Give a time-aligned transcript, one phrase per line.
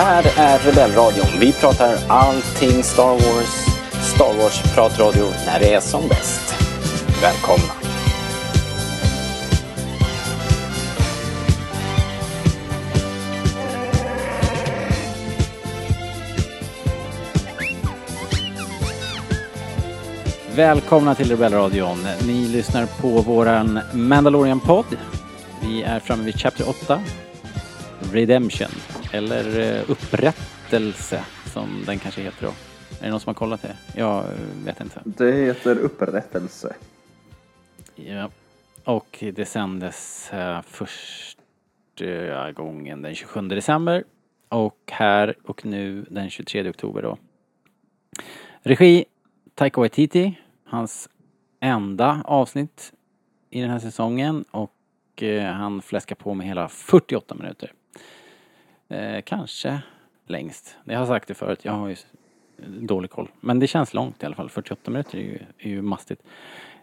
[0.00, 1.26] här är Rebellradion.
[1.40, 3.66] Vi pratar allting Star Wars.
[4.14, 6.54] Star Wars-pratradio när det är som bäst.
[7.22, 7.72] Välkomna!
[20.56, 22.06] Välkomna till Rebellradion.
[22.26, 24.96] Ni lyssnar på våran Mandalorian-podd.
[25.62, 27.00] Vi är framme vid Chapter 8.
[28.12, 28.68] Redemption.
[29.12, 32.52] Eller eh, Upprättelse som den kanske heter då.
[33.00, 33.76] Är det någon som har kollat det?
[33.96, 34.24] Jag
[34.64, 35.02] vet inte.
[35.04, 36.76] Det heter upprättelse.
[37.94, 38.30] Ja.
[38.84, 44.04] Och det sändes uh, första gången den 27 december.
[44.48, 47.18] Och här och nu den 23 oktober då.
[48.62, 49.04] Regi
[49.54, 50.38] Taika Waititi.
[50.64, 51.08] Hans
[51.60, 52.92] enda avsnitt
[53.50, 54.44] i den här säsongen.
[54.50, 54.72] Och
[55.52, 57.72] han fläskar på med hela 48 minuter.
[58.90, 59.80] Eh, kanske
[60.26, 60.76] längst.
[60.84, 61.60] Jag har sagt det förut.
[61.62, 61.96] Jag har ju
[62.66, 63.28] dålig koll.
[63.40, 64.50] Men det känns långt i alla fall.
[64.50, 66.22] 48 minuter är ju, är ju mastigt.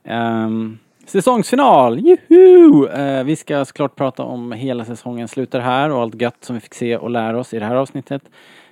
[0.04, 2.00] Um, säsongsfinal!
[2.00, 2.88] Juhu!
[2.88, 6.60] Uh, vi ska såklart prata om hela säsongen slutar här och allt gött som vi
[6.60, 8.22] fick se och lära oss i det här avsnittet.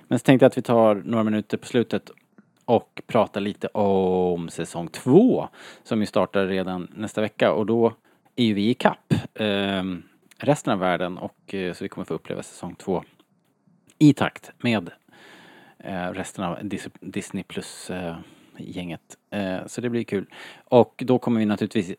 [0.08, 2.10] Men så tänkte jag att vi tar några minuter på slutet
[2.64, 5.48] och pratar lite om säsong två
[5.84, 7.92] som ju startar redan nästa vecka och då
[8.36, 10.02] är ju vi i kapp um,
[10.38, 13.02] resten av världen och uh, så vi kommer få uppleva säsong två
[13.98, 14.90] i takt med
[15.78, 16.58] eh, resten av
[17.00, 18.16] Disney plus eh,
[18.58, 19.16] gänget.
[19.30, 20.26] Eh, så det blir kul.
[20.64, 21.96] Och då kommer vi naturligtvis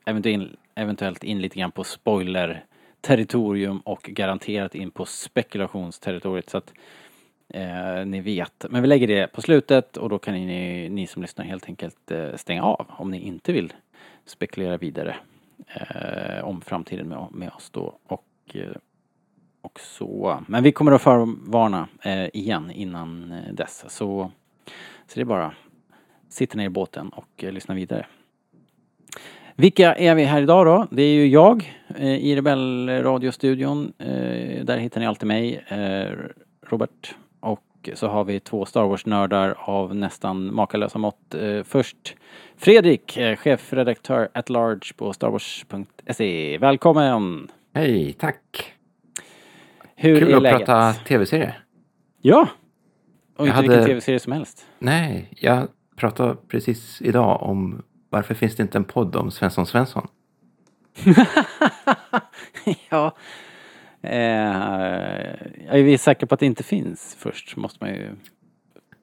[0.76, 2.66] eventuellt in lite grann på spoiler
[3.02, 6.73] territorium och garanterat in på spekulationsterritoriet så att
[7.50, 8.66] eh, ni vet.
[8.70, 12.11] Men vi lägger det på slutet och då kan ni, ni som lyssnar helt enkelt
[12.11, 13.73] eh, stänga av om ni inte vill
[14.26, 15.16] spekulera vidare
[15.67, 17.98] eh, om framtiden med, med oss då.
[18.08, 18.72] Och eh,
[19.67, 20.44] och så.
[20.48, 23.86] Men vi kommer att förvarna eh, igen innan eh, dess.
[23.88, 24.32] Så,
[25.08, 25.54] så det är bara
[26.30, 28.05] sitta ner i båten och eh, lyssna vidare.
[29.55, 30.88] Vilka är vi här idag då?
[30.92, 33.94] Det är ju jag eh, i Rebellradiostudion.
[33.98, 36.11] Eh, där hittar ni alltid mig, eh,
[36.70, 37.16] Robert.
[37.39, 41.36] Och så har vi två Star Wars-nördar av nästan makalösa mått.
[41.36, 42.16] Eh, först
[42.58, 46.58] Fredrik, eh, chefredaktör at large på starwars.se.
[46.58, 47.52] Välkommen!
[47.73, 48.77] Hej, tack!
[50.00, 50.60] Hur Kul är att läget?
[50.66, 51.64] prata tv-serier.
[52.22, 52.48] Ja!
[53.36, 54.66] Och Jag inte hade- vilken tv-serie som helst.
[54.80, 60.08] Nej, jag pratade precis idag om varför finns det inte en podd om Svensson Svensson?
[62.90, 63.16] ja.
[64.02, 64.12] Eh,
[65.68, 67.56] jag är säker på att det inte finns först.
[67.56, 68.16] Måste man ju...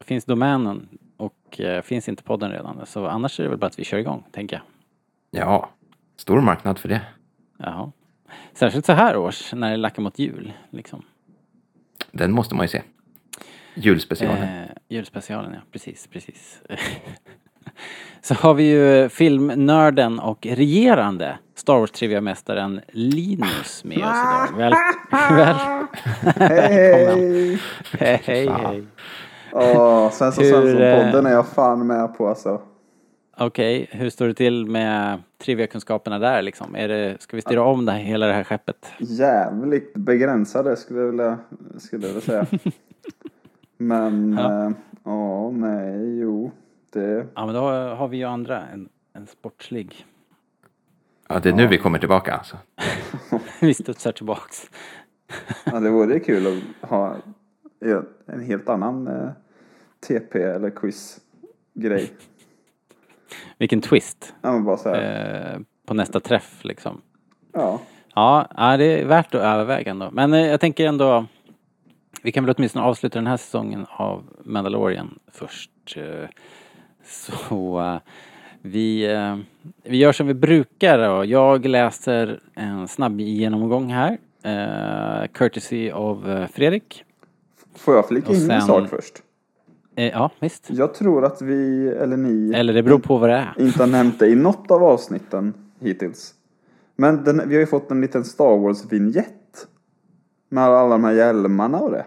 [0.05, 2.87] Finns domänen och eh, finns inte podden redan.
[2.87, 4.63] Så annars är det väl bara att vi kör igång, tänker jag.
[5.43, 5.71] Ja,
[6.17, 7.01] stor marknad för det.
[7.59, 7.93] Jaha.
[8.53, 10.53] Särskilt så här års, när det lackar mot jul.
[10.71, 11.03] Liksom.
[12.13, 12.83] Den måste man ju se.
[13.75, 14.43] Julspecialen.
[14.43, 15.61] Eh, julspecialen, ja.
[15.73, 16.61] Precis, precis.
[18.21, 24.57] så har vi ju filmnörden och regerande Star Wars Trivia-mästaren Linus med oss idag.
[24.57, 24.75] Väl,
[25.37, 25.57] väl,
[26.37, 27.59] Hej!
[27.99, 28.87] hej, hej, hej.
[29.53, 32.61] Åh, Svensson Hur, Svensson-podden är jag fan med på alltså.
[33.37, 36.75] Okej, hur står det till med trivia-kunskaperna där liksom?
[36.77, 38.93] Är det, ska vi styra om det här, hela det här skeppet?
[38.99, 41.39] Jävligt begränsade skulle jag vilja,
[41.79, 42.47] skulle jag vilja säga.
[43.77, 44.73] Men, Ja.
[45.05, 46.51] ja, åh nej, jo.
[46.93, 50.07] Det, Ja, men då har vi ju andra, en, en sportslig.
[51.29, 52.57] Ja, det är nu vi kommer tillbaka alltså.
[53.61, 54.71] vi studsar tillbaks.
[55.65, 57.17] ja, det vore kul att ha
[58.27, 59.31] en helt annan eh,
[60.09, 62.13] TP eller quiz-grej.
[63.59, 65.53] Vilken twist Ja, men bara så här.
[65.55, 67.01] eh, på nästa träff liksom.
[67.53, 67.81] Ja.
[68.15, 68.47] Ja,
[68.79, 70.09] det är värt att överväga ändå.
[70.13, 71.27] Men eh, jag tänker ändå,
[72.23, 75.71] vi kan väl åtminstone avsluta den här säsongen av Mandalorian först.
[75.97, 76.29] eh,
[77.05, 77.97] Så eh,
[78.63, 79.37] vi, eh,
[79.83, 81.25] vi gör som vi brukar då.
[81.25, 84.19] Jag läser en snabb genomgång här.
[84.43, 87.05] eh, Courtesy av Fredrik.
[87.77, 89.15] Får jag flika in en sak först?
[89.97, 90.71] Eh, Ja, visst.
[90.71, 93.55] Jag tror att vi, eller ni, Eller det beror på vad det är.
[93.59, 96.35] inte har nämnt det i något av avsnitten hittills.
[96.97, 99.67] Men den, vi har ju fått en liten Star Wars-vignett.
[100.49, 102.07] Med alla de här hjälmarna och det.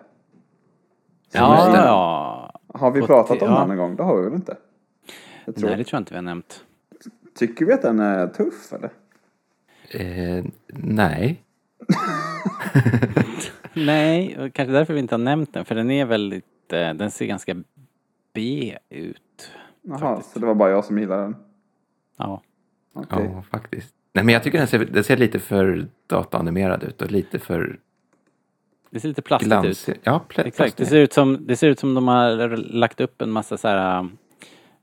[1.33, 2.59] Ja, är- ja.
[2.73, 3.59] Har vi pratat om ja.
[3.59, 3.95] den en gång?
[3.95, 4.57] Det har vi väl inte?
[5.45, 5.69] Jag tror.
[5.69, 6.63] Nej, det tror jag inte vi har nämnt.
[7.35, 8.89] Tycker vi att den är tuff eller?
[9.91, 11.43] Eh, nej.
[13.73, 15.65] Nej, och kanske därför vi inte har nämnt den.
[15.65, 17.55] För den är väldigt, eh, den ser ganska
[18.37, 19.51] B ut.
[19.81, 20.33] Jaha, Faktiskt.
[20.33, 21.35] så det var bara jag som gillade den.
[22.17, 22.41] Ja.
[22.93, 23.29] Okej.
[23.33, 23.93] Ja, faktiskt.
[24.13, 27.79] Nej, men jag tycker den ser, den ser lite för dataanimerad ut och lite för
[28.89, 29.61] Det ser lite plastigt ut.
[29.61, 29.89] Glans.
[30.03, 30.89] Ja, plä- Exakt, det plastigt.
[30.89, 34.09] ser ut som, det ser ut som de har lagt upp en massa så här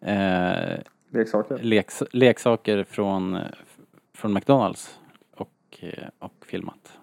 [0.00, 0.78] eh,
[1.10, 1.58] Leksaker.
[1.58, 3.38] leks, leksaker från,
[4.14, 4.98] från McDonalds
[5.36, 5.84] och,
[6.18, 6.98] och filmat.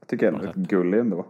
[0.00, 1.26] Jag tycker den är rätt gullig ändå.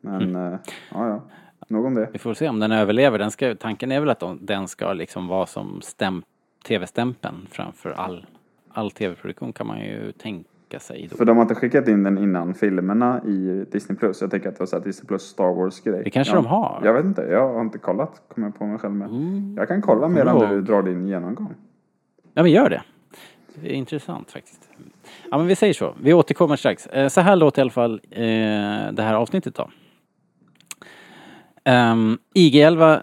[0.00, 0.52] Men, Mm.
[0.52, 0.58] eh,
[0.92, 1.22] ja ja.
[1.70, 2.08] Nog om det.
[2.12, 3.18] Vi får se om den överlever.
[3.18, 6.22] Den ska, tanken är väl att de, den ska liksom vara som stäm,
[6.66, 8.26] tv-stämpeln framför all,
[8.72, 11.16] all tv-produktion kan man ju tänka sig då.
[11.16, 13.98] För de har inte skickat in den innan filmerna i Disney+.
[13.98, 14.20] Plus.
[14.20, 16.04] Jag tänker att det var så Disney Plus Star Wars-grej.
[16.04, 16.42] Det kanske ja.
[16.42, 16.80] de har.
[16.84, 18.22] Jag vet inte, jag har inte kollat.
[18.28, 19.08] Kommer jag på mig själv med.
[19.08, 19.54] Mm.
[19.56, 20.48] Jag kan kolla medan Bra.
[20.48, 21.54] du drar din genomgång.
[22.34, 22.82] Ja men gör det.
[23.54, 24.68] Det är intressant faktiskt.
[25.30, 25.94] Ja men vi säger så.
[26.02, 26.86] Vi återkommer strax.
[26.86, 28.20] Eh, Så här låter i alla fall eh,
[28.92, 29.70] det här avsnittet då.
[31.64, 33.02] Ehm, um, IG-11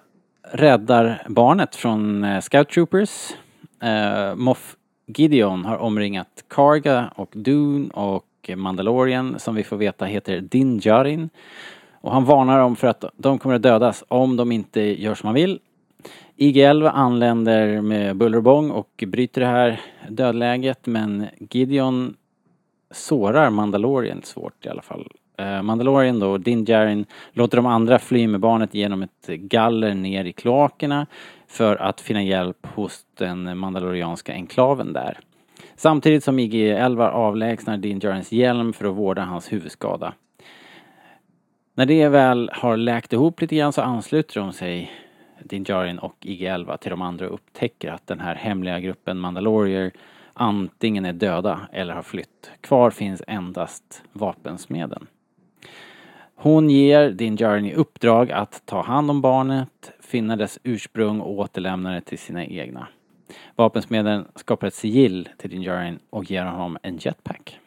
[0.51, 3.31] räddar barnet från uh, Scout Troopers.
[3.83, 4.75] Uh, Moff
[5.07, 8.25] Gideon har omringat Karga och Dune och
[8.55, 11.29] Mandalorian som vi får veta heter Din Djarin.
[11.91, 15.27] Och han varnar dem för att de kommer att dödas om de inte gör som
[15.27, 15.59] han vill.
[16.37, 22.15] IG-11 anländer med buller och bång och bryter det här dödläget men Gideon
[22.91, 25.11] sårar Mandalorian svårt i alla fall.
[25.37, 30.25] Eh, Mandalorian då, Din Djarin, låter de andra fly med barnet genom ett galler ner
[30.25, 31.07] i kloakerna
[31.47, 35.19] för att finna hjälp hos den mandalorianska enklaven där.
[35.75, 40.13] Samtidigt som IG-11 avlägsnar Din Djarins hjälm för att vårda hans huvudskada.
[41.73, 44.91] När det väl har läkt ihop lite grann så ansluter de sig
[45.43, 49.91] Din Djarin och IG-11 till de andra och upptäcker att den här hemliga gruppen Mandalorier
[50.33, 52.51] antingen är döda eller har flytt.
[52.61, 55.07] Kvar finns endast vapensmeden.
[56.39, 61.31] Hon ger Din Journey i uppdrag att ta hand om barnet, finna dess ursprung och
[61.31, 62.87] återlämna det till sina egna.
[63.55, 67.59] Vapensmeden skapar ett sigill till Din Journey och ger honom en jetpack.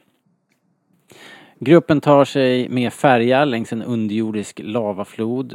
[1.58, 5.52] Gruppen tar sig med färja längs en underjordisk lavaflod.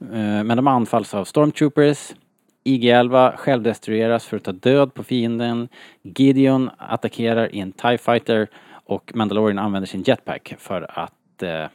[0.00, 2.14] Eh, men de anfalls av stormtroopers.
[2.64, 5.68] IG-11 självdestrueras för att ta död på fienden.
[6.02, 11.66] Gideon attackerar i en TIE fighter och Mandalorian använder sin jetpack för att eh,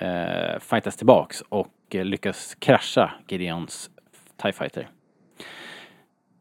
[0.00, 3.90] eh, fightas tillbaks och eh, lyckas krascha Gideons
[4.42, 4.88] TIE fighter.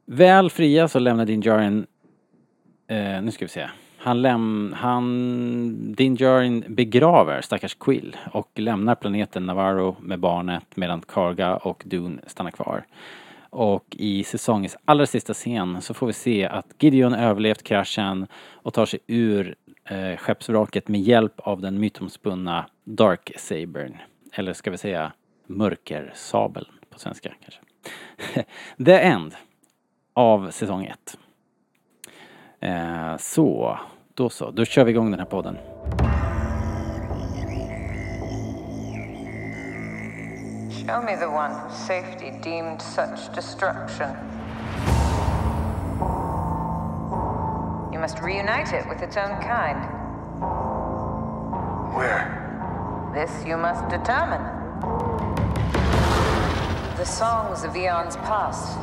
[0.05, 1.87] Väl fria så lämnar Din Djarin
[2.87, 3.69] Eh, nu ska vi se.
[3.97, 4.75] Han läm...
[4.77, 5.93] Han...
[5.95, 12.21] Din Djarin begraver stackars Quill och lämnar planeten Navarro med barnet medan Karga och Dune
[12.27, 12.85] stannar kvar.
[13.49, 18.73] Och i säsongens allra sista scen så får vi se att Gideon överlevt kraschen och
[18.73, 19.55] tar sig ur
[19.85, 23.97] eh, skeppsvraket med hjälp av den mytomspunna Dark Sabern.
[24.33, 25.13] Eller ska vi säga
[25.47, 27.61] Mörkersabeln på svenska kanske.
[28.85, 29.35] The End
[30.13, 31.17] av säsong 1.
[32.59, 33.79] Eh, så,
[34.13, 34.51] då så.
[34.51, 35.57] Då kör vi igång den här podden.
[40.71, 44.09] Show me the one whose safety deemed such destruction.
[47.93, 49.79] You must reunite it with its own kind.
[51.97, 52.46] Where?
[53.17, 54.43] This you must determine.
[56.97, 58.77] The songs of eons past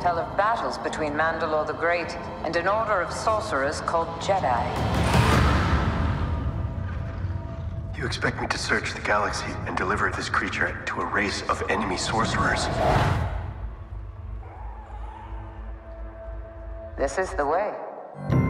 [0.00, 4.62] tell of battles between Mandalore the Great and an order of sorcerers called Jedi.
[7.98, 11.60] You expect me to search the galaxy and deliver this creature to a race of
[11.68, 12.68] enemy sorcerers?
[16.96, 18.45] This is the way.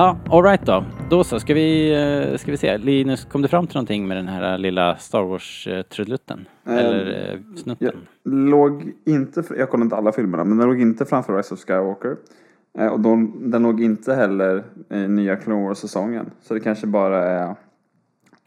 [0.00, 0.84] Ja, alright då.
[1.10, 1.92] Då så, ska vi,
[2.32, 2.78] eh, ska vi se.
[2.78, 6.46] Linus, kom du fram till någonting med den här lilla Star Wars-trudelutten?
[6.66, 7.76] Eh, Eller eh, snutten?
[8.22, 11.60] Jag låg inte, jag kollade inte alla filmerna, men den låg inte framför Rise of
[11.60, 12.16] Skywalker.
[12.78, 16.30] Eh, Och de, den låg inte heller i nya Clone Wars-säsongen.
[16.42, 17.54] Så det kanske bara är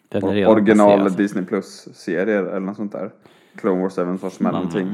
[0.09, 1.17] är original alltså.
[1.17, 3.11] Disney Plus-serier eller något sånt där.
[3.55, 4.81] Clone Wars är väl en sorts mellanting.
[4.81, 4.93] Mm.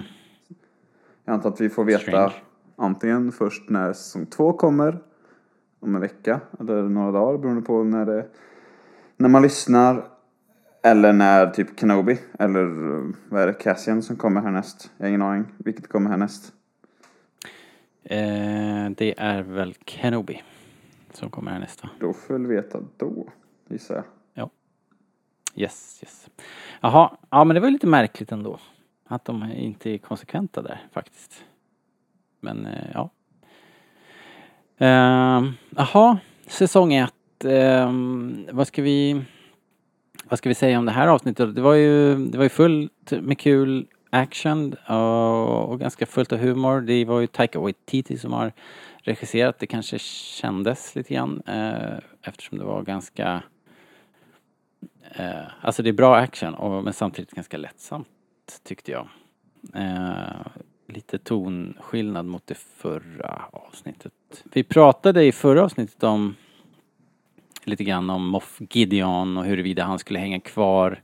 [1.26, 2.34] Jag antar att vi får veta Strange.
[2.76, 5.00] antingen först när säsong två kommer,
[5.80, 8.28] om en vecka eller några dagar beroende på när, det,
[9.18, 10.06] när man lyssnar.
[10.84, 14.92] Eller när typ Kenobi eller eh, vad är det, Cassian som kommer härnäst.
[14.98, 16.54] Jag har ingen aning vilket kommer härnäst.
[18.04, 20.44] Eh, det är väl Kenobi
[21.12, 21.90] som kommer här nästa.
[22.00, 23.28] Då får vi veta då,
[23.70, 24.06] gissar jag.
[25.56, 26.30] Yes, yes.
[26.82, 28.60] Jaha, ja men det var lite märkligt ändå.
[29.06, 31.44] Att de inte är konsekventa där faktiskt.
[32.40, 33.10] Men eh, ja.
[34.82, 36.18] Ehm, Jaha,
[36.48, 37.46] säsong ett.
[37.46, 39.22] Ehm, vad ska vi...
[40.30, 41.56] Vad ska vi säga om det här avsnittet?
[41.56, 46.40] Det var ju, det var ju fullt med kul action och, och ganska fullt av
[46.40, 46.82] humor.
[46.82, 48.52] Det var ju Taika Waititi som har
[48.98, 49.60] regisserat.
[49.60, 53.44] Det kanske kändes lite grann eh, eftersom det var ganska...
[55.12, 58.08] Eh, alltså det är bra action och, men samtidigt ganska lättsamt
[58.64, 59.08] tyckte jag.
[59.76, 60.48] Eh,
[60.90, 64.14] lite tonskillnad mot det förra avsnittet.
[64.54, 66.36] Vi pratade i förra avsnittet om
[67.64, 71.02] lite grann om Moff Gideon och huruvida han skulle hänga kvar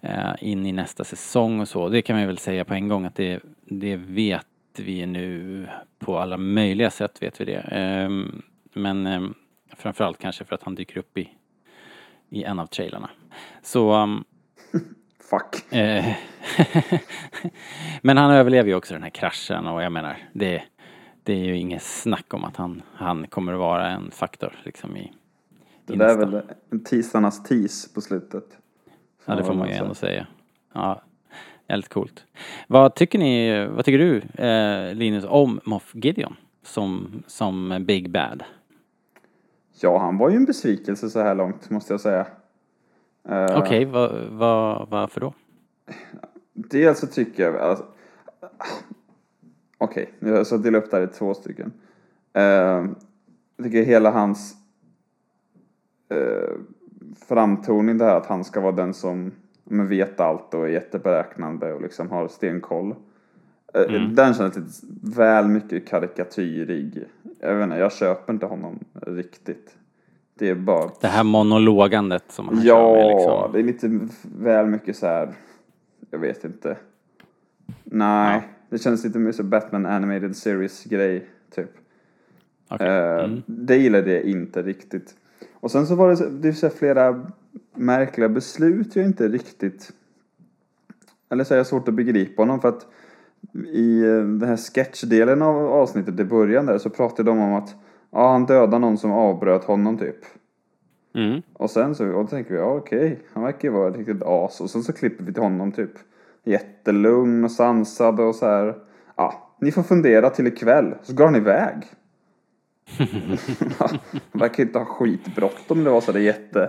[0.00, 1.88] eh, in i nästa säsong och så.
[1.88, 5.66] Det kan man väl säga på en gång att det, det vet vi nu
[5.98, 7.60] på alla möjliga sätt vet vi det.
[7.60, 8.10] Eh,
[8.72, 9.22] men eh,
[9.76, 11.28] framförallt kanske för att han dyker upp i,
[12.28, 13.10] i en av trailarna.
[13.62, 14.24] Så um,
[15.30, 15.72] Fuck.
[15.72, 16.04] Eh,
[18.02, 20.62] Men han överlever ju också den här kraschen och jag menar, det,
[21.22, 24.96] det är ju inget snack om att han, han kommer att vara en faktor liksom
[24.96, 25.12] i,
[25.86, 28.44] Det där är väl en tisarnas tis på slutet.
[29.24, 29.82] Ja, det får man ju säga.
[29.82, 30.26] ändå säga.
[30.72, 31.02] Ja,
[31.68, 32.24] jävligt coolt.
[32.66, 38.42] Vad tycker ni, vad tycker du eh, Linus om Moff Gideon som, som Big Bad?
[39.80, 42.26] Ja, han var ju en besvikelse så här långt måste jag säga.
[43.28, 45.32] Eh, Okej, vad, vad, varför då?
[46.52, 47.56] Dels så tycker jag...
[47.56, 47.84] Alltså,
[49.78, 51.72] Okej, har jag så delat upp det här i två stycken.
[52.32, 52.42] Eh,
[53.56, 54.54] jag tycker hela hans
[56.08, 56.50] eh,
[57.28, 59.32] framtoning där att han ska vara den som
[59.64, 62.94] men, vet allt och är jätteberäknande och liksom har stenkoll.
[63.74, 64.68] Eh, Den känns lite
[65.16, 67.04] väl mycket karikatyrig.
[67.40, 69.77] Jag vet inte, jag köper inte honom riktigt.
[70.38, 70.90] Det är bara...
[71.00, 73.52] Det här monologandet som han Ja, med liksom.
[73.52, 75.28] det är lite väl mycket så här.
[76.10, 76.76] Jag vet inte.
[77.84, 81.70] Nej, det känns lite mer som Batman Animated Series grej, typ.
[82.68, 82.88] Okej.
[82.88, 83.42] Eh, Mm.
[83.46, 85.14] Det gillade jag inte riktigt.
[85.60, 87.26] Och sen så var det, det så flera
[87.74, 89.92] märkliga beslut jag inte riktigt...
[91.30, 92.86] Eller så är jag svårt att begripa honom för att
[93.72, 97.74] i eh, den här sketchdelen av avsnittet i början där så pratade de om att
[98.12, 100.16] ja, han dödade någon som avbröt honom typ.
[101.14, 101.42] Mm.
[101.52, 104.22] Och sen så och då tänker vi, ja okej, han verkar ju vara ett riktigt
[104.22, 104.60] as.
[104.60, 105.90] Och sen så klipper vi till honom typ
[106.44, 108.74] jättelugn och sansad och så här.
[109.16, 110.94] Ja, ni får fundera till ikväll.
[111.02, 111.74] Så går han iväg.
[113.78, 113.98] han
[114.32, 116.62] verkar inte ha skitbråttom det var så där jätte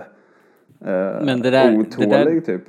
[0.80, 2.62] eh, Men det där- otålig det där- typ.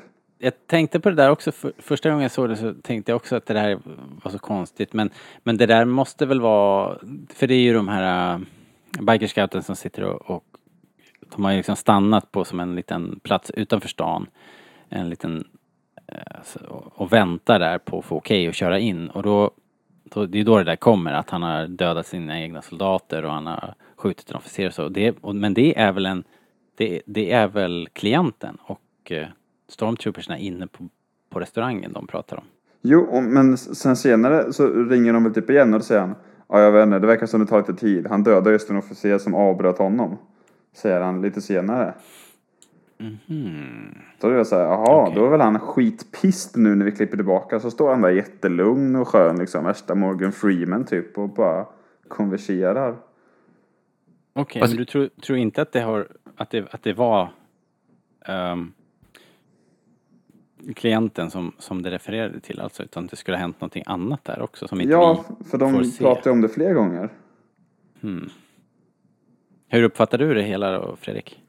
[0.44, 3.16] Jag tänkte på det där också, för, första gången jag såg det så tänkte jag
[3.16, 3.80] också att det där
[4.24, 4.94] var så konstigt.
[4.94, 5.10] Men,
[5.44, 6.98] men det där måste väl vara,
[7.34, 8.42] för det är ju de här
[9.00, 10.44] bikerscouten som sitter och, och
[11.36, 14.28] de har ju liksom stannat på som en liten plats utanför stan.
[14.90, 15.48] En liten,
[16.08, 16.60] eh, alltså,
[16.96, 19.10] och, väntar där på att få okej att köra in.
[19.10, 19.52] Och då,
[20.04, 23.32] då, det är då det där kommer, att han har dödat sina egna soldater och
[23.32, 24.90] han har skjutit en officer och så.
[24.90, 26.24] Det, och, men det är väl en,
[26.76, 29.28] det, det är väl klienten och eh,
[29.70, 30.90] stormtroopersna inne på,
[31.30, 32.44] på restaurangen de pratar om.
[32.82, 36.16] Jo, och, men sen senare så ringer de väl typ igen och då säger han
[36.52, 38.08] Ja, jag vet inte, det verkar som det tar lite tid.
[38.08, 40.18] Han dödade just en officer som avbröt honom.
[40.74, 41.94] Säger han lite senare.
[44.20, 45.16] Då är jag såhär, jaha, Okej.
[45.16, 47.60] då är väl han skitpist nu när vi klipper tillbaka.
[47.60, 49.64] Så står han där jättelugn och skön liksom.
[49.64, 51.66] Värsta Morgan Freeman typ och bara
[52.08, 52.96] konverserar.
[54.34, 57.30] Okej, Fast- men du tror, tror inte att det har, att det, att det var
[58.26, 58.74] ehm,
[60.76, 64.42] klienten som, som det refererade till alltså, utan det skulle ha hänt någonting annat där
[64.42, 66.04] också som inte Ja, vi för får de se.
[66.04, 67.10] pratar ju om det fler gånger.
[69.68, 71.42] Hur uppfattar du det hela då, Fredrik?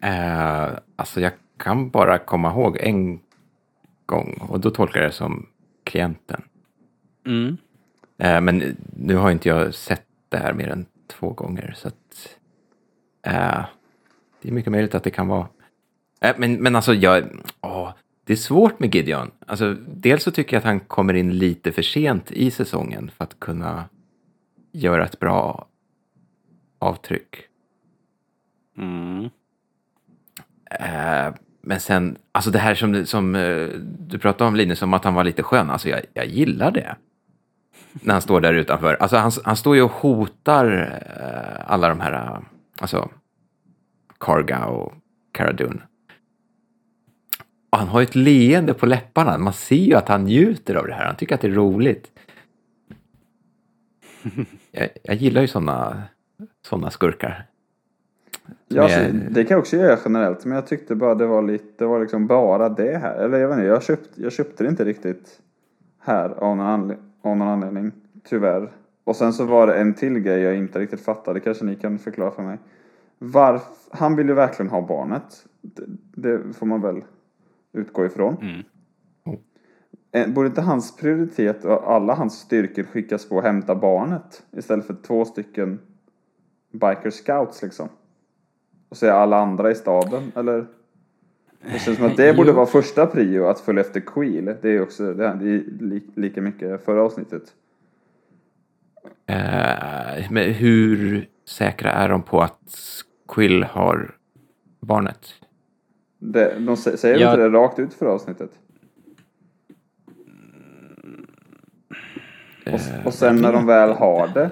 [0.00, 3.20] Eh, alltså jag kan bara komma ihåg en
[4.06, 5.46] gång och då tolkar jag det som
[5.84, 6.42] klienten.
[7.26, 7.56] Mm.
[8.18, 12.36] Eh, men nu har inte jag sett det här mer än två gånger så att
[13.22, 13.64] eh,
[14.42, 15.46] det är mycket möjligt att det kan vara.
[16.20, 17.24] Eh, men, men alltså jag,
[17.60, 17.92] åh,
[18.24, 19.30] det är svårt med Gideon.
[19.46, 23.24] Alltså, dels så tycker jag att han kommer in lite för sent i säsongen för
[23.24, 23.84] att kunna
[24.72, 25.68] göra ett bra
[26.78, 27.36] avtryck.
[28.78, 29.24] Mm.
[30.70, 35.04] Eh, men sen, alltså det här som, som eh, du pratade om Linus, om att
[35.04, 35.70] han var lite skön.
[35.70, 36.96] Alltså jag, jag gillar det.
[37.92, 38.94] När han står där utanför.
[38.94, 40.66] Alltså han, han står ju och hotar
[41.20, 42.40] eh, alla de här,
[42.80, 43.10] alltså
[44.18, 44.92] Karga och
[45.32, 45.82] Cara Dune.
[47.74, 49.38] Och han har ju ett leende på läpparna.
[49.38, 51.06] Man ser ju att han njuter av det här.
[51.06, 52.10] Han tycker att det är roligt.
[54.72, 56.02] Jag, jag gillar ju sådana
[56.66, 57.46] såna skurkar.
[58.68, 59.00] Ja, alltså,
[59.30, 60.44] det kan jag också göra generellt.
[60.44, 63.14] Men jag tyckte bara det var lite, det var liksom bara det här.
[63.16, 65.40] Eller jag vet inte, jag köpte, jag köpte det inte riktigt
[66.00, 67.92] här av någon, anle- av någon anledning.
[68.28, 68.72] Tyvärr.
[69.04, 71.98] Och sen så var det en till grej jag inte riktigt fattade, kanske ni kan
[71.98, 72.58] förklara för mig.
[73.18, 75.46] Varf, han vill ju verkligen ha barnet.
[75.60, 77.04] Det, det får man väl
[77.74, 78.36] utgå ifrån.
[78.40, 78.64] Mm.
[80.12, 84.86] Eh, Borde inte hans prioritet och alla hans styrkor skickas på att hämta barnet istället
[84.86, 85.80] för två stycken
[86.72, 87.88] biker scouts liksom?
[88.88, 90.66] Och så är alla andra i staden, eller?
[91.72, 94.56] Det känns som att det borde vara första prio, att följa efter Queel.
[94.62, 95.34] Det är också det är
[95.80, 97.42] li, lika mycket förra avsnittet.
[99.26, 102.74] Eh, men hur säkra är de på att
[103.28, 104.14] Quill har
[104.80, 105.34] barnet?
[106.26, 107.30] Det, de sä- säger Ja.
[107.30, 108.50] inte det rakt ut förra avsnittet.
[112.66, 114.50] Och, och sen när de väl har det,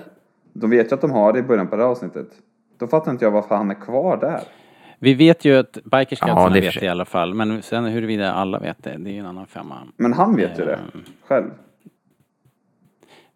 [0.53, 2.29] de vet ju att de har det i början på det här avsnittet.
[2.79, 4.41] Då fattar inte jag varför han är kvar där.
[4.99, 7.35] Vi vet ju att Ja, Bikerscoutsarna det för vet det i alla fall.
[7.35, 9.79] Men sen huruvida alla vet det, det är ju en annan femma.
[9.97, 11.05] Men han vet ju det Mm.
[11.25, 11.51] själv.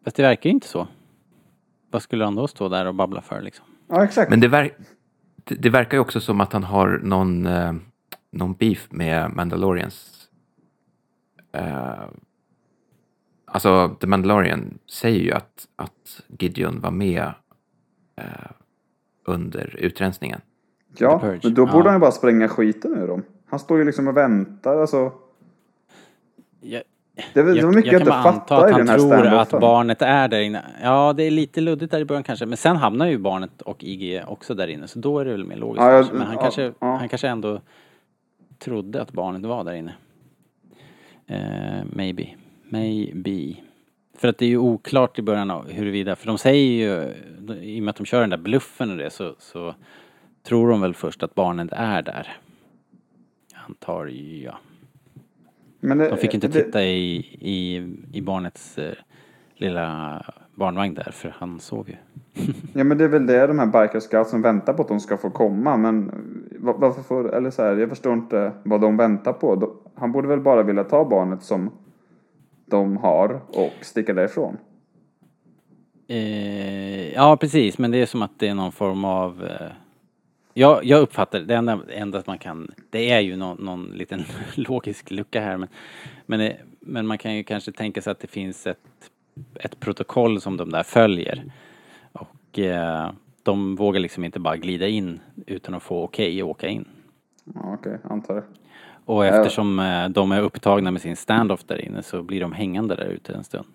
[0.05, 0.89] Fast det verkar ju inte så.
[1.91, 3.65] Vad skulle han då stå där och babbla för liksom?
[3.89, 4.31] Ja, exakt.
[4.31, 4.71] Men det, ver-
[5.45, 7.73] det, det verkar ju också som att han har någon, eh,
[8.37, 10.29] någon beef med Mandalorians.
[11.53, 12.05] Eh,
[13.45, 17.33] alltså, The Mandalorian säger ju att, att Gideon var med
[18.17, 18.25] eh,
[19.25, 20.41] under utrensningen.
[20.99, 21.85] ja, men då borde Ja.
[21.85, 23.23] han ju bara spränga skiten ur dem.
[23.49, 25.13] Han står ju liksom och väntar, alltså.
[26.61, 26.83] Jag,
[27.35, 29.51] Det, var- det var mycket jag, kan inte att i han den här tror att
[29.51, 30.65] barnet är där inne.
[30.83, 32.47] Ja, det är lite luddigt där i början kanske.
[32.47, 34.89] Men sen hamnar ju barnet och IG också där inne.
[34.89, 36.07] Så då är det väl mer logiskt Ja, jag-.
[36.13, 36.97] Men han, ja, kanske, ja.
[36.97, 37.61] han kanske ändå
[38.59, 39.95] trodde att barnet var där inne.
[41.27, 42.27] Eh, maybe.
[42.69, 43.55] Maybe.
[44.19, 47.15] För att det är ju oklart i början av huruvida, för de säger ju,
[47.63, 49.75] i och med att de kör den där bluffen och det så, så
[50.43, 52.37] tror de väl först att barnet är där.
[53.69, 54.07] Antar
[54.43, 54.57] jag.
[55.81, 57.77] Men det, De fick inte det- titta i, i,
[58.13, 58.95] i barnets eh,
[59.57, 60.23] lilla
[60.55, 61.97] barnvagn där, för han sov ju.
[62.75, 65.01] Ja men det är väl det de här biker scouts som väntar på att de
[65.01, 66.13] ska få komma men
[66.59, 69.55] varför får, eller så här, jag förstår inte vad de väntar på.
[69.57, 71.71] De- Han borde väl bara vilja ta barnet som
[72.67, 74.57] de har och sticka därifrån.
[76.09, 79.45] Eh, ja, precis, men det är som att det är någon form av...
[79.45, 79.71] Eh,
[80.55, 82.71] jag, jag uppfattar det enda, enda att man kan...
[82.91, 85.69] Det är ju någon, någon liten logisk lucka här, men,
[86.27, 88.79] men, det, men man kan ju kanske tänka sig att det finns ett,
[89.55, 91.45] ett protokoll som de där följer.
[92.13, 93.11] Och eh,
[93.47, 96.85] de vågar liksom inte bara glida in utan att få okej att åka in.
[97.55, 98.43] Ja okej, antar det.
[99.05, 102.95] Och eftersom eh, de är upptagna med sin standoff där inne så blir de hängande
[102.95, 103.67] där ute en stund.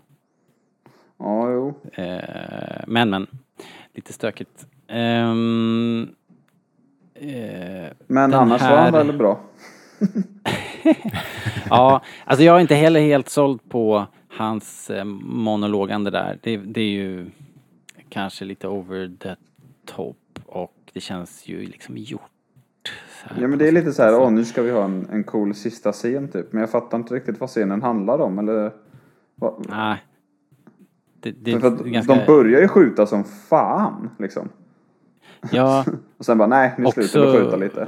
[1.18, 1.74] Ja jo.
[1.94, 3.28] Eh, men men,
[3.94, 4.66] lite stökigt.
[4.88, 6.10] Ehm,
[7.14, 9.40] eh, Men annars var här- han väldigt bra.
[11.70, 14.92] ja, alltså jag är inte heller helt såld på hans
[15.24, 16.38] monologande där.
[16.42, 17.30] Det, det är ju
[18.10, 19.36] kanske lite over the
[19.96, 22.22] top och det känns ju liksom gjort.
[23.40, 25.56] Ja men det är lite så här, åh nu ska vi ha en, en cool
[25.56, 26.54] sista scen typ.
[26.54, 28.72] Men jag fattar inte riktigt vad scenen handlar om eller.
[29.36, 29.98] Vad, Nej.
[31.20, 32.16] Det, det, för att ganska...
[32.16, 34.50] De börjar ju skjuta som fan liksom.
[35.52, 35.86] Ja,
[36.18, 37.88] Och sen bara nej, nu Också- slutar vi skjuta lite.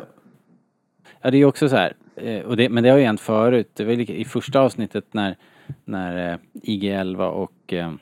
[1.21, 3.21] Ja, det är ju också så här, eh, och det, men det har ju hänt
[3.21, 3.71] förut.
[3.73, 5.37] Det var ju i första avsnittet när,
[5.85, 7.93] när eh, IG-11 och, eh,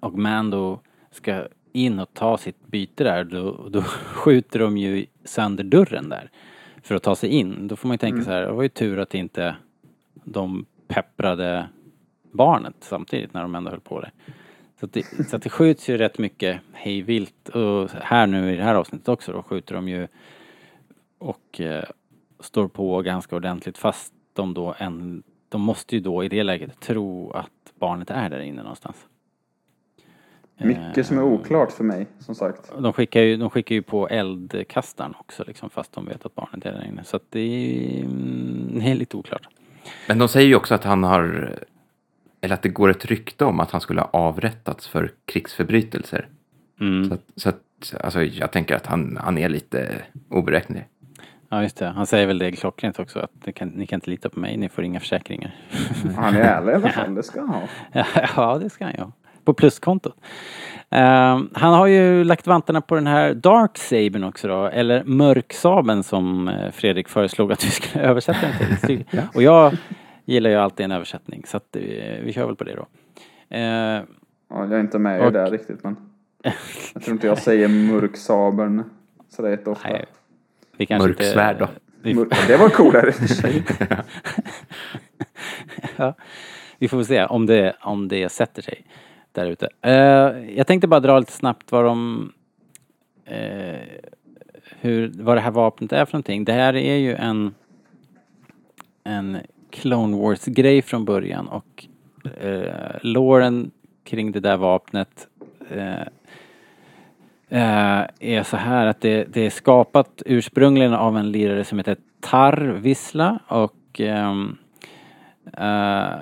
[0.00, 3.82] och Mando ska in och ta sitt byte där, då, då
[4.14, 6.30] skjuter de ju sönder dörren där
[6.82, 7.68] för att ta sig in.
[7.68, 9.56] Då får man ju tänka så här, det var ju tur att inte
[10.14, 11.68] de pepprade
[12.32, 14.10] barnet samtidigt när de ändå höll på det.
[14.80, 18.52] Så att det, så att det skjuts ju rätt mycket hej vilt och här nu
[18.52, 20.08] i det här avsnittet också då skjuter de ju
[21.18, 21.84] och eh,
[22.40, 26.80] står på ganska ordentligt fast de då en, de måste ju då i det läget
[26.80, 29.06] tro att barnet är där inne någonstans.
[30.58, 32.72] Mycket som är oklart för mig som sagt.
[32.78, 36.66] De skickar ju, de skickar ju på eldkastaren också liksom fast de vet att barnet
[36.66, 37.04] är där inne.
[37.04, 39.48] Så att det är, mm, det är lite oklart.
[40.08, 41.54] Men de säger ju också att han har,
[42.40, 46.28] eller att det går ett rykte om att han skulle ha avrättats för krigsförbrytelser.
[46.80, 47.08] Mm.
[47.08, 50.88] Så, att, så att, alltså, jag tänker att han, han är lite oberäknelig.
[51.48, 54.10] Ja just det, han säger väl det klockrent också att ni kan, ni kan inte
[54.10, 55.54] lita på mig, ni får inga försäkringar.
[56.16, 57.62] Han är ärlig i alla fall, det ska han ha.
[58.36, 59.12] ja, det ska han ju ha.
[59.44, 60.16] På pluskontot.
[60.90, 66.02] Ehm, han har ju lagt vantarna på den här Dark Sabern också då, eller Mörksabeln
[66.02, 69.04] som eh, Fredrik föreslog att vi skulle översätta den till.
[69.34, 69.76] Och jag
[70.24, 71.82] gillar ju alltid en översättning så att eh,
[72.24, 72.86] vi kör väl på det då.
[73.56, 74.06] Ehm,
[74.50, 75.96] Ja, jag är inte med i Och- det där riktigt men.
[76.94, 78.84] Jag tror inte jag säger mörksabeln
[79.28, 79.88] sådär jätteofta.
[79.88, 80.04] nej,
[80.76, 81.68] vi kanske inte- Mörksvärd då?
[82.02, 82.12] Vi,
[82.48, 83.64] Det var coolare i sig.
[85.96, 86.14] ja,
[86.78, 88.84] vi får väl se om det, om det sätter sig
[89.34, 89.68] där ute.
[89.86, 92.32] Uh, jag tänkte bara dra lite snabbt vad de...
[93.30, 93.78] Uh,
[94.80, 96.44] hur, vad det här vapnet är för någonting.
[96.44, 97.54] Det här är ju en...
[99.04, 99.38] En
[99.70, 101.86] Clone Wars-grej från början och
[102.44, 102.64] uh,
[103.02, 103.70] låren
[104.04, 105.28] kring det där vapnet
[105.76, 106.04] uh,
[107.52, 111.96] Uh, är så här att det, det är skapat ursprungligen av en lirare som heter
[112.20, 114.58] Tar Vissla och um,
[115.60, 116.14] uh,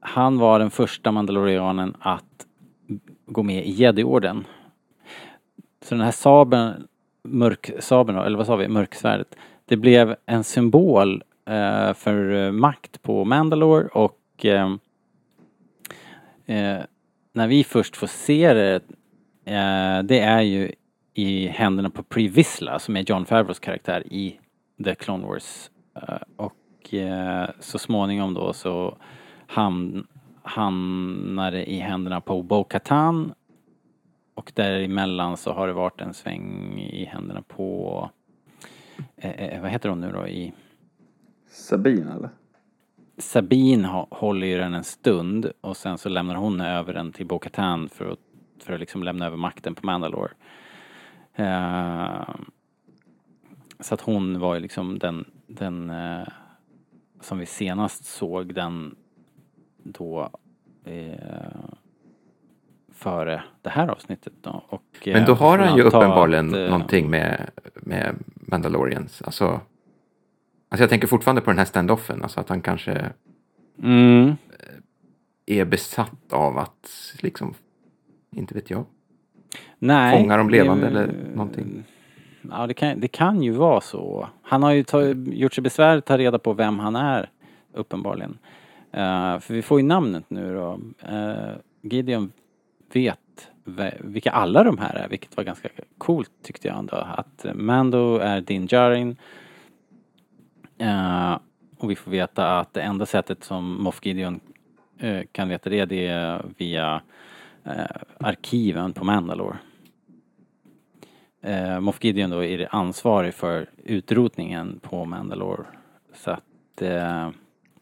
[0.00, 2.46] han var den första mandalorianen att
[3.26, 4.44] gå med i Jedi-orden.
[5.82, 6.86] Så den här sabeln,
[7.24, 13.24] mörksabeln eller vad sa vi, mörksvärdet, det blev en symbol eh, för eh, makt på
[13.24, 14.76] Mandalore och eh,
[16.46, 16.82] eh,
[17.32, 18.74] när vi först får se det,
[19.44, 20.72] eh, det är ju
[21.14, 24.38] i händerna på Pre Vizsla som är John Favros karaktär i
[24.84, 25.70] The Clone Wars.
[25.96, 28.96] Eh, och eh, så småningom då så
[29.48, 30.06] ham,
[30.42, 33.32] hamnar det i händerna på Bo-Katan
[34.34, 38.10] och däremellan så har det varit en sväng i händerna på,
[39.16, 40.52] eh, eh, vad heter hon nu då i
[41.50, 42.30] Sabine eller?
[43.18, 47.88] Sabine håller ju den en stund och sen så lämnar hon över den till Bo-Katan
[47.88, 48.18] för att,
[48.64, 50.30] för att liksom lämna över makten på Mandalore.
[51.34, 52.34] Eh,
[53.80, 56.28] så att hon var ju liksom den, den eh,
[57.20, 58.96] som vi senast såg den
[59.82, 60.30] då
[60.84, 61.12] eh,
[62.92, 64.62] före det här avsnittet då.
[64.68, 69.22] Och, eh, Men då har han ju uppenbarligen att, eh, någonting med, med Mandalorians.
[69.22, 69.44] Alltså,
[70.68, 72.22] alltså jag tänker fortfarande på den här standoffen.
[72.22, 73.10] Alltså att han kanske
[73.82, 74.36] Mm,
[75.46, 77.54] är besatt av att liksom,
[78.30, 78.84] inte vet jag.
[79.78, 80.18] nej.
[80.22, 81.84] Fångar dem levande det- eller någonting?
[82.50, 84.28] Ja, det kan, det kan ju vara så.
[84.42, 87.30] Han har ju ta, gjort sig besvär att ta reda på vem han är,
[87.72, 88.38] uppenbarligen.
[88.92, 90.80] Eh, för vi får ju namnet nu då.
[91.12, 92.32] Uh, Gideon
[92.92, 93.18] vet
[93.98, 96.96] vilka alla de här är, vilket var ganska coolt tyckte jag ändå.
[96.96, 99.16] Att Mando är Din Djarin.
[100.80, 101.38] Uh, eh,
[101.78, 104.40] och vi får veta att det enda sättet som Moff Gideon
[105.32, 107.02] kan veta det, det är via
[108.18, 109.56] arkiven på Mandalore.
[111.40, 115.64] Eh, Moff Gideon då är ansvarig för utrotningen på Mandalore.
[116.14, 116.82] Så att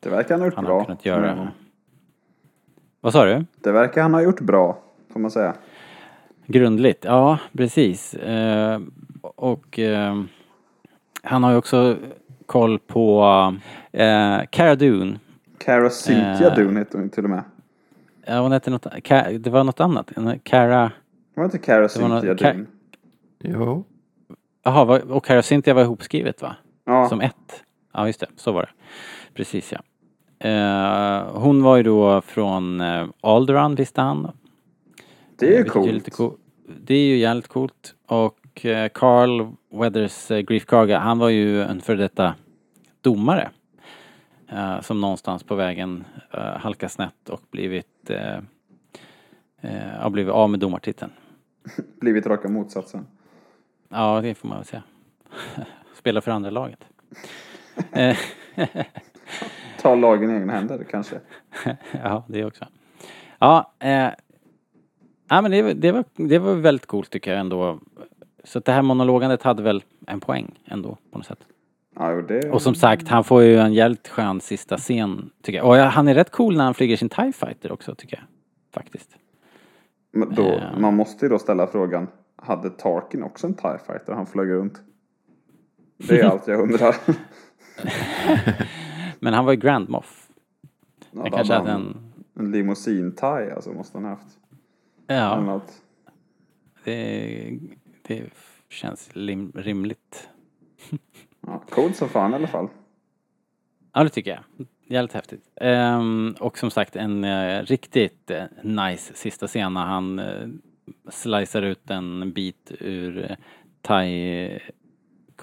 [0.07, 0.79] det verkar han ha gjort han bra.
[0.79, 1.33] har kunnat göra...
[1.33, 1.47] Mm.
[3.01, 3.45] Vad sa du?
[3.63, 4.79] Det verkar han ha gjort bra,
[5.13, 5.55] får man säga.
[6.47, 8.15] Grundligt, ja precis.
[8.15, 8.81] Eh,
[9.23, 10.23] och eh,
[11.23, 11.97] han har ju också
[12.47, 13.25] koll på
[13.93, 15.19] eh, Cara Dune.
[15.59, 16.55] Cara Cynthia Eh.
[16.55, 17.45] Dune heter hon till och med.
[18.27, 20.11] Ja, hon hette något, Ka- det var något annat.
[20.43, 20.93] Cara,
[21.35, 22.67] Var det inte Cara något- Cynthia Ca- Dune?
[23.39, 23.85] Jo.
[24.65, 26.57] jaha, och Cara Cynthia var ihopskrivet va?
[26.85, 27.65] Ja, Som ett.
[27.95, 28.27] Ja, just det.
[28.37, 28.69] Så var det.
[29.35, 29.79] Precis ja.
[30.39, 34.31] Eh, hon var ju då från uh, Alderaan visste han.
[35.39, 35.93] det är ju Vilket coolt.
[35.93, 36.37] lite cool.
[36.81, 37.95] Det är ju jävligt coolt.
[38.07, 42.35] Och eh, Carl Weathers uh, Grief Karga, han var ju en före detta
[43.01, 43.51] domare.
[44.49, 48.41] eh, som någonstans på vägen uh, halkat snett och blivit, uh,
[50.01, 51.13] har blivit av med domartiteln.
[52.01, 53.07] Blivit raka motsatsen.
[53.89, 54.83] Ja, det får man väl säga.
[55.95, 56.85] Spelar för andra laget.
[59.83, 61.21] Ta lagen i egna händer kanske.
[62.05, 62.65] ja, det också.
[63.39, 64.09] Ja, eh,
[65.29, 67.79] ja men det, var- det, var, det var väldigt coolt tycker jag ändå.
[68.45, 71.39] Så det här monologandet hade väl en poäng ändå på något sätt.
[71.99, 72.51] Ja, jo, det...
[72.51, 75.67] Och som sagt, han får ju en jävligt skön sista scen tycker jag.
[75.69, 78.25] Och han är rätt cool när han flyger sin TIE fighter också tycker jag.
[78.75, 79.17] Faktiskt.
[80.13, 80.79] Men då, Eh.
[80.79, 82.09] Man måste ju då ställa frågan.
[82.37, 84.81] Hade Tarkin också en TIE fighter han flög runt?
[86.09, 86.97] Det är allt jag undrar.
[89.21, 90.29] Men han var ju Grand Moff.
[91.11, 91.97] Ja, Han kanske hade en...
[92.35, 94.39] en limousin-TIE alltså måste han ha haft.
[95.07, 95.83] Ja, något.
[96.85, 97.59] det,
[98.03, 98.31] det
[98.69, 100.29] känns lim, rimligt.
[101.41, 102.69] Ja, coolt som fan i alla fall.
[103.93, 104.67] Ja, det tycker jag.
[104.89, 105.51] Jävligt häftigt.
[105.61, 110.49] Ehm, och som sagt en eh, riktigt eh, nice sista scen när han uh,
[111.11, 113.37] slicear ut en bit ur uh,
[113.83, 114.61] thai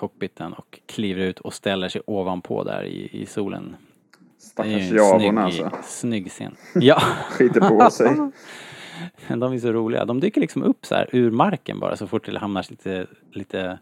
[0.03, 3.75] cockpiten och kliver ut och ställer sig ovanpå där i, i solen.
[4.37, 5.71] Stackars javorna alltså.
[5.83, 6.55] snygg scen.
[6.75, 8.15] Ja, Skiter på sig.
[9.27, 10.05] de är så roliga.
[10.05, 13.79] De dyker liksom upp så här ur marken bara så fort det hamnar lite, lite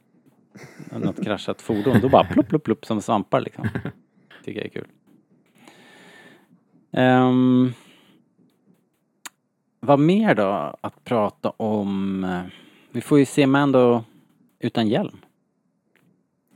[0.92, 2.00] något kraschat fordon.
[2.02, 3.68] Då bara plupp, plupp, plupp som svampar liksom.
[4.44, 4.88] Tycker jag är kul.
[6.92, 7.74] Um,
[9.80, 12.26] vad mer då att prata om?
[12.92, 14.04] Vi får ju se Mando
[14.60, 15.18] utan hjälm.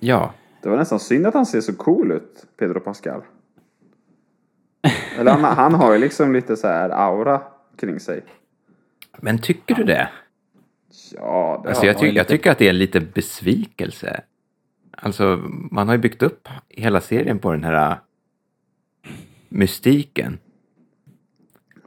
[0.05, 0.33] Ja.
[0.61, 3.21] Det var nästan synd att han ser så cool ut, Pedro Pascal.
[5.19, 7.41] Eller han, han har ju liksom lite så här aura
[7.77, 8.21] kring sig.
[9.17, 10.09] Men tycker du det?
[11.15, 14.21] Ja, det Alltså jag, ty- jag tycker att det är en liten besvikelse.
[14.91, 15.41] Alltså,
[15.71, 17.97] man har ju byggt upp hela serien på den här äh,
[19.49, 20.37] mystiken.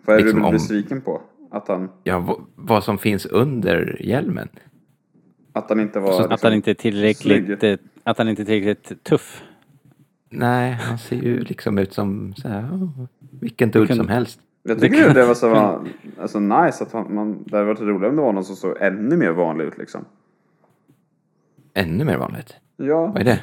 [0.05, 1.23] Vad är liksom du om- besviken på?
[1.51, 4.49] Att han, Ja, vad som finns under hjälmen.
[5.53, 6.13] att han inte var...
[6.13, 7.79] Så att liksom han inte är tillräckligt, snygg.
[8.09, 9.42] Eh, att han inte är tillräckligt tuff.
[10.31, 13.05] Nej, han ser ju liksom ut som så här, oh,
[13.40, 14.40] vilken dude som helst.
[14.62, 15.81] Jag tycker det var så
[16.21, 18.77] alltså, nice att han, man, det hade varit roligare om det var någon som såg
[18.81, 20.05] ännu mer vanlig ut liksom.
[21.75, 22.57] Ännu mer vanligt.
[22.77, 23.40] Ja, Vad är det?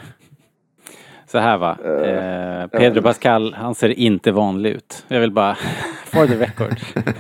[1.28, 1.78] Så här va.
[1.84, 5.06] Eh, Pedro Pascal, han ser inte vanlig ut.
[5.08, 5.56] Jag vill bara,
[6.06, 6.80] for the record.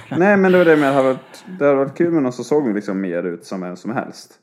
[0.17, 2.33] nej men det var det med, det hade varit, det hade varit kul med någon
[2.33, 4.39] som såg liksom mer ut som vem som helst.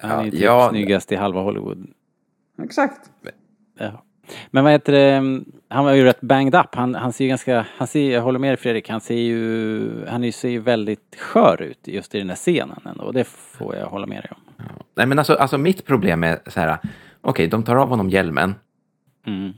[0.00, 1.86] Han är ju typ Ja, snyggast i halva Hollywood.
[2.62, 3.10] Exakt.
[3.78, 4.04] Ja.
[4.50, 6.74] Men vad heter det, han var ju rätt banged up.
[6.74, 10.06] Han, han ser ju ganska, han ser, jag håller med dig Fredrik, han ser ju,
[10.06, 13.04] han ser ju väldigt skör ut just i den där scenen ändå.
[13.04, 14.66] Och det får jag hålla med dig om.
[14.94, 16.78] Nej, men alltså, alltså mitt problem är så här,
[17.20, 18.54] okej, de tar av honom hjälmen.
[19.26, 19.52] Mm.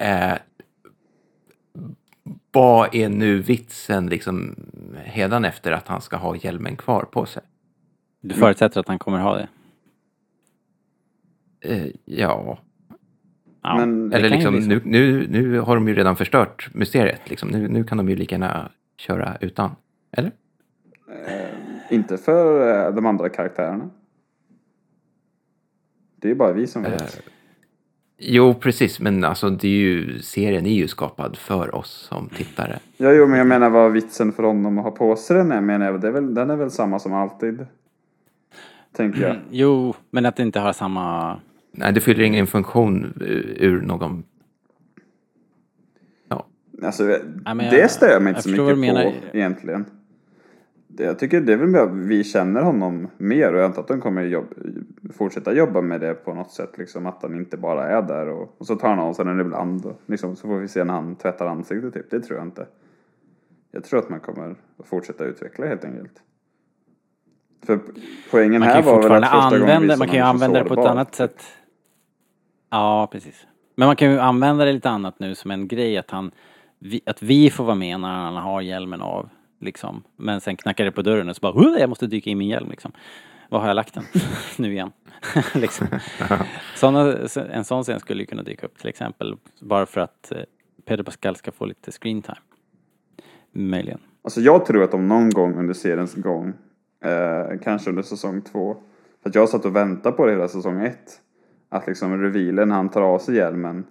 [0.00, 0.38] Eh,
[2.52, 4.56] vad är nu vitsen liksom
[5.04, 7.42] hedan efter att han ska ha hjälmen kvar på sig?
[8.20, 9.48] Du förutsätter att han kommer ha det?
[11.66, 12.58] Eh, ja,
[13.62, 13.76] Ja.
[13.76, 17.20] Men- eller liksom, nu, nu, nu har de ju redan förstört mysteriet.
[17.30, 17.48] Liksom.
[17.48, 19.70] Nu, nu kan de ju lika gärna köra utan.
[20.12, 20.32] Eller?
[21.90, 23.90] Inte för eh, de andra karaktärerna.
[26.16, 27.00] Det är ju bara vi som vet.
[27.02, 27.08] Eh,
[28.18, 32.78] Jo, precis, men alltså det är ju, serien är ju skapad för oss som tittare.
[32.96, 35.60] Ja, jo, men jag menar vad vitsen för honom att ha på sig den är,
[35.60, 37.66] menar jag, det är väl, den är väl samma som alltid.
[38.92, 39.36] Tänker jag.
[39.50, 41.36] Jo, men att det inte har samma...
[41.76, 43.26] Nej, det fyller ingen funktion eh,
[43.66, 44.24] ur någon...
[46.28, 46.46] Ja,
[46.82, 47.02] Alltså,
[47.44, 49.12] men det jag- stör mig jag inte så förstår mycket på menar.
[49.32, 49.84] egentligen.
[50.98, 54.00] Jag tycker det är väl att vi känner honom mer och jag antar att de
[54.00, 54.54] kommer jobb,
[55.12, 56.78] fortsätta jobba med det på något sätt.
[56.78, 59.40] Liksom att han inte bara är där och, och så tar han av sig den
[59.40, 59.86] ibland.
[59.86, 62.10] Och, liksom, så får vi se när han tvättar ansiktet typ.
[62.10, 62.66] Det tror jag inte.
[63.70, 66.22] Jag tror att man kommer att fortsätta utveckla helt enkelt.
[67.66, 67.80] För
[68.30, 70.26] poängen Man kan här var väl att första gången använda, visade man kan ju så
[70.26, 71.42] använda det på ett annat sätt.
[72.76, 73.46] Ja, precis.
[73.74, 76.30] Men man kan ju använda det lite annat nu som en grej att han,
[76.78, 79.28] vi, att vi får vara med när han har hjälmen av.
[79.60, 80.02] Liksom.
[80.16, 82.48] Men sen knackar det på dörren och så bara, "Åh, jag måste dyka in min
[82.48, 82.92] hjälm liksom.
[83.48, 84.04] Var har jag lagt den?
[84.58, 84.92] nu igen.
[85.54, 85.86] liksom.
[86.74, 87.16] Såna,
[87.52, 89.36] en sån scen skulle ju kunna dyka upp till exempel.
[89.60, 90.38] Bara för att eh,
[90.84, 92.38] Pedro Pascal ska få lite screen time.
[93.52, 94.00] Möjligen.
[94.24, 96.52] Alltså jag tror att de någon gång under seriens gång,
[97.04, 98.76] eh, kanske under säsong två,
[99.22, 101.20] för att jag satt och väntade på det hela säsong ett,
[101.68, 103.84] att liksom revealen han tar av sig hjälmen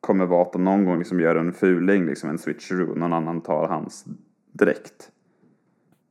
[0.00, 3.40] kommer vara att de någon gång liksom gör en fuling, liksom en switcheroo, någon annan
[3.40, 4.04] tar hans
[4.52, 5.10] direkt.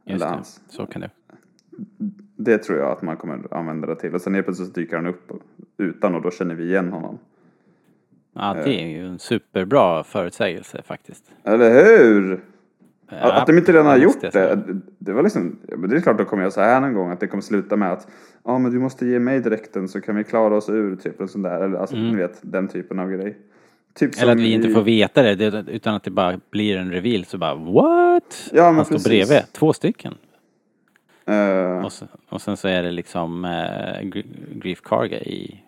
[0.06, 0.36] Just Eller det.
[0.36, 0.62] hans.
[0.68, 1.10] Så kan det.
[2.36, 4.16] Det tror jag att man kommer använda det till.
[4.16, 5.32] Och sen helt plötsligt dyker han upp
[5.78, 7.20] utan och då känner vi igen honom.
[8.34, 11.32] Ja, det är ju en superbra förutsägelse faktiskt.
[11.44, 12.42] Eller hur?
[13.10, 14.60] Ja, att de inte redan har gjort jag det.
[14.98, 17.12] Det var liksom, det är klart att de kommer göra så här någon gång.
[17.12, 18.08] Att det kommer sluta med att
[18.44, 21.28] ja men du måste ge mig direkten så kan vi klara oss ur typ en
[21.28, 21.62] sån där.
[21.62, 23.38] Eller alltså ni vet den typen av grej.
[23.94, 24.24] Typ Mm.
[24.24, 27.38] Eller att vi inte får veta det, utan att det bara blir en reveal så
[27.38, 28.50] bara what?
[28.54, 29.08] Ja, men Han står precis.
[29.30, 30.14] bredvid, två stycken.
[31.26, 33.46] Eh, Och, så, och sen så är det liksom
[34.02, 34.26] Gr-
[34.60, 35.64] Grief Karga i,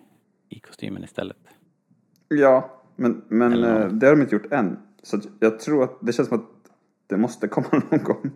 [0.50, 1.38] i kostymen istället.
[2.28, 4.78] ja, men, men eh, det har de inte gjort än.
[5.04, 6.46] Så att jag tror att det känns som att
[7.12, 8.32] det måste komma någon gång.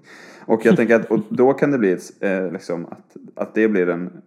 [0.45, 3.67] Och jag tänker att och då kan det bli ett, eh, liksom att, att det
[3.67, 4.21] blir en,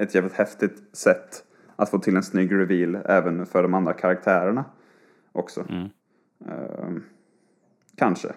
[0.00, 1.44] ett jävligt häftigt sätt
[1.76, 4.64] att få till en snygg reveal även för de andra karaktärerna
[5.32, 5.66] också.
[5.68, 5.88] Mm.
[6.46, 7.02] Eh,
[7.96, 8.28] kanske.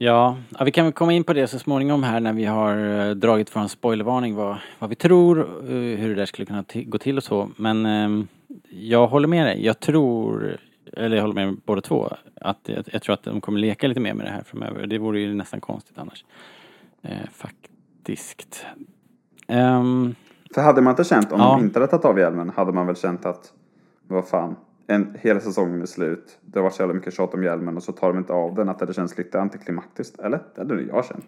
[0.00, 2.76] Ja, ja, vi kan väl komma in på det så småningom här när vi har
[2.76, 6.64] eh, dragit för en spoilervarning vad, vad vi tror, eh, hur det där skulle kunna
[6.74, 7.50] gå till och så.
[7.56, 8.24] Men eh,
[8.70, 9.64] jag håller med dig.
[9.64, 10.58] Jag tror,
[10.92, 12.08] eller jag håller med båda två,
[12.40, 14.86] att jag, jag tror att de kommer leka lite mer med det här framöver.
[14.86, 16.24] Det vore ju nästan konstigt annars.
[17.02, 18.66] Eh, faktiskt.
[19.46, 20.14] Ehm,
[20.54, 21.56] För hade man inte känt, om Ja.
[21.58, 23.52] de inte hade tagit av hjälmen, hade man väl känt att
[24.06, 26.38] vad fan, en, hela säsongen är slut.
[26.40, 28.54] Det har varit så jävla mycket tjat om hjälmen och så tar de inte av
[28.54, 28.68] den.
[28.68, 30.18] Att det känns lite antiklimaktiskt.
[30.20, 30.40] Eller?
[30.54, 31.26] Det hade jag känt.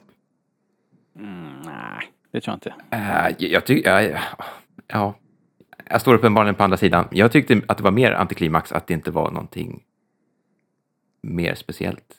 [1.17, 2.75] mm, nej, det tror jag inte.
[2.97, 4.01] Eh, jag tycker...
[4.01, 4.19] Ja,
[4.89, 5.15] ja,
[5.91, 7.05] jag står uppenbarligen på andra sidan.
[7.11, 9.83] Jag tyckte att det var mer antiklimax att det inte var någonting
[11.23, 12.17] mer speciellt.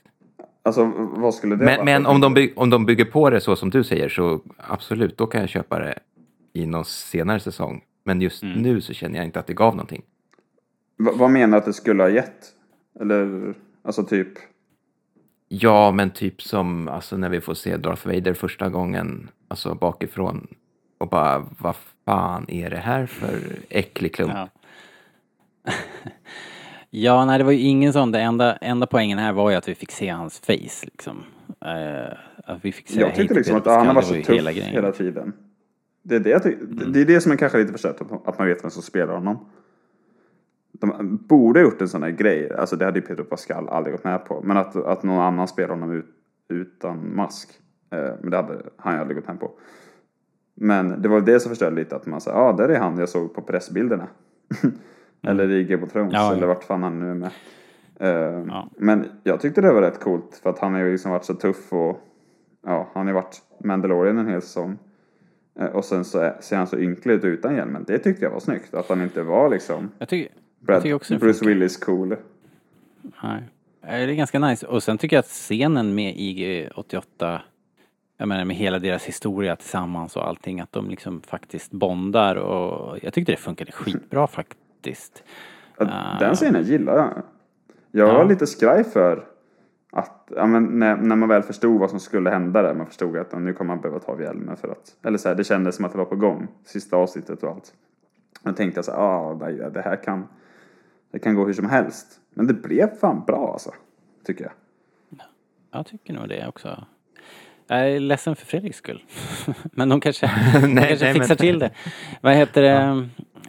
[0.64, 1.86] Alltså vad skulle det Men, vara?
[1.86, 5.18] men om, de by, om de bygger på det så som du säger så absolut,
[5.18, 6.00] då kan jag köpa det
[6.54, 7.84] i någon senare säsong.
[8.04, 8.62] Men just Mm.
[8.62, 10.02] nu så känner jag inte att det gav någonting.
[10.98, 12.46] Va, vad menar du att det skulle ha gett?
[13.00, 13.54] Eller,
[13.84, 14.28] alltså typ.
[15.48, 20.48] Ja, men typ som alltså, när vi får se Darth Vader första gången, alltså bakifrån
[20.98, 21.76] och bara vad
[22.06, 24.32] fan är det här för äcklig klump?
[24.34, 24.48] Ja.
[26.90, 28.12] ja, nej det var ju ingen sån.
[28.12, 31.24] Det enda, enda poängen här var ju att vi fick se hans face liksom.
[31.66, 34.92] Eh, att vi fick se Jag tyckte liksom att han var så tuff hela hela,
[34.92, 35.34] tiden.
[36.04, 36.56] Det är det, jag ty-
[36.88, 39.14] det är det som är kanske lite förstört, att- att man vet vem som spelar
[39.14, 39.50] honom.
[40.72, 43.96] De borde ha gjort en sån här grej, alltså det hade ju Pedro Pascal aldrig
[43.96, 44.42] gått med på.
[44.44, 46.06] Men att, att någon annan spelar honom ut,
[46.50, 47.50] utan mask.
[47.92, 49.52] Eh, men det hade han ju aldrig gått med på.
[50.56, 52.98] Men det var det som förstörde lite, att man sa, ja ah, där är han
[52.98, 54.08] jag såg på pressbilderna.
[55.28, 56.38] eller i Game of Thrones, Ja, ja.
[56.38, 57.32] eller vart fan han nu är med.
[58.00, 58.70] Eh, Ja.
[58.78, 61.34] Men jag tyckte det var rätt coolt, för att han har ju liksom varit så
[61.34, 62.00] tuff och
[62.66, 64.78] ja, han har ju varit Mandalorian en hel säsong.
[65.60, 67.84] Eh, Och sen så är, ser han så ynklig ut utan hjälmen.
[67.88, 68.74] Det tyckte jag var snyggt.
[68.74, 71.46] Att han inte var liksom Jag tycker, jag Brad, tycker också Bruce.
[71.46, 72.16] Willis cool.
[73.24, 73.44] Nej.
[73.84, 74.68] Eh, Det är ganska nice.
[74.68, 77.40] Och sen tycker jag att scenen med IG-88,
[78.22, 82.98] jag menar med hela deras historia tillsammans och allting, att de liksom faktiskt bondar och
[83.02, 85.24] jag tyckte det funkade skitbra faktiskt.
[86.20, 87.24] Den scenen gillar jag.
[87.92, 88.14] Jag Ja.
[88.14, 89.28] var lite skraj för
[89.92, 93.18] att, ja, men när, när man väl förstod vad som skulle hända där, man förstod
[93.18, 95.44] att ja, nu kommer man behöva ta av hjälmen för att, eller så här, det
[95.44, 97.74] kändes som att det var på gång, sista avsnittet och allt.
[98.44, 100.28] Då tänkte jag så här, ah, nej, det här kan,
[101.12, 102.20] det kan gå hur som helst.
[102.34, 103.72] Men det blev fan bra alltså,
[104.26, 104.54] tycker jag.
[105.72, 106.86] Jag tycker nog det också.
[107.72, 109.04] Jag är ledsen för Fredriks skull.
[109.64, 110.26] men de kanske,
[110.62, 111.70] de Nej, kanske nej, fixar men- till det.
[112.22, 112.72] Vad heter det?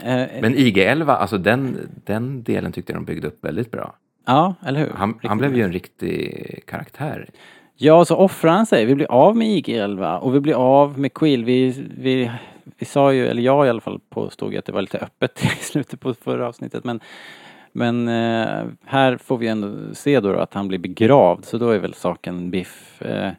[0.03, 3.95] Eh, Men IG-11, alltså den, den delen tyckte jag de byggde upp väldigt bra.
[4.27, 4.91] ja, eller hur?
[4.95, 7.29] Han, han blev ju en riktig karaktär.
[7.77, 8.85] Ja, så offrar han sig.
[8.85, 11.45] Vi blir av med IG-11 och vi blir av med Quill.
[11.45, 12.31] Vi, vi,
[12.79, 15.45] vi sa ju, eller jag i alla fall påstod ju att det var lite öppet
[15.61, 16.85] i slutet på förra avsnittet.
[16.85, 17.01] Men,
[17.73, 21.45] men eh, här får vi ändå se då att han blir begravd.
[21.45, 23.03] Så då är väl saken biff.
[23.03, 23.31] Eh,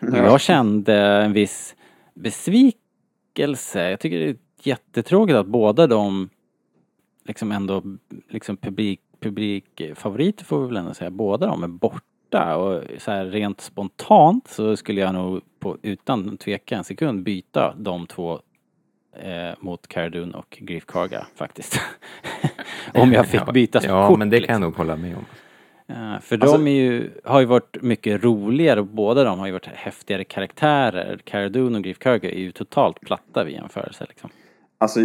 [0.00, 1.74] jag kände en viss
[2.14, 3.90] besvikelse.
[3.90, 6.28] Jag tycker det är jättetråkigt att båda de
[7.24, 7.82] liksom ändå
[8.28, 11.10] liksom publik, publikfavoriter får vi väl ändå säga.
[11.10, 16.36] Båda de är borta och så här rent spontant så skulle jag nog på, utan
[16.36, 18.40] tveka en sekund byta de två
[19.16, 21.80] eh, mot Cara Dune och Griff Karga faktiskt.
[22.94, 24.18] Om jag fick Ja, byta Ja, kort.
[24.18, 24.52] men det kan liksom.
[24.54, 25.24] jag nog hålla med om.
[25.94, 29.52] Ja, för Alltså- de ju, har ju varit mycket roligare och båda de har ju
[29.52, 31.20] varit häftigare karaktärer.
[31.24, 34.30] Cara Dune och Griff Karga är ju totalt platta vid jämförelse liksom.
[34.78, 35.00] Alltså,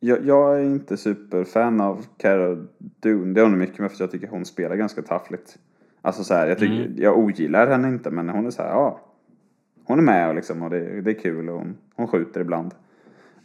[0.00, 3.34] jag, jag är inte superfan av Cara Dune.
[3.34, 5.56] Det har nog mycket med för att jag tycker hon spelar ganska taffligt.
[6.02, 6.94] Alltså så här, jag, tycker, Mm.
[6.96, 9.00] jag ogillar henne inte men hon är så här, ja.
[9.84, 12.74] Hon är med och liksom och det, det är kul och hon, hon skjuter ibland.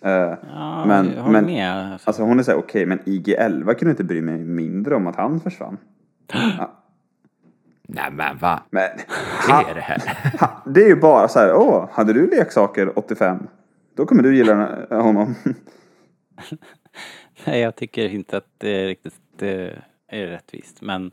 [0.01, 1.91] Eh, Ja, Men- håller men- med.
[1.93, 5.07] Alltså, alltså hon är så här, okej men IG-11 kunde inte bry mig mindre om
[5.07, 5.77] att han försvann.
[6.33, 6.73] Ja,
[7.89, 8.63] Nej men va?
[8.69, 8.89] men
[9.49, 10.01] Vad är det här?
[10.39, 13.47] ha, det är ju bara så här, åh, hade du leksaker 85?
[13.95, 15.35] Då kommer du gilla honom.
[17.45, 20.81] Nej, jag tycker inte att det är riktigt det är rättvist.
[20.81, 21.11] Men,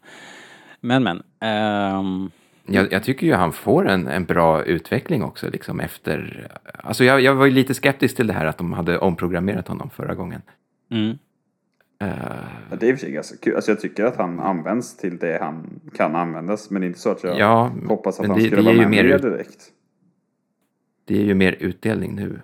[0.81, 1.23] men, men.
[1.41, 2.31] ehm,
[2.67, 6.49] Jag, jag tycker ju han får en, en bra utveckling också liksom efter...
[6.65, 9.91] Alltså jag, jag var ju lite skeptisk till det här att de hade omprogrammerat honom
[9.91, 10.43] förra gången.
[10.91, 11.19] mm.
[12.01, 12.09] Eh,
[12.71, 13.55] Ja, det är i och för sig ganska kul.
[13.57, 16.71] Alltså jag tycker att han används till det han kan användas.
[16.71, 18.77] Men det är inte så att jag ja, hoppas att han det, skulle det vara
[18.77, 19.69] med mer ut, direkt.
[21.05, 22.41] det är ju mer utdelning nu.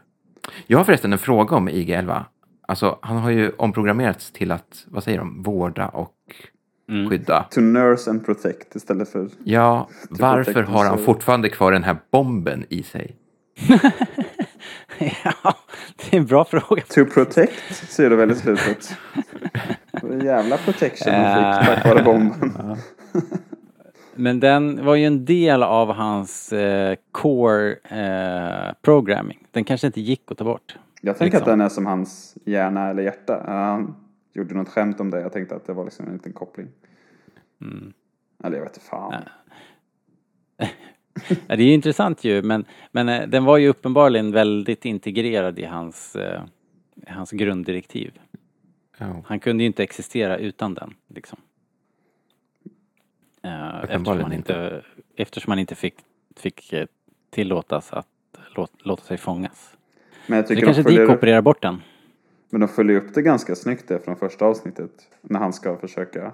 [0.66, 2.24] Jag har förresten en fråga om IG-11.
[2.68, 6.14] Alltså han har ju omprogrammerats till att, vad säger de, vårda och
[6.88, 7.10] Mm.
[7.10, 7.46] skydda.
[7.50, 9.28] To nurse and protect istället för...
[9.44, 13.16] Ja, varför har han fortfarande kvar den här bomben i sig?
[15.24, 15.54] ja,
[15.96, 16.82] det är en bra fråga.
[16.82, 18.96] To protect ser du väl i slutet.
[19.92, 21.74] En jävla protection han fick Äh.
[21.74, 22.76] tack vare bomben.
[24.14, 29.46] Men den var ju en del av hans eh, core eh, programming.
[29.50, 30.78] Den kanske inte gick att ta bort.
[31.00, 31.42] Jag tänker Liksom.
[31.52, 33.42] att den är som hans hjärna eller hjärta.
[33.46, 33.96] Han
[34.32, 35.20] gjorde något skämt om det.
[35.20, 36.68] Jag tänkte att det var liksom en liten koppling.
[37.60, 37.92] Mm.
[38.44, 39.22] Eller jag vet inte fan.
[41.48, 45.58] Ja, det är ju intressant ju, men, men eh, den var ju uppenbarligen väldigt integrerad
[45.58, 46.42] i hans, eh,
[47.06, 48.12] hans grunddirektiv.
[48.98, 49.22] Ja.
[49.26, 50.94] Han kunde ju inte existera utan den.
[51.08, 51.38] Liksom.
[53.42, 54.82] Eh, eftersom, han inte,
[55.16, 55.94] eftersom han inte fick,
[56.36, 56.86] fick eh,
[57.30, 58.06] tillåtas att
[58.56, 59.76] låta, låta sig fångas.
[60.26, 61.82] Men jag Så det tycker kanske de följer, opererar bort den.
[62.50, 64.90] men de följer upp det ganska snyggt det från första avsnittet.
[65.22, 66.32] När han ska försöka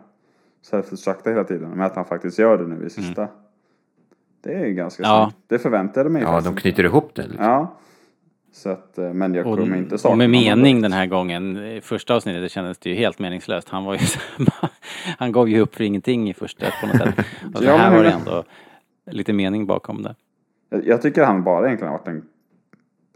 [0.70, 1.70] self-destructa hela tiden.
[1.70, 3.28] Men att han faktiskt gör det nu i sista.
[4.42, 5.02] Det är ju ganska.
[5.02, 5.30] Ja.
[5.32, 5.44] snyggt.
[5.48, 6.62] Det förväntade jag mig ja, faktiskt de inte.
[6.62, 7.22] knyter ihop det.
[7.26, 7.44] Liksom.
[7.44, 7.76] Ja.
[8.52, 11.56] Så att, eh, men jag Och, kommer inte sakna och med mening den här gången.
[11.56, 13.68] I första avsnittet det kändes det ju helt meningslöst.
[13.68, 14.00] Han var ju
[15.18, 17.14] Han gav ju upp för ingenting i första på något sätt.
[17.54, 18.44] Och så Ja, här men- var det ändå.
[19.10, 20.14] lite mening bakom det.
[20.70, 22.22] Jag, jag tycker han bara egentligen har varit en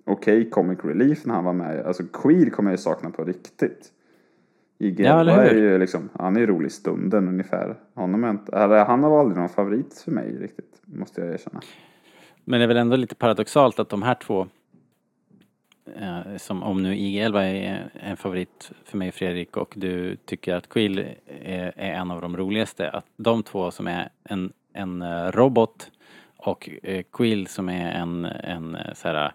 [0.07, 1.87] okej comic relief när han var med.
[1.87, 3.89] Alltså Queer kommer jag ju sakna på riktigt.
[4.81, 7.77] IG Ja, är ju liksom, han är ju rolig i stunden ungefär.
[7.95, 11.61] Honom inte, eller, han var aldrig någon favorit för mig riktigt, måste jag erkänna.
[12.45, 14.47] Men det är väl ändå lite paradoxalt att de här två,
[15.97, 20.69] eh, som om nu IG-11 är en favorit för mig Fredrik och du tycker att
[20.69, 20.99] Quill
[21.43, 25.91] är, är en av de roligaste, att de två som är en, en eh, robot
[26.37, 29.33] och eh, Quill som är en, en eh, så här,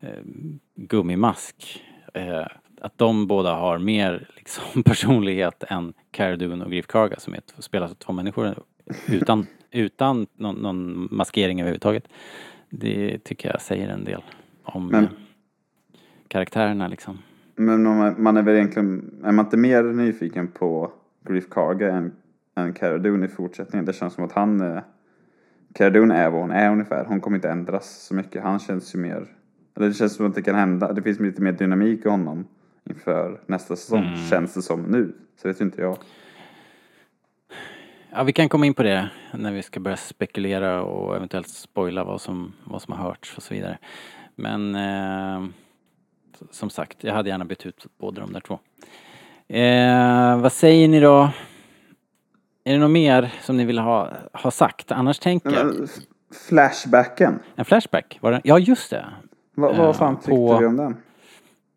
[0.00, 0.22] eh,
[0.74, 2.46] gummimask, eh,
[2.80, 7.40] att de båda har mer liksom, personlighet än Cara Dune och Griff Karga som är,
[7.58, 8.54] spelas av två människor
[9.08, 12.08] utan, utan någon, någon maskering överhuvudtaget.
[12.70, 14.22] Det tycker jag säger en del
[14.62, 15.10] om Men- eh,
[16.28, 17.18] karaktärerna liksom.
[17.56, 17.82] Men
[18.22, 20.92] man, är väl egentligen, är man inte mer nyfiken på
[21.28, 22.12] Griff Karga än,
[22.56, 23.84] än Cara Dune i fortsättningen?
[23.86, 24.82] Det känns som att han, eh,
[25.74, 27.04] Cara Dune är vad hon är ungefär.
[27.04, 28.42] Hon kommer inte ändras så mycket.
[28.42, 29.26] Han känns ju mer,
[29.76, 32.44] eller det känns som att det kan hända, det finns lite mer dynamik i honom
[32.84, 34.28] inför nästa säsong, Mm.
[34.30, 35.12] känns det som nu.
[35.42, 35.96] Så vet inte jag.
[38.12, 42.04] Ja, vi kan komma in på det när vi ska börja spekulera och eventuellt spoila
[42.04, 43.78] vad som, vad som har hörts och så vidare.
[44.34, 45.44] Men eh,
[46.50, 48.58] som sagt, jag hade gärna bytt ut båda de där två.
[49.56, 51.30] Eh, vad säger ni då?
[52.64, 54.92] Är det något mer som ni vill ha, ha sagt?
[54.92, 55.74] Annars tänker jag...
[56.48, 58.18] Flashbacken, En flashback?
[58.22, 58.40] Var det?
[58.44, 59.06] Ja, just det.
[59.54, 60.96] vad, Eh, vad fan tyckte på- vi om den?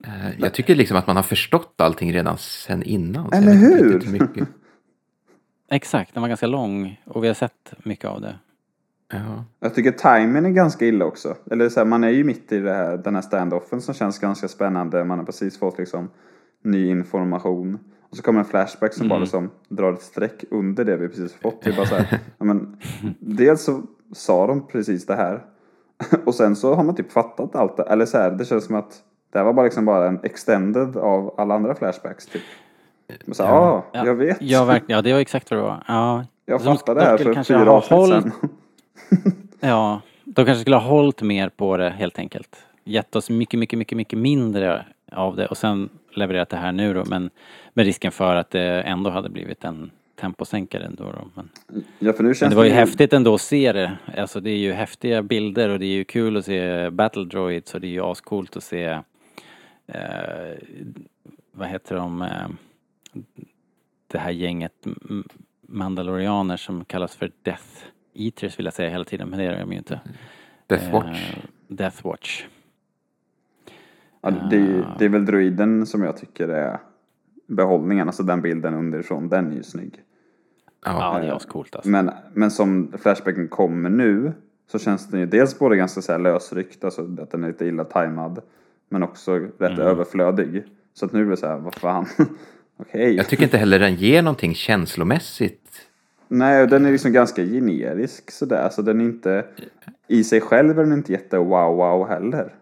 [0.07, 3.33] Eh, Jag tycker liksom att man har förstått allting redan sen innan.
[3.33, 4.03] Eller hur?
[5.71, 8.35] Exakt, den var ganska lång och vi har sett mycket av det.
[9.13, 9.45] Ja.
[9.59, 11.35] Jag tycker timingen är ganska illa också.
[11.51, 14.19] Eller så här, man är ju mitt i det här, den här standoffen som känns
[14.19, 15.03] ganska spännande.
[15.03, 16.09] Man har precis fått liksom
[16.63, 17.79] ny information.
[18.09, 21.33] Och så kommer en flashback som bara liksom drar ett streck under det vi precis
[21.33, 21.61] fått.
[21.61, 22.77] Det bara så här, ja, men,
[23.19, 25.43] dels så sa de precis det här.
[26.25, 27.83] Och sen så har man typ fattat allt det.
[27.83, 29.01] Eller så här, det känns som att
[29.33, 32.25] det här var bara liksom bara en extended av alla andra flashbacks.
[32.25, 32.41] Typ.
[33.25, 34.37] Men så, ja, Ja, jag vet.
[34.41, 34.95] Ja, verkligen.
[34.97, 35.83] Ja, det var exakt vad det var.
[35.87, 36.25] Ja.
[36.45, 38.49] jag de fattade det här för kanske fyra ha avsnitt hållit- sedan.
[39.59, 42.55] Ja, de kanske skulle ha hållit mer på det helt enkelt.
[42.83, 46.93] Gett oss mycket, mycket, mycket, mycket mindre av det och sen levererat det här nu
[46.93, 47.03] då.
[47.05, 47.29] Men
[47.73, 51.27] med risken för att det ändå hade blivit en temposänkare ändå då.
[51.35, 51.49] Men,
[51.99, 53.91] Ja, för nu men känns det var ju ju- häftigt ändå att se det.
[54.17, 57.73] Alltså det är ju häftiga bilder och det är ju kul att se Battle Droids
[57.73, 58.99] och det är ju ascoolt att se
[59.93, 60.57] eh,
[61.51, 62.47] vad heter de eh,
[64.07, 64.85] det här gänget
[65.61, 67.63] mandalorianer som kallas för Death
[68.13, 69.99] Eaters vill jag säga hela tiden men det är de ju inte.
[70.67, 71.33] Death Watch.
[71.33, 72.45] Eh, Death Watch.
[74.21, 76.79] Ja, det, är- det är väl droiden som jag tycker är
[77.47, 79.99] behållningen, alltså den bilden underifrån, den är ju snygg.
[80.85, 81.19] Ja, Ja.
[81.19, 81.89] det är ascoolt alltså.
[81.91, 84.33] Men, men som Flashbacken kommer nu
[84.67, 87.65] så känns den ju dels både ganska så här lösryckt, alltså att den är lite
[87.65, 88.41] illa tajmad,
[88.89, 90.63] men också rätt överflödig.
[90.93, 92.05] Så att nu är det så här, vad fan,
[92.77, 93.15] okej.
[93.15, 95.87] Jag tycker inte heller den ger någonting känslomässigt.
[96.27, 99.45] Nej, och den är liksom ganska generisk sådär, så den är inte,
[100.07, 102.53] i sig själv är den inte jätte wow wow heller.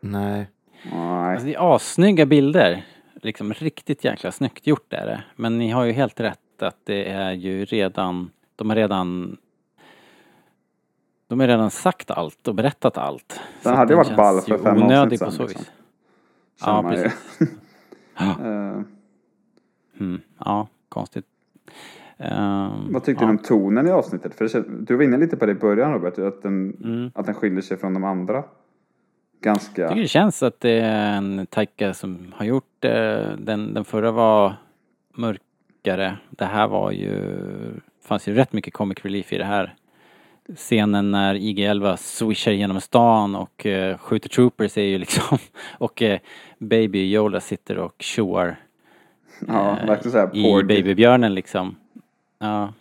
[0.00, 0.50] Nej.
[0.92, 1.32] Nej.
[1.32, 2.86] Alltså det är assnygga bilder.
[3.22, 5.24] Liksom riktigt jäkla snyggt gjort är det.
[5.36, 9.36] Men ni har ju helt rätt att det är ju redan, de har redan
[11.28, 13.40] de har redan sagt allt och berättat allt.
[13.62, 15.60] Att hade ju varit ball för fem avsnitt på sen, så liksom.
[15.62, 15.70] vis.
[16.64, 17.38] känner Ja, precis.
[18.18, 18.30] Ja.
[18.46, 18.80] Eh,
[20.00, 21.24] Mm, ja, konstigt.
[22.18, 23.26] Ehm, Vad tyckte ja.
[23.26, 24.34] du om tonen i avsnittet?
[24.34, 27.10] För du var inne lite på det i början Robert, att den, Mm.
[27.14, 28.44] att den skiljer sig från de andra.
[29.40, 29.82] Ganska.
[29.82, 33.36] Jag tycker det känns att det är en Taika som har gjort det.
[33.38, 34.54] Den, den förra var
[35.14, 36.16] mörkare.
[36.30, 37.20] Det här var ju,
[38.04, 39.74] fanns ju rätt mycket comic relief i det här.
[40.56, 45.38] Scenen när IG-11 swishar genom stan och uh, skjuter troopers är ju liksom,
[45.78, 46.18] och eh,
[46.58, 48.56] Baby Yoda sitter och tjoar
[49.46, 50.62] Ja, eh, verkligen i.
[50.62, 51.76] Babybjörnen liksom.
[52.38, 52.72] Ja.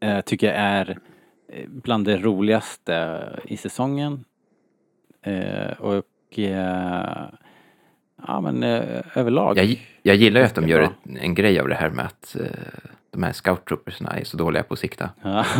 [0.00, 0.98] Eh, tycker jag är
[1.52, 4.24] eh, bland det roligaste i säsongen.
[5.22, 7.28] Eh, och eh,
[8.26, 9.58] ja men eh, överlag.
[9.58, 12.36] Jag, jag gillar ju att de gör ett, en grej av det här med att
[12.40, 12.46] eh,
[13.10, 15.10] de här scouttroopersna är så dåliga på att sikta.
[15.22, 15.44] Ja.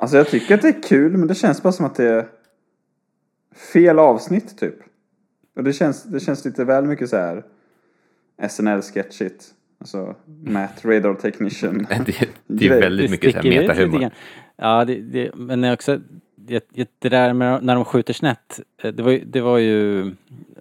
[0.00, 2.28] Alltså jag tycker att det är kul men det känns bara som att det är
[3.72, 4.74] fel avsnitt typ.
[5.56, 7.44] Och det känns, det känns lite väl mycket så här
[8.48, 9.44] SNL-sketchigt.
[9.80, 11.86] Alltså Matt Radar Technician.
[12.06, 14.10] Det, det är väldigt mycket så här metahumor.
[14.56, 16.00] Ja, det, det, men också
[16.36, 18.60] det, det där med när de skjuter snett.
[18.82, 20.10] eh, Det var, ju, det var ju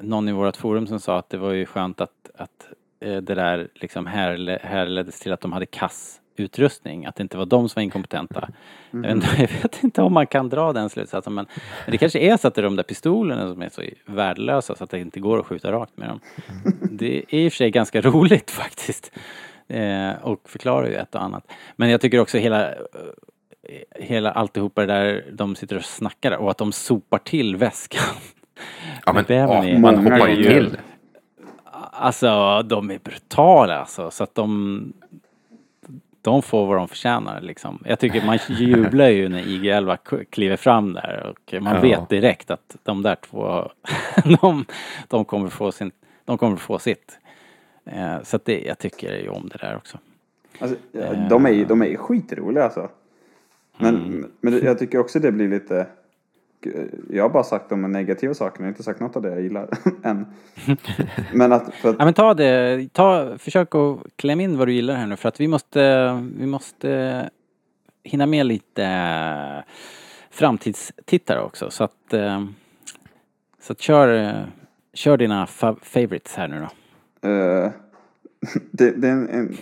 [0.02, 2.68] någon i vårt forum som sa att det var ju skönt att, att
[3.00, 7.38] eh, det där liksom härle, härleddes till att de hade kass utrustning, att det inte
[7.38, 8.50] var de som var inkompetenta.
[8.92, 11.46] Jag, vet, inte- jag vet inte om man kan dra den slutsatsen men,
[11.86, 14.76] men det kanske är så att det är de där pistolerna som är så värdelösa
[14.76, 16.20] så att det inte går att skjuta rakt med dem.
[16.92, 19.12] Det är i och för sig ganska roligt faktiskt.
[19.68, 21.52] Eh, och förklarar ju ett och annat.
[21.76, 22.76] Men jag tycker också hela, eh,
[23.96, 28.02] hela alltihopa det där de sitter och snackar och att de sopar till väskan.
[29.06, 30.78] Ja, men ja, är- man hoppar ju till.
[31.92, 34.12] Alltså, de är brutala alltså.
[34.12, 34.94] Så att de...
[36.22, 37.84] De får vad de förtjänar liksom.
[37.86, 41.82] Jag tycker man jublar ju när IG-11 k- kliver fram där och man Ja.
[41.82, 43.72] vet direkt att de där två,
[44.42, 44.66] de,
[45.08, 45.92] de kommer få sin,
[46.26, 47.20] de kommer få sitt.
[47.86, 49.98] Eh, så att det, jag tycker ju om det där också.
[50.60, 52.90] Alltså, ja, de, är, de är skitroliga alltså.
[53.78, 54.32] Men, Mm.
[54.42, 55.88] men jag tycker också det blir lite...
[57.10, 59.42] Jag har bara sagt de negativa sakerna, jag har inte sagt något av det jag
[59.42, 59.70] gillar
[60.04, 60.26] än.
[61.34, 64.74] Men att, för att Ja men ta det, ta, försök att klämma in vad du
[64.74, 67.30] gillar här nu för att vi måste, vi måste
[68.04, 69.64] hinna med lite eh,
[70.30, 72.46] framtidstittare också så att, eh,
[73.62, 74.44] så att kör, eh,
[74.94, 77.30] kör dina fa- favorites här nu då.
[77.30, 77.72] Eh,
[78.72, 79.58] det, det är en, en,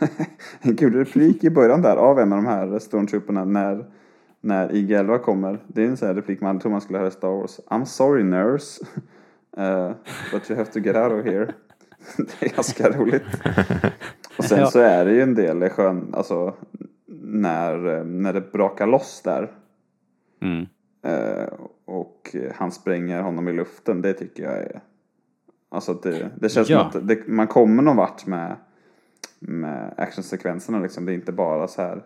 [0.60, 3.84] en kul replik i början där av en av de här stormtrooperna när,
[4.46, 5.58] när IG-11 kommer.
[5.66, 7.60] Det är en sån här replik man tror man skulle höra i Star Wars.
[7.66, 8.84] I'm sorry nurse.
[9.58, 9.92] Eh,
[10.32, 11.54] but you have to get out of here.
[12.16, 13.22] det är ganska roligt.
[14.38, 14.66] Och sen Ja.
[14.66, 16.54] så är det ju en del skön, alltså
[17.22, 19.52] när, när det brakar loss där.
[20.42, 20.66] Mm.
[21.02, 21.48] Eh,
[21.84, 24.02] och han spränger honom i luften.
[24.02, 24.80] Det tycker jag är...
[25.68, 26.90] Alltså det, det känns Ja.
[26.90, 28.56] som att det, man kommer någon vart med,
[29.38, 31.06] med actionsekvenserna liksom.
[31.06, 32.02] Det är inte bara så här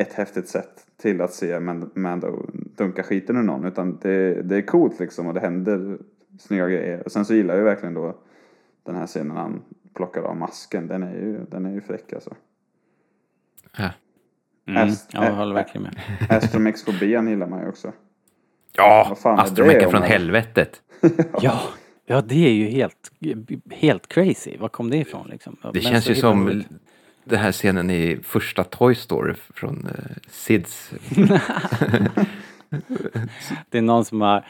[0.00, 2.46] ett häftigt sätt till att se Man- Mando
[2.76, 3.64] dunka skiten ur någon.
[3.64, 5.98] Utan det, det är coolt liksom och det händer
[6.38, 7.02] snygga grejer.
[7.04, 8.16] Och sen så gillar jag ju verkligen då
[8.82, 9.62] den här scenen när han
[9.94, 10.86] plockar av masken.
[10.86, 12.34] Den är ju, den är ju fräck alltså.
[13.78, 13.90] Ja.
[14.68, 14.88] Mm.
[14.88, 15.96] Ast- jag håller verkligen med.
[16.36, 17.92] Astromexfobian gillar man ju också.
[18.76, 19.16] Ja,
[19.54, 20.82] det om från man- helvetet.
[21.40, 21.60] Ja,
[22.06, 23.12] ja det är ju helt,
[23.70, 24.56] helt crazy.
[24.58, 25.56] Var kom det ifrån liksom?
[25.62, 26.68] Det Men känns ju som roligt.
[27.30, 29.92] Den här scenen i första Toy Story från uh,
[30.28, 30.92] Sids.
[33.70, 34.46] Det är någon som har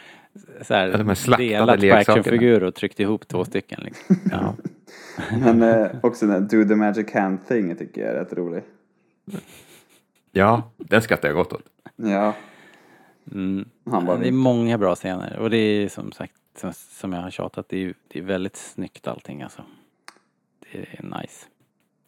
[0.62, 3.80] så här, Ja, de här slaktade delat på actionfigurer och tryckt ihop två stycken.
[3.84, 4.16] Liksom.
[4.30, 4.54] Ja.
[5.30, 8.62] Men eh, också den Do the magic hand thing tycker jag är rätt rolig.
[10.32, 11.64] Ja, den skrattar jag gott åt.
[11.96, 12.34] Ja,
[13.32, 13.68] Mm.
[13.90, 17.22] han bara Det är många bra scener och det är som sagt, som, som jag
[17.22, 19.62] har tjatat, det är, det är väldigt snyggt allting alltså.
[20.72, 21.46] Det är nice.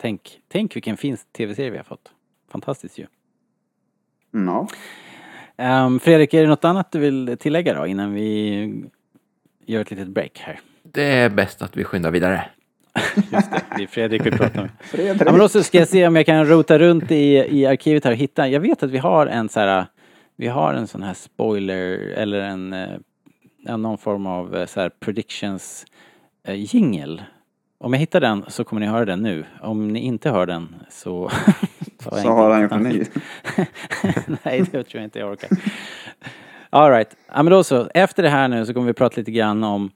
[0.02, 2.12] Tänk, tänk vilken fin tv-serie vi har fått.
[2.50, 3.06] Fantastiskt ju.
[4.30, 4.68] Ja.
[5.56, 8.84] Ehm, Fredrik, är det något annat du vill tillägga då innan vi
[9.66, 10.60] gör ett litet break här?
[10.82, 12.44] Det är bäst att vi skyndar vidare.
[13.16, 14.70] Just det, det är Fredrik vi pratar med.
[14.80, 15.22] Fredrik.
[15.26, 18.04] Ja, men då så ska jag se om jag kan rota runt i, i arkivet
[18.04, 18.48] här och hitta.
[18.48, 19.86] Jag vet att vi har en så här,
[20.36, 22.90] vi har en sån här spoiler eller en, eh,
[23.66, 25.86] en någon form av eh, så här predictions
[26.44, 27.22] eh, jingle.
[27.82, 29.44] Om jag hittar den så kommer ni höra den nu.
[29.60, 31.30] Om ni inte hör den så...
[31.98, 33.04] så har han gjort en ny.
[34.42, 35.50] Nej, det tror jag inte jag orkar.
[36.70, 37.16] All right.
[37.26, 37.88] Ja, men då så.
[37.94, 39.90] Efter det här nu så kommer vi prata lite grann om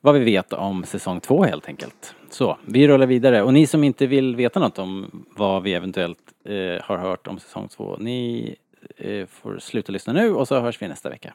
[0.00, 2.14] vad vi vet om säsong två helt enkelt.
[2.30, 3.42] Så, vi rullar vidare.
[3.42, 7.38] Och ni som inte vill veta något om vad vi eventuellt eh, har hört om
[7.38, 8.56] säsong två, ni
[8.96, 11.34] eh, får sluta lyssna nu och så hörs vi nästa vecka.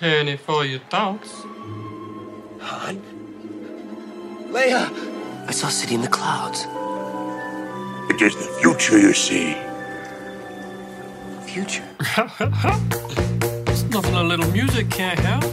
[0.00, 1.44] Penny for your thoughts.
[2.60, 3.13] Han?
[4.54, 4.88] Leia!
[5.48, 6.68] I saw a city in the clouds.
[8.08, 9.56] It is the future you see.
[11.46, 11.82] Future?
[13.66, 15.44] It's nothing a little music can't help.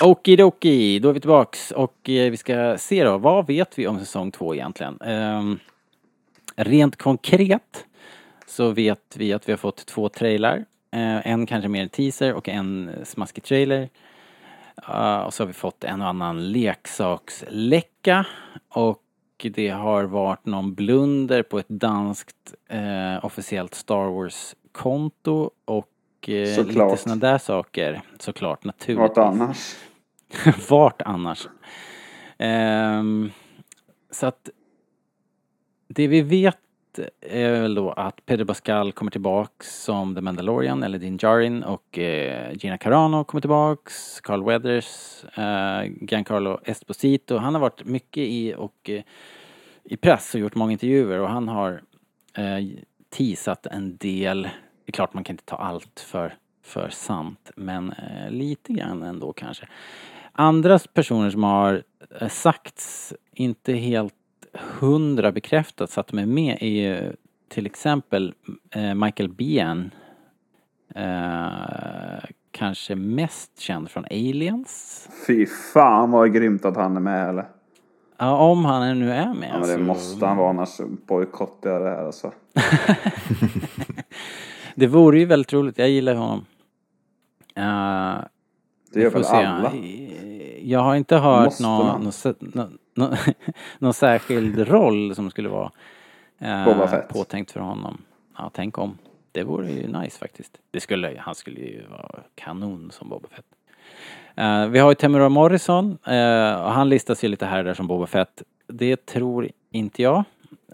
[0.00, 3.98] Okidoki, då är vi tillbaks och eh, vi ska se då, vad vet vi om
[3.98, 5.00] säsong två egentligen?
[5.00, 5.58] Ehm,
[6.56, 7.84] rent konkret
[8.46, 10.64] så vet vi att vi har fått två trailrar.
[10.92, 13.88] Eh, en kanske mer en teaser och en smaskig trailer.
[14.88, 18.26] Uh, och så har vi fått en och annan leksaksläcka
[18.68, 19.00] och
[19.42, 26.90] det har varit någon blunder på ett danskt eh, officiellt Star Wars-konto och eh, Såklart.
[26.90, 28.02] lite sådana där saker.
[28.18, 29.16] Såklart, naturligtvis.
[29.16, 29.76] Vart annars?
[30.70, 31.48] Vart annars?
[32.38, 33.30] Ehm,
[34.10, 34.50] så att
[35.88, 36.58] det vi vet
[37.20, 41.98] är väl då att Pedro Pascal kommer tillbaks som The Mandalorian eller Din Djarin och
[41.98, 47.36] eh, Gina Carano kommer tillbaks, Carl Weathers, eh, Giancarlo Esposito.
[47.36, 49.02] Han har varit mycket i och eh,
[49.84, 51.82] i press och gjort många intervjuer och han har
[52.36, 52.66] eh,
[53.16, 54.42] teasat en del.
[54.42, 59.02] Det är klart man kan inte ta allt för, för sant men eh, lite grann
[59.02, 59.68] ändå kanske.
[60.32, 61.82] andra personer som har
[62.20, 64.14] eh, sagts, inte helt
[64.54, 67.12] hundra bekräftats att de är med är ju
[67.48, 68.34] till exempel
[68.70, 69.90] eh, Michael Biehn.
[70.94, 75.08] Eh, kanske mest känd från Aliens.
[75.26, 77.46] Fy fan vad grymt att han är med eller?
[78.18, 79.48] Ja, om han nu är med.
[79.52, 82.32] Ja men det så- måste han vara annars bojkottar jag det här alltså.
[84.74, 86.38] Det vore ju väldigt roligt, jag gillar honom.
[87.58, 88.24] Uh,
[88.92, 89.72] Det gör väl alla?
[90.66, 93.16] Jag har inte hört någon, någon, någon,
[93.78, 95.70] någon, särskild roll som skulle vara
[96.38, 98.02] eh, påtänkt för honom.
[98.38, 98.98] Ja, tänk om.
[99.32, 100.58] Det vore ju nice faktiskt.
[100.70, 103.44] Det skulle, han skulle ju vara kanon som Boba Fett.
[104.36, 107.74] Eh, vi har ju Temuera Morrison eh, och han listas ju lite här och där
[107.74, 108.42] som Boba Fett.
[108.66, 110.24] Det tror inte jag.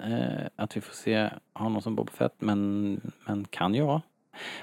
[0.05, 4.03] eh, att vi får se honom som Boba Fett, men, men kan ju vara.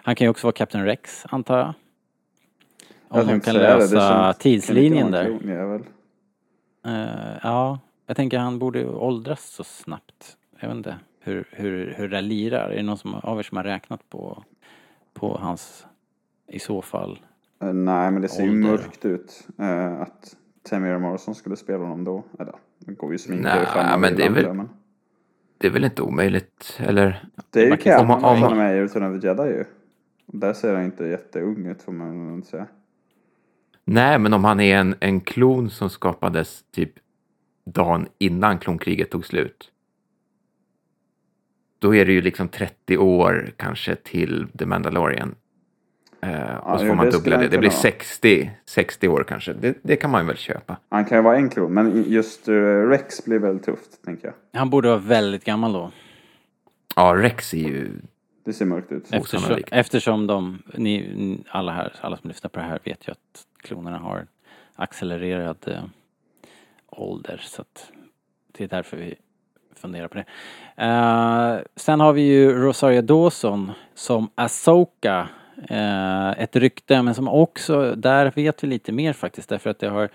[0.03, 1.73] Han kan ju också vara Captain Rex, antar jag.
[3.09, 5.25] Om de tänkte kan säga det, det lösa tidslinjen där.
[5.25, 5.81] en klonjävel.
[6.85, 10.37] Eh, ja, jag tänker han borde åldras så snabbt.
[10.59, 12.69] Jag vet inte hur, hur, hur det lirar.
[12.69, 14.43] Är det någon som, av er som har räknat på,
[15.13, 15.85] på hans,
[16.47, 17.19] i så fall?
[17.61, 20.35] Eh, Nej, men det ser ju mörkt ut eh, att
[20.69, 22.23] Tamira Morrison skulle spela honom då.
[22.39, 23.17] Eller, det går ju
[23.65, 24.69] fan man men det är väl- men
[25.57, 27.25] Det är väl inte omöjligt, eller?
[27.49, 29.63] Det är ju Cameron om är med i Return of the Jedi ju.
[30.25, 32.67] Där ser han inte jätteung ut får man säga.
[33.89, 36.91] Nej, men om han är en, en klon som skapades typ
[37.65, 39.71] dagen innan klonkriget tog slut.
[41.79, 45.35] Då är det ju liksom 30 år kanske till The Mandalorian.
[46.21, 47.47] Eh, och så får man dubbla det.
[47.47, 47.79] Det blir vara.
[47.79, 49.53] 60, 60 år kanske.
[49.53, 50.77] Det, det kan man väl köpa.
[50.89, 52.53] Han kan ju vara en klon, men just eh,
[52.89, 54.59] Rex blir väldigt tufft, tänker jag.
[54.59, 55.91] Han borde vara väldigt gammal då.
[56.95, 57.91] Ja, Rex är ju...
[58.45, 59.07] Det ser mörkt ut.
[59.11, 63.11] Eftersom, eftersom de, ni, ni- alla här, alla som lyssnar på det här vet ju
[63.11, 64.27] att klonerna har
[64.75, 65.83] accelererad eh,
[66.87, 67.41] ålder.
[67.43, 67.91] Så att
[68.51, 69.15] det är därför vi
[69.75, 70.25] funderar på det.
[70.83, 75.29] Eh, sen har vi ju Rosario Dawson som Asoka.
[75.69, 79.89] Eh, ett rykte, men som också, där vet vi lite mer faktiskt därför att det
[79.89, 80.09] har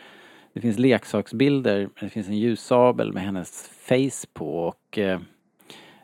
[0.53, 5.21] det finns leksaksbilder, det finns en ljussabel med hennes face på och eh,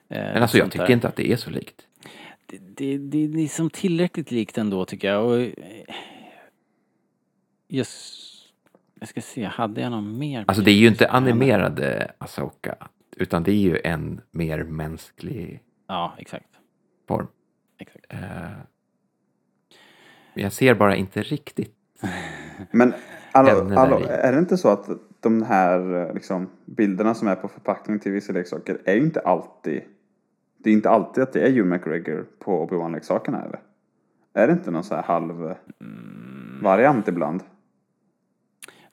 [0.09, 1.87] Men alltså jag tycker inte att det är så likt.
[2.47, 2.59] det,
[2.99, 5.25] det, det, är som tillräckligt likt ändå tycker jag.
[5.25, 5.51] Och, eh,
[7.69, 8.25] just,
[9.01, 10.45] jag ska se, hade jag någon mer?
[10.49, 12.75] Alltså det är ju inte animerade Asoka,
[13.17, 16.49] utan det är ju en mer mänsklig Ja, exakt.
[17.09, 17.27] form.
[17.79, 18.05] exakt.
[18.09, 18.19] Eh,
[20.35, 21.75] jag ser bara inte riktigt.
[22.71, 22.93] Men
[23.33, 24.13] alltså, alltså, i.
[24.13, 24.89] är det inte så att
[25.21, 29.83] de här liksom, bilderna som är på förpackningen till vissa leksaker är ju inte alltid...
[30.59, 33.61] Det är inte alltid att det är Hugh McGregor på Obi-Wan-leksakerna eller?
[34.35, 36.61] Är det inte någon så här halv Mm.
[36.63, 37.43] variant ibland?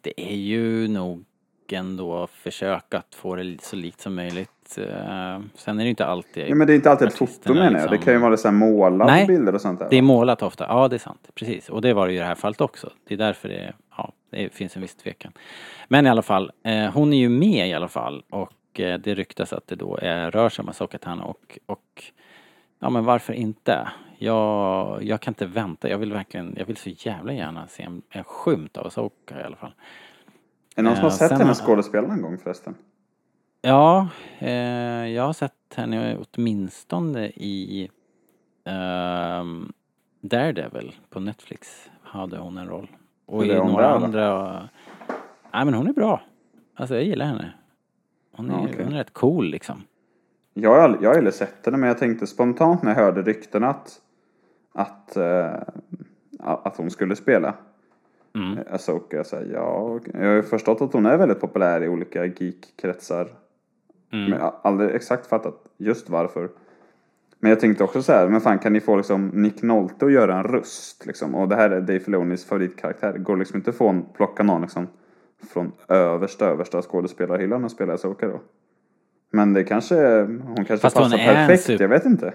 [0.05, 1.23] Det är ju nog
[1.71, 4.77] ändå försök att få det så likt som möjligt.
[4.77, 6.49] Eh, Sen är det ju inte alltid...
[6.49, 7.73] Ja, men det är inte alltid ett foto menar jag.
[7.73, 9.87] Det liksom- kan ju vara så här målade Nej, bilder och sånt där.
[9.89, 11.29] Det är målat ofta, ja det är sant.
[11.35, 11.69] Precis.
[11.69, 12.89] Och det var det ju i det här fallet också.
[13.07, 15.31] Det är därför det, ja, det finns en viss tvekan.
[15.87, 19.15] Men i alla fall, eh, hon är ju med i alla fall och eh, det
[19.15, 22.03] ryktas att det då är, rör sig om Asoka Tano och, och
[22.79, 23.87] ja men varför inte?
[24.17, 28.01] Jag, jag kan inte vänta, jag vill verkligen, jag vill så jävla gärna se en,
[28.09, 29.73] en skymt av Asoka i alla fall.
[30.75, 32.75] Är det någon som har Eh, sett henne skådespela någon gång förresten?
[33.61, 34.07] Ja,
[34.39, 34.49] eh,
[35.07, 37.89] jag har sett henne åtminstone i
[38.65, 39.71] ehm,
[40.21, 42.87] Daredevil på Netflix hade hon en roll.
[43.25, 44.53] Och i några där andra...
[45.53, 46.21] Nej men hon är bra.
[46.75, 47.53] Alltså jag gillar henne.
[48.31, 48.83] Hon är, Ja, okej.
[48.83, 49.83] hon är rätt cool liksom.
[50.57, 53.21] Jag har, aldrig- jag har aldrig sett henne men jag tänkte spontant när jag hörde
[53.21, 54.01] rykten att,
[54.73, 55.53] att, eh,
[56.39, 57.53] att hon skulle spela
[58.35, 58.59] Mm.
[58.71, 59.17] Asoka.
[59.17, 60.13] Jag, säger, ja, okej.
[60.17, 63.21] jag har ju förstått att hon är väldigt populär i olika geek-kretsar.
[64.13, 64.29] Mm.
[64.29, 66.49] Men jag har aldrig exakt fattat just varför.
[67.39, 70.11] Men jag tänkte också så här, men fan kan ni få liksom Nick Nolte att
[70.11, 71.35] göra en röst liksom?
[71.35, 73.13] Och det här är Dave Filonis favoritkaraktär.
[73.13, 74.87] Det går liksom inte att få en, plocka någon liksom
[75.53, 78.39] från översta, översta skådespelarhyllan och spela Asoka då.
[79.35, 82.33] Men det kanske, hon kanske Fast hon passar en perfekt, super- jag vet inte.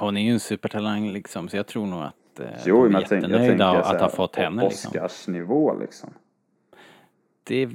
[0.00, 3.00] Hon är ju en supertalang liksom så jag tror nog att eh, Jo, de är
[3.00, 4.88] jag, jag jättenöjda att ha fått henne liksom.
[4.88, 6.10] Oscarsnivå liksom.
[7.44, 7.66] Det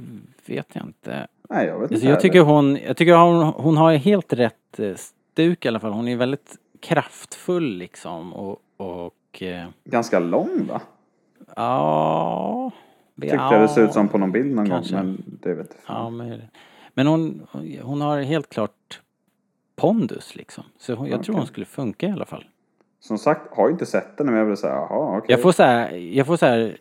[0.45, 1.28] vet jag inte.
[1.49, 1.93] Nej, jag vet inte.
[1.93, 2.22] Alltså jag heller.
[2.22, 5.91] tycker hon, jag tycker hon, hon har helt rätt eh, stuk i alla fall.
[5.91, 10.82] Hon är väldigt kraftfull liksom och, och eh, Ganska lång va?
[11.55, 12.72] ja...
[13.22, 14.95] Tyckte jag det såg ut som på någon bild någon kanske.
[14.95, 16.41] gång, men det vet jag Ja, men,
[16.93, 17.47] men hon,
[17.81, 19.01] hon har helt klart
[19.75, 20.63] pondus liksom.
[20.77, 21.39] Så hon, jag tror Okej.
[21.39, 22.45] hon skulle funka i alla fall.
[22.99, 25.31] Som sagt, har inte sett den men jag vill säga, jaha okej.
[25.31, 26.77] Jag får här, jag får så här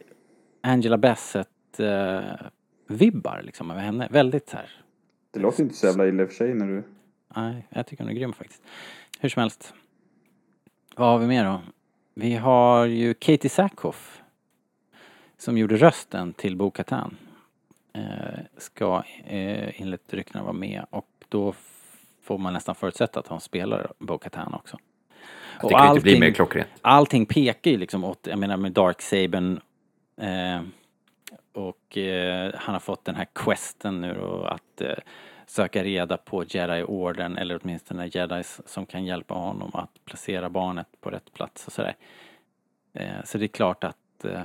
[0.62, 4.08] Angela Bassett Sith-vibbar liksom över henne.
[4.10, 4.70] Väldigt så här.
[5.30, 6.82] Det låter inte så jävla illa i och för sig när du...
[7.36, 8.62] Nej, jag tycker hon är grym faktiskt.
[9.20, 9.74] Hur som helst.
[10.96, 11.60] Vad har vi mer då?
[12.14, 14.22] Vi har ju Katie Sackhoff.
[15.38, 17.16] Som gjorde rösten till Bo-Katan.
[17.22, 17.29] Eh,
[18.58, 21.54] ska eh, enligt ryktena vara med och då
[22.22, 24.78] får man nästan förutsätta att hon spelar Bo-Katan också.
[25.62, 26.68] Det kan ju inte bli mer klockrent.
[26.80, 29.60] allting pekar ju liksom åt, jag menar med Darksabern
[30.16, 30.60] eh,
[31.52, 34.94] och eh, han har fått den här questen nu då att eh,
[35.46, 41.10] söka reda på Jedi-orden eller åtminstone Jedis som kan hjälpa honom att placera barnet på
[41.10, 41.96] rätt plats och sådär.
[42.92, 44.42] Eh, så det är klart att eh,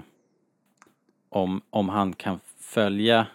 [1.35, 3.27] om, om han kan följa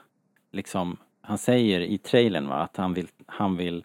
[0.51, 3.85] liksom, han säger i trailern va, att han vill, han vill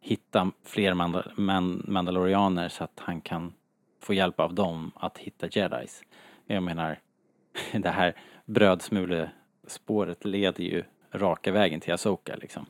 [0.00, 3.52] hitta fler mandal man mandalorianer så att han kan
[4.00, 6.02] få hjälp av dem att hitta jedis.
[6.46, 6.98] Jag menar,
[7.72, 8.14] det här
[8.44, 12.66] brödsmulespåret leder ju raka vägen till Asoka liksom.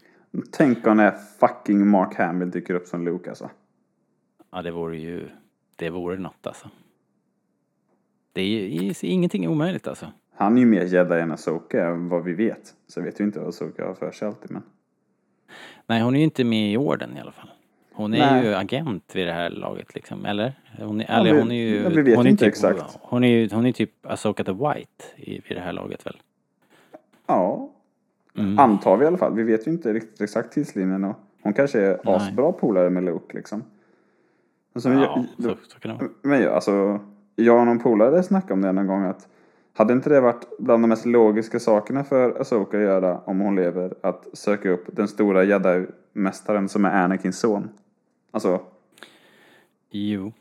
[0.53, 1.11] Tänk om när
[1.41, 3.51] fucking Mark Hamill dyker upp som Luke alltså.
[4.51, 5.29] Ja, det vore ju,
[5.77, 6.71] det vore något alltså.
[8.33, 10.13] Det är ju ingenting omöjligt alltså.
[10.39, 12.75] Han är ju mer jedi än Asoka vad vi vet.
[12.87, 14.63] Så vet ju inte vad Asoka har för sig alltid men.
[15.87, 17.51] Nej, hon är ju inte med i orden i alla fall.
[17.93, 18.45] Hon är Nej.
[18.47, 20.53] ju agent vid det här laget liksom, eller?
[20.79, 21.77] Hon är, Ja, eller vi- hon är ju...
[21.83, 22.99] ja, vi vet hon är inte typ, exakt.
[23.01, 26.17] Hon är ju hon är typ Asoka the White i, vid det här laget väl?
[27.27, 27.71] Ja.
[28.39, 28.59] Mm.
[28.59, 29.35] Antar vi i alla fall.
[29.35, 32.15] Vi vet ju inte riktigt exakt tidslinjen och hon kanske är Nej.
[32.15, 33.63] asbra polare med Luke liksom.
[34.77, 36.11] Sen, Ja, jag, så, så kan det vara.
[36.23, 37.01] Men jag, alltså,
[37.37, 39.29] jag och någon polare snackade om det någon gång att
[39.79, 43.57] hade inte det varit bland de mest logiska sakerna för Asoka att göra om hon
[43.57, 47.69] lever att söka upp den stora jedi-mästaren som är Anakins son?
[48.31, 48.61] Alltså,
[49.91, 50.33] Jo.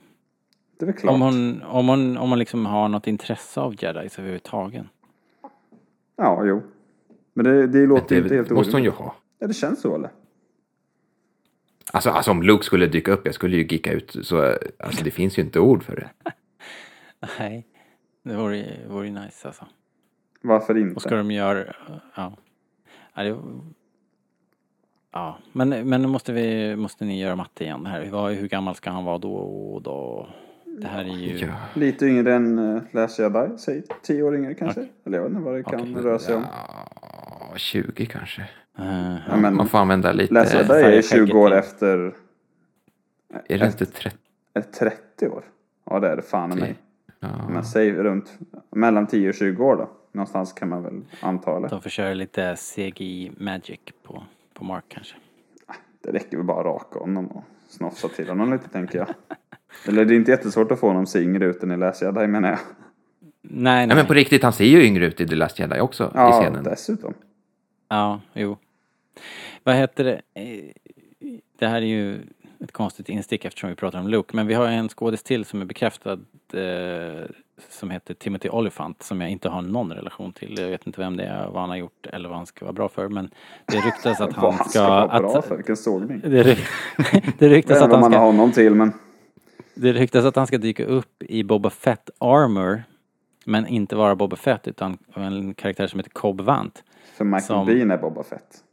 [0.78, 1.14] det är väl klart.
[1.14, 4.86] Om hon, om hon, om hon liksom har något intresse av jedis överhuvudtaget.
[6.16, 6.62] Ja, jo.
[7.34, 9.06] Men det, det låter ju inte Det helt måste hon ju orimligt.
[9.06, 9.16] ha.
[9.40, 10.10] Ja, det känns så eller?
[11.94, 15.12] Alltså, alltså om Luke skulle dyka upp, jag skulle ju gicka ut så, alltså det
[15.12, 16.10] finns ju inte ord för det.
[17.40, 17.68] Nej.
[18.28, 19.66] Det vore, vore ju nice alltså.
[20.42, 20.96] Varför inte?
[20.96, 21.74] Och ska de göra...
[22.16, 22.34] Ja.
[23.16, 23.38] Ja, det,
[25.14, 25.38] ja.
[25.52, 28.10] Men, men nu måste, vi, måste ni göra matte igen här.
[28.12, 30.30] Vad, hur gammal ska han vara då och då?
[30.66, 31.38] Det här är ju...
[31.38, 31.54] Ja.
[31.74, 34.88] Lite yngre än uh, Last Jedi, säg tio år yngre kanske.
[35.06, 35.94] Eller jag vet inte vad det kan Okej.
[35.94, 36.46] röra sig om.
[37.02, 38.42] Ja, 20 kanske.
[38.78, 40.34] eh, Ja, men Man får använda lite...
[40.34, 42.16] Last Jedi är 20 år efter
[43.50, 44.18] Är det inte 30?
[44.54, 45.44] eh, 30 år.
[45.90, 46.76] Ja, det är det fan i mig.
[47.20, 47.48] Ja.
[47.50, 48.38] Men säg runt
[48.72, 49.90] mellan 10 och 20 år då.
[50.12, 51.68] Någonstans kan man väl anta det.
[51.68, 55.16] de får köra lite CGI magic på, på Mark kanske.
[56.04, 59.08] Det räcker väl bara att raka honom och snofsa till honom lite tänker jag.
[59.88, 62.28] Eller det är inte jättesvårt att få honom se yngre ut än i Last Jedi
[62.28, 62.60] menar jag.
[63.42, 63.88] Nej, nej.
[63.88, 66.10] Nej men på riktigt, han ser ju yngre ut i The Last Jedi också i
[66.14, 66.64] Ja, scenen.
[66.64, 67.14] dessutom.
[67.90, 68.58] Ja, jo.
[69.64, 70.22] Vad heter det?
[70.34, 70.64] Eh,
[71.60, 72.20] Det här är ju
[72.64, 74.36] ett konstigt instick eftersom vi pratar om Luke.
[74.36, 76.12] Men vi har en skådis till som är bekräftad
[76.54, 77.26] eh,
[77.70, 80.60] som heter Timothy Olyphant som jag inte har någon relation till.
[80.60, 82.74] Jag vet inte vem det är, vad han har gjort eller vad han ska vara
[82.74, 83.08] bra för.
[83.10, 83.30] Men
[83.66, 84.70] det ryktas att Vad han han ska...
[84.70, 86.20] ska vara bra att, för, vilken sågning.
[86.24, 86.58] det, ry-
[87.38, 88.26] det Jag ryktas att han man har ska...
[88.26, 88.94] honom till men
[89.74, 92.84] Det ryktas att han ska dyka upp i Boba Fett Armor.
[93.46, 96.84] Men inte vara Boba Fett utan en karaktär som heter Cobb Vant.
[97.18, 98.64] för Michael Som- Bean är Boba Fett.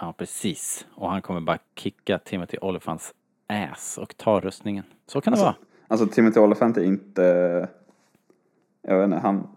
[0.00, 0.86] Ja, precis.
[0.94, 3.14] Och han kommer bara kicka Timothy Olyphants
[3.46, 4.84] ass och ta rustningen.
[5.06, 5.54] Så kan det vara.
[5.88, 7.68] Alltså Timothy Olyphant är inte...
[8.82, 9.48] Jag vet inte, han...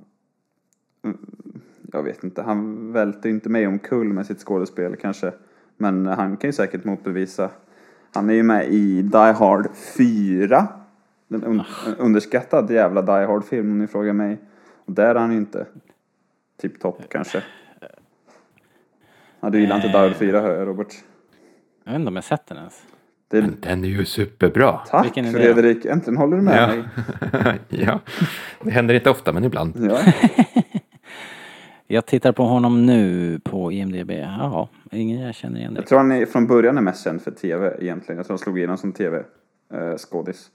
[1.93, 5.31] Jag vet inte, han välter inte mig omkull med sitt skådespel kanske.
[5.77, 7.49] Men han kan ju säkert motbevisa.
[8.13, 9.67] Han är ju med i Die Hard
[9.97, 10.67] 4.
[11.29, 14.37] En un- en underskattad jävla Die Hard-film om ni frågar mig.
[14.85, 15.65] Och där är han ju inte
[16.57, 17.43] tipptopp kanske.
[19.39, 20.87] Ja, du gillar inte Hard 4 hör jag Robert.
[21.83, 22.83] Jag vet inte om jag sett den ens.
[23.27, 24.77] Det, Men den är ju superbra.
[24.87, 25.39] tack Vilken är det?
[25.39, 26.67] Fredrik, äntligen håller du med Ja.
[27.43, 27.59] mig.
[27.85, 27.99] ja,
[28.63, 29.73] det händer inte ofta men ibland.
[29.91, 29.99] Ja.
[31.91, 34.11] Jag tittar på honom nu på IMDB.
[34.11, 35.89] Jaha, ingen jag känner igen Jag direkt.
[35.89, 38.17] tror han är från början är mest känd för tv egentligen.
[38.17, 40.47] Jag tror han slog igenom som tv-skådis.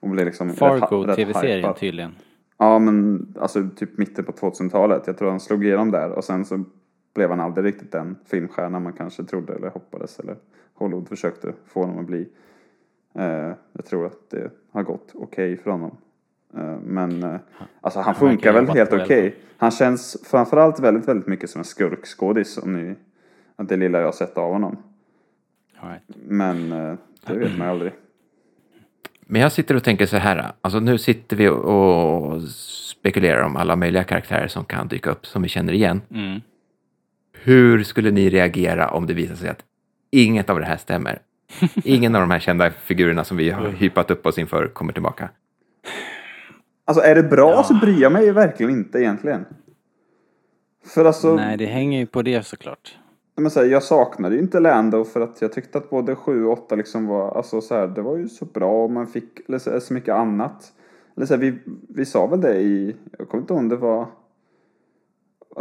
[0.00, 2.14] och blev liksom Fargo, tv-serien tydligen.
[2.58, 5.02] Ja, men alltså typ mitten på 2000-talet.
[5.06, 6.64] Jag tror han slog igenom där och sen så
[7.18, 10.36] blev han aldrig riktigt den filmstjärna man kanske trodde eller hoppades eller
[10.74, 12.28] Hollywood försökte få honom att bli.
[13.14, 15.96] Eh, jag tror att det har gått okej för honom.
[16.54, 17.40] Eh, men eh,
[17.80, 19.36] alltså han funkar väl helt okej.
[19.56, 22.94] Han känns framförallt väldigt, väldigt mycket som en skurkskådis om ni,
[23.56, 24.76] det lilla jag har sett av honom.
[25.80, 26.02] All right.
[26.26, 26.94] Men eh,
[27.26, 27.92] det vet man aldrig.
[29.20, 32.42] Men jag sitter och tänker så här, alltså nu sitter vi och
[32.98, 36.00] spekulerar om alla möjliga karaktärer som kan dyka upp, som vi känner igen.
[36.10, 36.40] Mm.
[37.48, 39.64] Hur skulle ni reagera om det visar sig att
[40.10, 41.18] inget av det här stämmer?
[41.84, 45.30] Ingen av de här kända figurerna som vi har hypat upp oss inför kommer tillbaka.
[46.84, 49.44] Alltså är det bra så bryr jag mig ju verkligen inte egentligen.
[50.86, 52.98] För alltså, Nej, det hänger ju på det såklart.
[53.36, 56.44] men så här, jag saknade ju inte Lando för att jag tyckte att både 7
[56.44, 59.48] och 8 liksom var, alltså så här, det var ju så bra och man fick
[59.48, 60.72] eller så, så mycket annat.
[61.16, 63.76] Eller så här, vi, vi sa väl det i, jag kommer inte ihåg om det
[63.76, 64.06] var,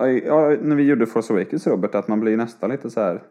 [0.06, 3.24] ja, när vi gjorde Force Awakens Robert, att man blir nästan lite så här.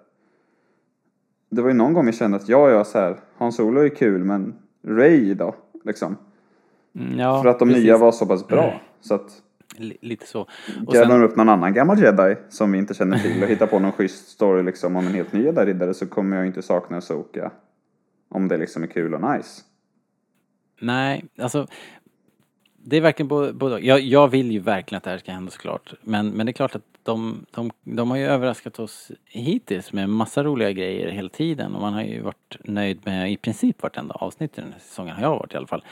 [1.51, 3.89] Det var ju någon gång jag kände att ja, ja, så här, Hans Solo är
[3.89, 4.55] kul men
[4.87, 5.55] Ray då,
[5.85, 6.17] liksom.
[6.99, 7.85] Mm, Ja, för att de precis.
[7.85, 8.81] nya var så pass bra.
[9.01, 9.43] Så att
[9.79, 10.41] Li- Lite så.
[10.87, 13.67] Och Gräver sen, upp någon annan gammal jedi som vi inte känner till och hittar
[13.67, 17.01] på någon schysst story liksom om en helt ny jedi-riddare så kommer jag inte sakna
[17.01, 17.51] Soka.
[18.29, 19.63] Om det liksom är kul och nice.
[20.81, 21.67] nej, alltså.
[22.89, 25.51] Det är verkligen både, både jag, jag vill ju verkligen att det här ska hända
[25.51, 25.93] såklart.
[26.03, 30.09] Men, men det är klart att de, de, de har ju överraskat oss hittills med
[30.09, 31.75] massa roliga grejer hela tiden.
[31.75, 35.15] Och man har ju varit nöjd med i princip vartenda avsnitt i den här säsongen,
[35.17, 35.85] har jag varit i alla fall.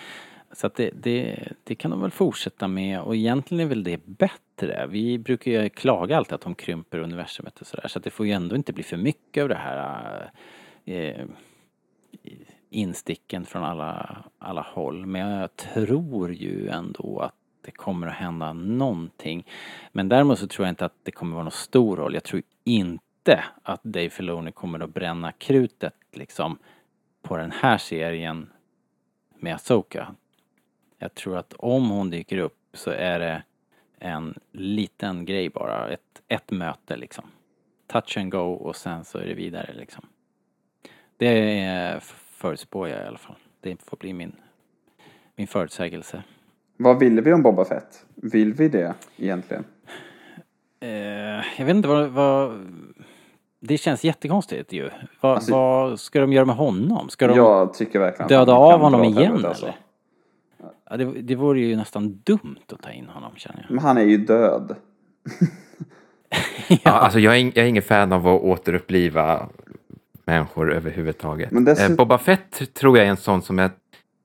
[0.52, 4.06] Så att det, det, det kan de väl fortsätta med och egentligen är väl det
[4.06, 4.86] bättre.
[4.90, 8.26] Vi brukar ju klaga alltid att de krymper universumet och sådär så att det får
[8.26, 10.30] ju ändå inte bli för mycket av det här
[10.84, 11.26] eh,
[12.74, 15.06] insticken från alla, alla håll.
[15.06, 19.46] Men jag tror ju ändå att det kommer att hända någonting.
[19.92, 22.14] Men däremot så tror jag inte att det kommer vara någon stor roll.
[22.14, 26.58] Jag tror inte att Dave Filoni kommer att bränna krutet liksom
[27.22, 28.50] på den här serien
[29.38, 30.14] med Asoka.
[30.98, 33.42] Jag tror att om hon dyker upp så är det
[33.98, 37.24] en liten grej bara, ett, ett möte liksom.
[37.86, 40.06] Touch and go och sen så är det vidare liksom.
[41.16, 42.00] Det är
[42.44, 43.36] förutspår jag i alla fall.
[43.60, 44.32] Det får bli min,
[45.36, 46.22] min förutsägelse.
[46.76, 48.06] Vad vill vi om Boba Fett?
[48.14, 49.64] Vill vi det egentligen?
[50.80, 50.88] Eh,
[51.58, 52.52] jag vet inte vad, vad...
[53.60, 54.90] Det känns jättekonstigt ju.
[55.20, 57.08] Vad, Alltså- vad ska de göra med honom?
[57.08, 59.66] Ska de Jag tycker verkligen att döda av honom igen helvete, alltså.
[59.66, 59.76] eller?
[60.90, 63.74] Ja, det, det vore ju nästan dumt att ta in honom känner jag.
[63.74, 64.76] Men han är ju död.
[66.82, 69.48] Ja, alltså jag är, jag är ingen fan av att återuppliva
[70.24, 71.50] människor överhuvudtaget.
[71.50, 73.70] Men dess- Eh, Boba Fett tror jag är en sån som jag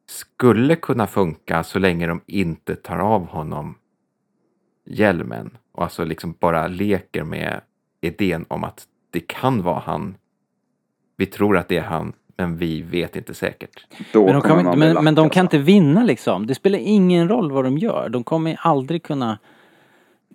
[0.10, 3.76] skulle kunna funka så länge de inte tar av honom
[4.86, 5.58] hjälmen.
[5.72, 7.62] Och alltså liksom bara leker med
[8.02, 10.16] idén om att det kan vara han.
[11.18, 13.86] Vi tror att det är han, men vi vet inte säkert.
[14.14, 16.48] Då Men de, kan, men, men de kan inte vinna liksom.
[16.48, 18.10] Det spelar ingen roll vad de gör.
[18.10, 19.40] De kommer aldrig kunna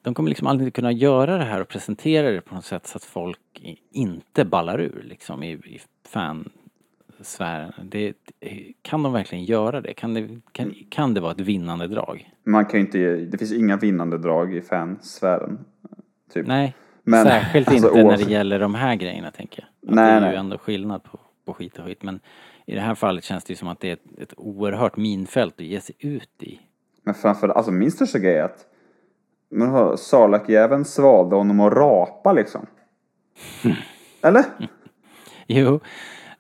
[0.04, 2.96] de kommer liksom aldrig kunna göra det här och presentera det på något sätt så
[2.96, 7.72] att folk inte ballar ur liksom i, i fansfären.
[7.82, 8.14] Det,
[8.82, 9.94] kan de verkligen göra det?
[9.94, 12.30] Kan det, kan, kan det vara ett vinnande drag?
[12.44, 15.58] Man kan ju inte, det finns inga vinnande drag i fansfären.
[16.32, 16.46] Typ.
[16.46, 19.90] Nej, Men, särskilt alltså, inte när det gäller de här grejerna tänker jag.
[19.90, 20.30] Att Nej, det är nej.
[20.30, 22.02] ju ändå skillnad på, på skit och skit.
[22.02, 22.20] Men
[22.66, 25.54] i det här fallet känns det ju som att det är ett, ett oerhört minfält
[25.58, 26.60] att ge sig ut i.
[27.02, 28.66] Men framför alltså min största grej är att
[29.50, 32.66] men har Sarlacc-jäveln svalde honom att rapa liksom.
[34.22, 34.44] Eller?
[35.46, 35.80] Jo,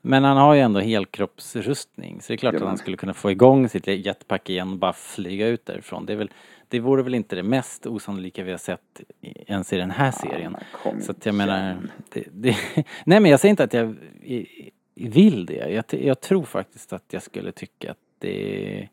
[0.00, 3.14] men han har ju ändå helkroppsrustning så det är klart Ja, att han skulle kunna
[3.14, 6.06] få igång sitt jetpack igen och bara flyga ut därifrån.
[6.06, 6.30] Det, är väl,
[6.68, 10.56] det vore väl inte det mest osannolika vi har sett ens i den här serien.
[10.82, 11.76] kom så att jag menar,
[12.12, 12.56] det, det,
[13.04, 13.96] nej men jag säger inte att jag
[14.94, 15.70] vill det.
[15.70, 18.88] Jag, jag tror faktiskt att jag skulle tycka att det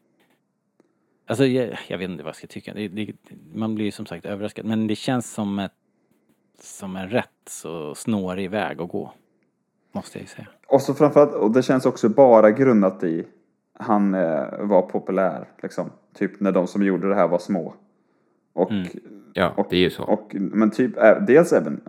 [1.32, 2.74] Alltså jag, jag vet inte vad jag ska tycka.
[2.74, 3.14] Det, det,
[3.54, 4.66] man blir ju som sagt överraskad.
[4.66, 5.72] Men det känns som ett
[6.60, 9.14] som en rätt så snårig väg att gå.
[9.92, 10.48] Måste jag ju säga.
[10.68, 13.26] Och så framförallt, och det känns också bara grundat i
[13.74, 15.90] han eh, var populär liksom.
[16.14, 17.74] Typ när de som gjorde det här var små.
[18.54, 18.88] Och, Mm.
[19.34, 20.04] Ja, och det är ju så.
[20.04, 21.82] Och, men typ, ä- dels även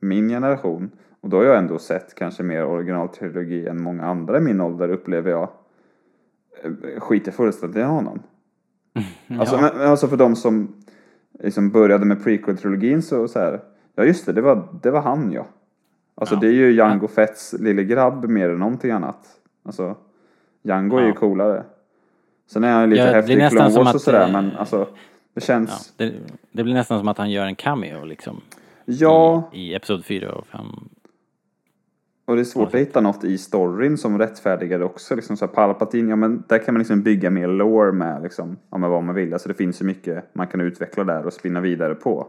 [0.00, 0.90] min generation.
[1.20, 4.88] Och då har jag ändå sett kanske mer originaltrilogi än många andra i min ålder
[4.88, 5.48] upplever jag.
[6.64, 8.22] eh, Skiter fullständigt i honom.
[9.28, 10.74] Alltså, men, alltså för de som
[11.42, 13.60] liksom började med prequel-trilogin så, så här.
[13.94, 15.46] Ja just det, det var, det var han ja.
[16.14, 16.40] Alltså Ja.
[16.40, 19.18] det är ju Jango Fetts lille grabb mer än någonting annat.
[19.64, 19.96] Alltså
[20.62, 21.14] Jango är ju Ja.
[21.14, 21.64] coolare.
[22.50, 24.84] Sen är han lite Ja, häftig i Clone Wars och sådär eh, men alltså det
[25.34, 25.92] Ja, känns...
[25.96, 26.12] det,
[26.52, 28.40] det blir nästan som att han gör en cameo liksom.
[28.84, 30.60] Ja, I, i Episod 4 och 5.
[32.26, 35.16] Och det är svårt att hitta något i storyn som rättfärdigar det också.
[35.16, 38.56] Liksom så här Palpatine, ja men där kan man liksom bygga mer lore med liksom,
[38.70, 39.32] ja, med vad man vill.
[39.32, 42.26] Alltså det finns ju mycket man kan utveckla där och spinna vidare på.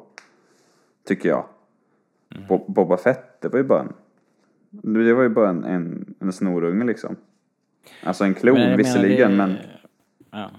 [1.08, 1.46] Tycker jag.
[2.50, 3.94] Bo- Boba Fett, det var ju bara en,
[5.06, 7.16] det var ju bara en, en, en snorunge liksom.
[8.04, 9.56] Alltså en klon menar, visserligen, det- men
[10.32, 10.52] Ja.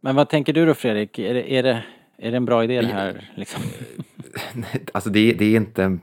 [0.00, 1.18] Men vad tänker du då Fredrik?
[1.18, 1.84] Är det, är det,
[2.16, 3.30] är det en bra idé det här?
[3.34, 3.62] Liksom?
[4.92, 6.00] Alltså det, det, är inte, en-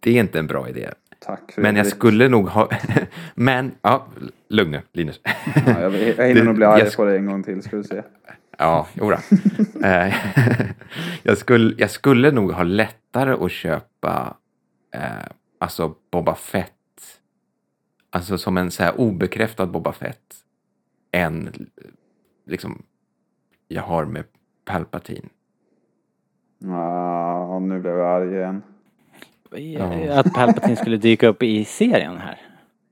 [0.00, 0.88] det är inte en bra idé.
[1.20, 1.90] Tack för Men jag det.
[1.90, 2.70] skulle nog ha...
[3.34, 4.06] Men, ja,
[4.48, 5.20] lugn nu, Linus.
[5.66, 7.84] Ja, jag, jag hinner nog bli arg jag- på det en gång till, ska du
[7.84, 8.02] se.
[8.58, 9.16] Ja, jodå.
[9.84, 10.14] Eh,
[11.22, 14.36] jag, skulle, jag skulle nog ha lättare att köpa
[14.94, 15.00] eh,
[15.58, 16.72] alltså Boba Fett,
[18.10, 20.34] alltså som en så här obekräftad Boba Fett,
[21.12, 21.66] än
[22.46, 22.82] liksom
[23.68, 24.24] jag har med
[24.64, 25.28] Palpatine.
[26.58, 28.62] Ja, nu blev jag arg igen.
[30.10, 32.38] Att Palpatine skulle dyka upp i serien här?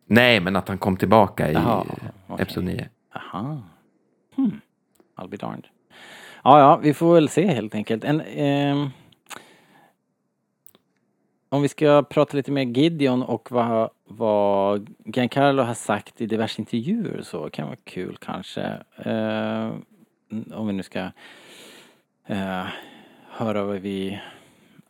[0.06, 2.42] Nej, men att han kom tillbaka i Jaha, eh, okej.
[2.42, 2.88] Episod 9.
[3.14, 3.62] Aha.
[4.36, 4.60] Hmm.
[5.16, 5.66] I'll be darned.
[6.44, 8.04] Ja, ja, vi får väl se helt enkelt.
[8.04, 8.90] En, ehm,
[11.48, 16.60] om vi ska prata lite mer Gideon och vad, vad Giancarlo har sagt i diverse
[16.62, 18.62] intervjuer så kan vara kul kanske.
[18.96, 19.70] Eh,
[20.52, 21.10] om vi nu ska
[22.26, 22.66] eh,
[23.28, 24.20] höra vad vi,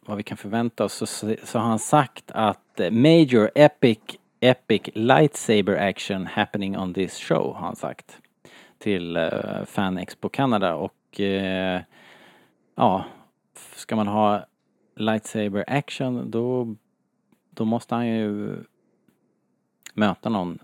[0.08, 1.06] vad vi kan förvänta oss så,
[1.44, 3.98] så har han sagt att eh, Major Epic
[4.40, 8.18] Epic Lightsaber Action happening on this show har han sagt
[8.78, 11.80] till uh, Fan Expo Canada och eh,
[12.74, 13.04] ja,
[13.74, 14.46] ska man ha
[14.96, 16.76] lightsaber action då,
[17.50, 18.56] då måste han ju
[19.94, 20.58] möta någon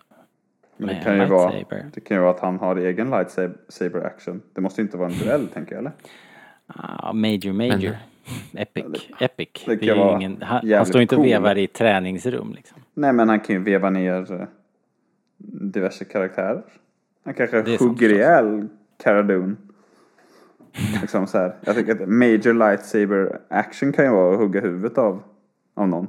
[0.77, 1.91] Men det med kan, en ju vara, lightsaber.
[1.95, 4.43] det kan ju vara att han har egen lightsaber action.
[4.53, 5.93] Det måste inte vara en duell, tänker jag, eller?
[6.67, 7.97] Ah, major, major.
[8.55, 8.85] Epic,
[9.21, 9.49] epic.
[9.67, 11.29] det Det kan ju vara ingen, han, han står inte och cool.
[11.31, 12.79] vevar i träningsrum liksom.
[12.95, 14.47] Nej, men han kan ju veva ner eh,
[15.39, 16.63] diverse karaktärer.
[17.25, 18.69] Han kanske Det sant hugger ihjäl
[19.03, 19.57] Cara Dune.
[21.01, 21.55] liksom så här.
[21.61, 25.23] Jag tycker att major lightsaber action kan ju vara att hugga huvudet av,
[25.75, 26.09] av någon.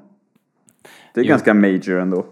[1.14, 1.30] Det är Jo.
[1.30, 2.26] ganska major ändå.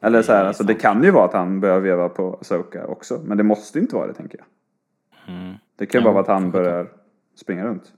[0.00, 2.38] Eller så Det här, är alltså det kan ju vara att han börjar veva på
[2.40, 3.20] Asoka också.
[3.24, 4.46] Men det måste ju inte vara det, tänker jag.
[5.34, 5.54] Mm.
[5.76, 6.86] Det kan ju bara vara att han börjar
[7.36, 7.92] springa runt.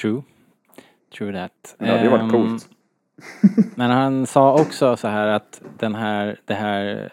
[0.00, 0.22] True.
[1.18, 1.74] True that.
[1.78, 2.68] Men det hade ju varit Ehm, coolt.
[3.76, 7.12] Men han sa också så här att den här, det här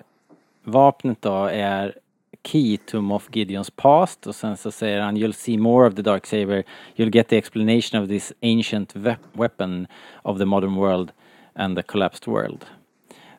[0.64, 1.96] vapnet då är
[2.44, 6.02] key to Moff Gideons past och sen så säger han you'll see more of the
[6.02, 6.64] dark saber
[6.96, 8.96] you'll get the explanation of this ancient
[9.34, 9.88] weapon
[10.22, 11.12] of the modern world
[11.56, 12.66] and the collapsed world.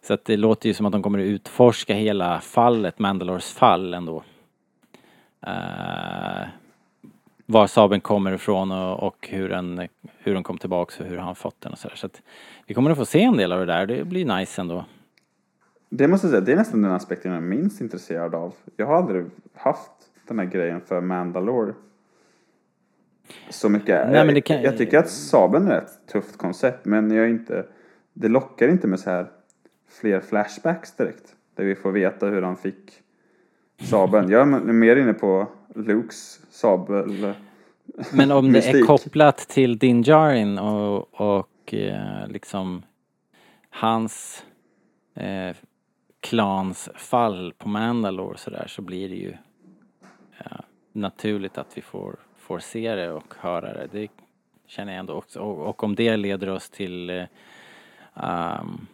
[0.02, 3.94] Så att det låter ju som att de kommer att utforska hela fallet, Mandalores fall
[3.94, 4.22] ändå.
[5.46, 6.46] Uh,
[7.46, 9.88] var sabeln kommer ifrån och, och hur, den,
[10.18, 11.96] hur den kom tillbaks och hur han fått den och sådär.
[11.96, 12.22] Så att
[12.66, 13.86] vi kommer att få se en del av det där.
[13.86, 14.84] Det blir nice ändå.
[15.88, 18.54] Det måste jag säga, det är nästan den aspekten jag är minst intresserad av.
[18.76, 19.24] Jag har aldrig
[19.54, 19.90] haft
[20.28, 21.72] den här grejen för Mandalore.
[23.50, 24.10] Så mycket.
[24.10, 27.24] Nej, men det kan- jag, jag tycker att Saben är ett tufft koncept, men jag
[27.24, 27.66] är inte,
[28.12, 29.26] det lockar inte med så här
[30.00, 31.34] fler flashbacks direkt.
[31.54, 32.92] Där vi får veta hur han fick
[33.80, 34.30] Saben.
[34.30, 37.34] Jag är mer inne på Lukes sabel.
[38.12, 42.82] Men om det är kopplat till Din Djarin och, och eh, liksom
[43.70, 44.44] hans
[45.14, 45.56] eh,
[46.20, 49.36] klans fall på Mandalore så där så blir det ju
[50.38, 50.60] eh,
[50.92, 53.88] naturligt att vi får, får se det och höra det.
[53.92, 54.08] Det
[54.66, 55.40] känner jag ändå också.
[55.40, 57.24] Och, och om det leder oss till eh,
[58.14, 58.86] um,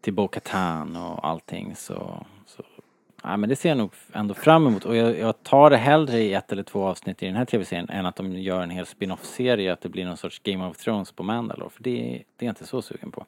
[0.00, 2.26] till Bo-Katan och allting så
[3.22, 6.18] Ja, men det ser jag nog ändå fram emot och jag, jag tar det hellre
[6.18, 8.86] i ett eller två avsnitt i den här tv-serien än att de gör en hel
[8.86, 11.70] spin-off-serie, att det blir någon sorts Game of Thrones på Mandalore.
[11.70, 13.26] För det, det är jag inte så sugen på.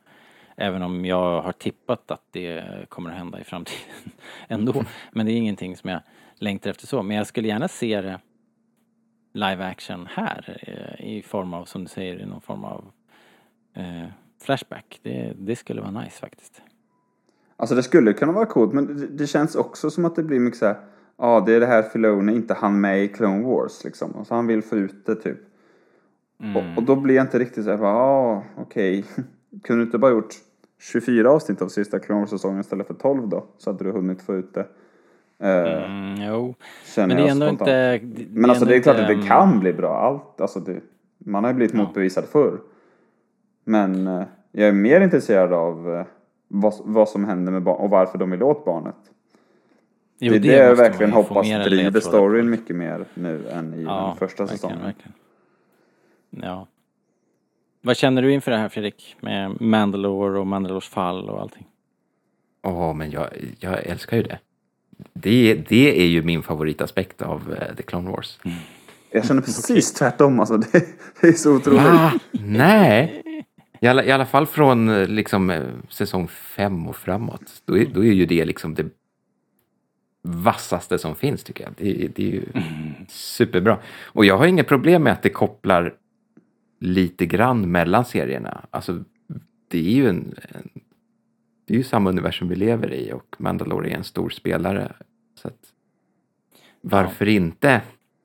[0.56, 4.12] Även om jag har tippat att det kommer att hända i framtiden
[4.48, 4.84] ändå.
[5.12, 6.00] Men det är ingenting som jag
[6.34, 7.02] längtar efter så.
[7.02, 8.20] Men jag skulle gärna se det
[9.32, 12.90] live action här eh, i form av, som du säger, i någon form av
[13.74, 14.06] eh,
[14.44, 15.00] flashback.
[15.02, 16.62] Det, det skulle vara nice faktiskt.
[17.62, 20.40] Alltså det skulle kunna vara coolt, men det, det känns också som att det blir
[20.40, 20.76] mycket så här.
[21.18, 24.14] Ja, det är det här Filoni inte han med i Clone Wars liksom.
[24.18, 25.38] Alltså han vill få ut det typ.
[26.56, 29.04] Och, och då blir jag inte riktigt så här, bara, ja, okej.
[29.62, 30.34] Kunde du inte bara gjort
[30.80, 33.44] 24 avsnitt av sista Clone Wars-säsongen istället för 12 då?
[33.58, 34.66] Så hade du hunnit få ut det.
[35.38, 36.54] Eh, Mm, jo.
[36.96, 37.60] Men det är ändå spontant.
[37.60, 37.98] inte...
[37.98, 39.96] det- Men alltså det är klart att det mm, kan bli bra.
[39.98, 40.80] Allt, alltså det,
[41.18, 42.58] man har ju blivit motbevisad förr.
[43.64, 46.04] Men eh, jag är mer intresserad av eh,
[46.52, 48.96] vad, vad som händer med barn och varför de vill åt barnet.
[50.18, 54.16] Jo, det är det jag verkligen hoppas driver storyn mycket mer nu än i den
[54.16, 54.82] första verkligen, säsongen.
[54.82, 55.12] verkligen.
[56.30, 56.66] Ja.
[57.80, 59.16] Vad känner du inför det här Fredrik?
[59.20, 61.66] Med Mandalore och Mandalores fall och allting.
[62.62, 63.26] Åh, men jag,
[63.58, 64.38] jag älskar ju det.
[65.12, 65.54] det.
[65.54, 68.38] Det är ju min favoritaspekt av eh, The Clone Wars.
[69.10, 70.56] Jag känner precis tvärtom alltså.
[70.56, 70.86] Det,
[71.20, 71.82] det är så otroligt.
[71.82, 72.12] Va?
[72.32, 73.21] Nej.
[73.82, 77.62] I alla, I alla fall från eh, liksom, eh, säsong fem och framåt.
[77.64, 78.86] Då är, då är ju det liksom det
[80.22, 81.72] vassaste som finns tycker jag.
[81.76, 82.44] Det, det är ju
[83.08, 83.78] superbra.
[84.04, 85.94] Och jag har inga problem med att det kopplar
[86.80, 88.66] lite grann mellan serierna.
[88.70, 89.04] Alltså,
[89.68, 90.70] det är ju en, en
[91.66, 94.92] det är ju samma universum vi lever i och Mandalorian är en stor spelare.
[95.34, 95.72] Så att,
[96.80, 97.80] varför inte?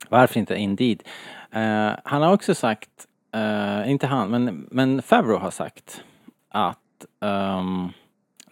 [0.08, 0.54] Varför inte?
[0.54, 1.02] Indeed.
[1.50, 6.04] Eh, han har också sagt, uh, inte han, men, men Favreau har sagt
[6.48, 6.78] att
[7.20, 7.92] um,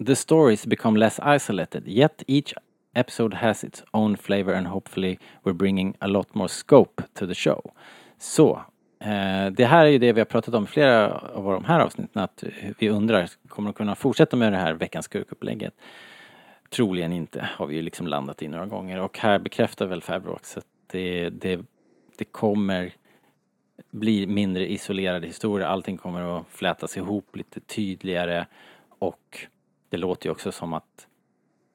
[0.06, 2.54] the stories become less isolated, yet each
[2.94, 7.34] episode has its own flavor and hopefully we're bringing a lot more scope to the
[7.34, 7.70] show.
[8.18, 8.60] Så,
[9.00, 11.80] eh, det här är ju det vi har pratat om i flera av de här
[11.80, 12.44] avsnitten, att
[12.78, 15.74] vi undrar, kommer de kunna fortsätta med det här veckans skurkupplägget?
[16.70, 20.34] Troligen inte, har vi ju liksom landat i några gånger och här bekräftar väl Favreau
[20.34, 21.60] också att det, det,
[22.18, 22.92] det kommer
[23.90, 28.46] blir mindre isolerade historier, allting kommer att flätas ihop lite tydligare
[28.98, 29.46] och
[29.88, 31.06] det låter ju också som att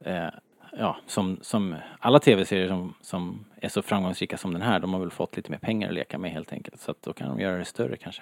[0.05, 0.27] eh,
[0.71, 4.99] ja, som, som alla tv-serier som, som är så framgångsrika som den här, de har
[4.99, 6.81] väl fått lite mer pengar att leka med helt enkelt.
[6.81, 8.21] Så att då kan de göra det större kanske.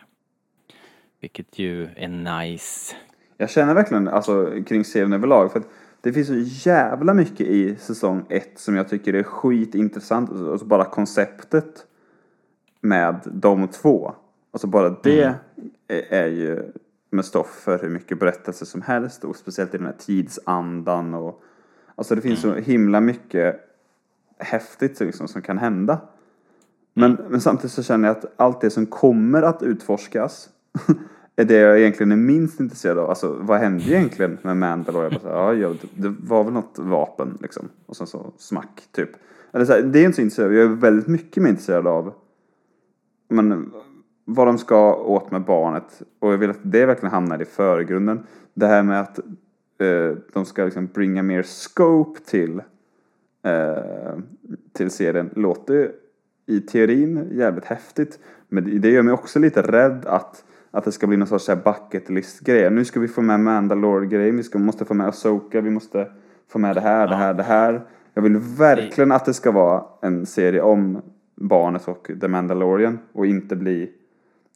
[1.19, 2.95] Vilket ju är nice.
[3.37, 5.51] Jag känner verkligen alltså, kring serien överlag.
[5.51, 5.67] För att
[6.01, 10.29] det finns så jävla mycket i säsong ett som jag tycker är skitintressant.
[10.29, 11.85] Alltså, alltså bara konceptet
[12.81, 14.13] med de två.
[14.51, 15.35] Alltså bara det är,
[16.09, 16.71] är ju
[17.09, 21.41] med stoff för hur mycket berättelser som helst och speciellt i den här tidsandan och
[21.95, 23.59] alltså det finns så himla mycket
[24.37, 26.01] häftigt liksom som kan hända.
[26.93, 30.49] Men, men samtidigt så känner jag att allt det som kommer att utforskas
[31.35, 33.09] är det jag egentligen är minst intresserad av.
[33.09, 35.09] Alltså vad hände egentligen med Mandalore?
[35.11, 37.69] Jag bara, ja, det, var väl något vapen liksom.
[37.85, 39.09] Och sen så smack typ.
[39.51, 40.53] Eller så här, det är inte så intresserad av.
[40.53, 42.13] Jag är väldigt mycket mer intresserad av
[43.29, 43.71] men,
[44.25, 46.01] vad de ska åt med barnet.
[46.19, 48.27] Och jag vill att det verkligen hamnar i förgrunden.
[48.53, 49.19] Det här med att
[49.79, 52.61] eh, de ska liksom bringa mer scope till,
[53.43, 54.17] eh,
[54.73, 55.91] till serien låter
[56.45, 58.19] i teorin jävligt häftigt.
[58.47, 61.55] Men det gör mig också lite rädd att, att det ska bli någon sorts här
[61.55, 62.69] bucket list grej.
[62.71, 66.07] Nu ska vi få med Mandalore-grejen, vi ska, måste få med Asoka, vi måste
[66.47, 67.81] få med det här, det här, det här.
[68.13, 71.01] Jag vill verkligen att det ska vara en serie om
[71.39, 73.91] barnet och The Mandalorian och inte bli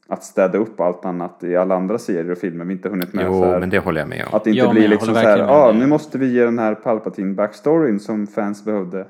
[0.08, 3.26] att städa upp allt annat i alla andra serier och filmer vi inte hunnit med.
[3.26, 3.60] Jo, så här.
[3.60, 4.38] men det håller jag med om.
[4.38, 6.46] Att det inte Ja, men blir liksom så här, ja ah, nu måste vi ge
[6.46, 9.06] den här Palpatine backstoryn som fans behövde.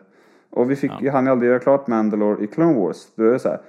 [0.50, 3.08] Och vi fick, han aldrig göra klart Mandalore i Clone Wars.
[3.16, 3.60] Då är det så här,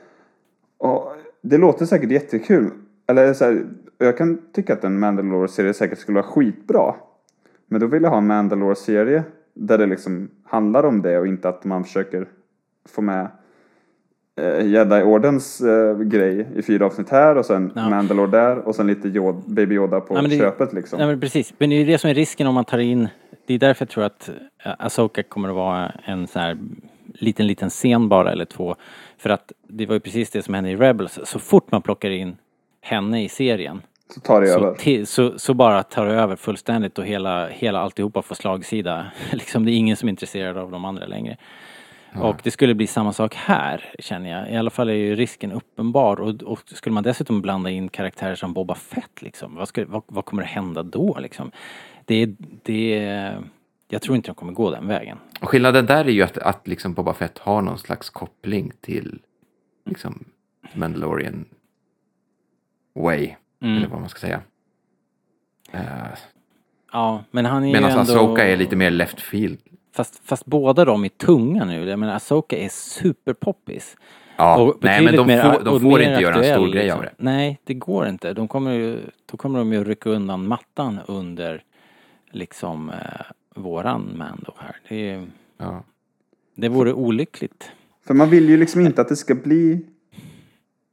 [0.79, 2.71] och det låter säkert jättekul.
[3.07, 3.67] Eller så här,
[3.99, 6.95] jag kan tycka att en Mandalore-serie säkert skulle vara skitbra.
[7.67, 9.23] Men då vill jag ha en Mandalore-serie
[9.55, 12.27] där det liksom handlar om det och inte att man försöker
[12.89, 13.29] få med
[14.41, 17.89] eh, Jedi-ordens eh, grej i fyra avsnitt här och sen Ja.
[17.89, 20.99] Mandalore där och sen lite Yoda, Baby Yoda på Ja, det- köpet liksom.
[20.99, 23.09] Nej men precis, men det är ju det som är risken om man tar in,
[23.47, 24.29] det är därför jag tror att
[24.65, 26.59] eh, Asoka kommer att vara en sån här
[27.15, 28.75] liten, liten scen bara eller två.
[29.19, 32.11] För att det var ju precis det som hände i Rebels, så fort man plockar
[32.11, 32.37] in
[32.81, 33.83] henne i serien
[34.15, 34.75] Så tar det så, över.
[34.75, 39.07] till, så, så bara tar det över fullständigt och hela, hela alltihopa får slagsida.
[39.33, 41.37] liksom det är ingen som är intresserad av de andra längre.
[42.23, 44.53] Och det skulle bli samma sak här, känner jag.
[44.53, 46.21] I alla fall är ju risken uppenbar.
[46.21, 50.03] Och, och skulle man dessutom blanda in karaktärer som Boba Fett, liksom, vad, skulle, vad,
[50.07, 51.19] vad kommer att hända då?
[51.21, 51.51] Liksom?
[52.05, 52.27] Det,
[52.63, 52.99] det,
[53.89, 55.19] jag tror inte de kommer gå den vägen.
[55.41, 59.19] Och skillnaden där är ju att, att liksom Boba Fett har någon slags koppling till
[59.87, 60.25] liksom
[60.75, 61.45] Mandalorian
[62.95, 63.77] way, Mm.
[63.77, 64.41] eller vad man ska säga.
[65.75, 65.81] Uh,
[66.93, 68.13] Ja, men han är Medan ju ändå...
[68.13, 69.59] Asoka är lite mer left field.
[69.95, 71.89] Fast, fast båda de är tunga nu.
[71.89, 73.97] Jag menar, Asoka är superpoppis.
[74.37, 76.99] Ja, Och nej men de mer- får, de får inte göra en stor grej liksom.
[76.99, 77.13] av det.
[77.19, 78.33] Nej, det går inte.
[78.33, 79.01] De kommer ju,
[79.31, 81.63] då kommer de ju rycka undan mattan under
[82.31, 82.97] liksom eh,
[83.55, 84.77] våran Mando här.
[84.89, 85.27] Det,
[85.59, 85.85] Ja.
[86.55, 87.71] det vore olyckligt.
[88.07, 89.87] För man vill ju liksom inte att det ska bli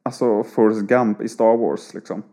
[0.03, 2.23] Alltså Forrest Gump i Star Wars liksom.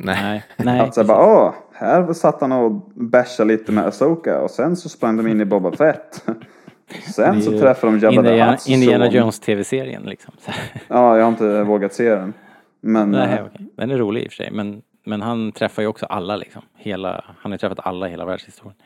[0.00, 0.44] Nej.
[0.56, 0.80] Nej.
[0.80, 4.76] Att så här bara, åh, här satt han och bashade lite med Asoka och sen
[4.76, 6.24] så sprang de in i Boba Fett.
[7.14, 9.10] Sen så träffade de Jabba the Indiana, Hutts Indiana.
[9.10, 10.34] Jones tv-serien liksom.
[10.88, 12.32] Ja, jag har inte vågat se den.
[12.80, 13.66] Men Nej, eh, okej.
[13.76, 14.50] Den är rolig i och för sig.
[14.52, 16.62] Men, men han träffar ju också alla liksom.
[16.76, 18.76] Hela, han har ju träffat alla i hela världshistorien.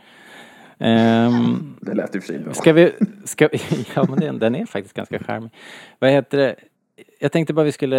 [0.79, 2.55] Ehm, det lät i och för sig bra.
[2.55, 2.93] Ska vi,
[3.25, 3.49] ska
[3.95, 5.51] ja men den, den är faktiskt ganska charmig.
[5.99, 6.57] Vad heter det,
[7.19, 7.99] jag tänkte bara vi skulle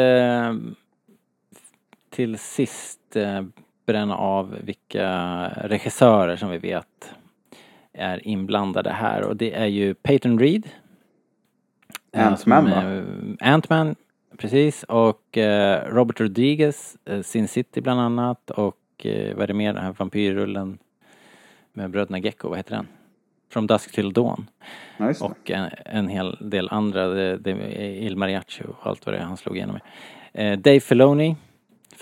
[2.14, 3.42] till sist eh,
[3.86, 5.08] bränna av vilka
[5.48, 7.14] regissörer som vi vet
[7.94, 10.70] är inblandade här och det är ju Peyton Reed.
[12.12, 12.84] eh, Ant-Man, va?
[13.42, 13.96] eh, Ant-Man,
[14.38, 14.84] precis.
[14.84, 18.52] Och eh, Robert Rodriguez, eh, Sin City bland annat.
[18.52, 20.78] Och eh, vad är det mer, den här vampyrrullen
[21.74, 22.88] med bröderna Gecko, vad heter den?
[23.50, 24.50] From Dusk Till Dawn.
[24.98, 25.14] Ja.
[25.22, 27.52] Och en, en hel del andra, det, det
[28.04, 29.80] Il Mariachi och allt vad det är han slog igenom
[30.34, 30.60] med.
[30.60, 31.36] Dave Filoni,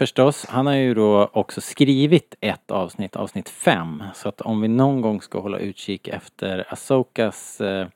[0.01, 0.45] förstås.
[0.49, 4.03] Han har ju då också skrivit ett avsnitt, avsnitt fem.
[4.13, 7.87] Så att om vi någon gång ska hålla utkik efter Asokas eh,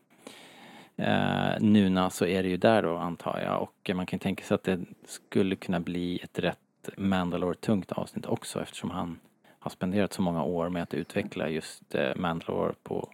[0.98, 3.62] eh, Nuna så är det ju där då antar jag.
[3.62, 8.62] Och man kan tänka sig att det skulle kunna bli ett rätt Mandalore-tungt avsnitt också
[8.62, 9.20] eftersom han
[9.60, 13.10] har spenderat så många år med att utveckla just eh, Mandalore på,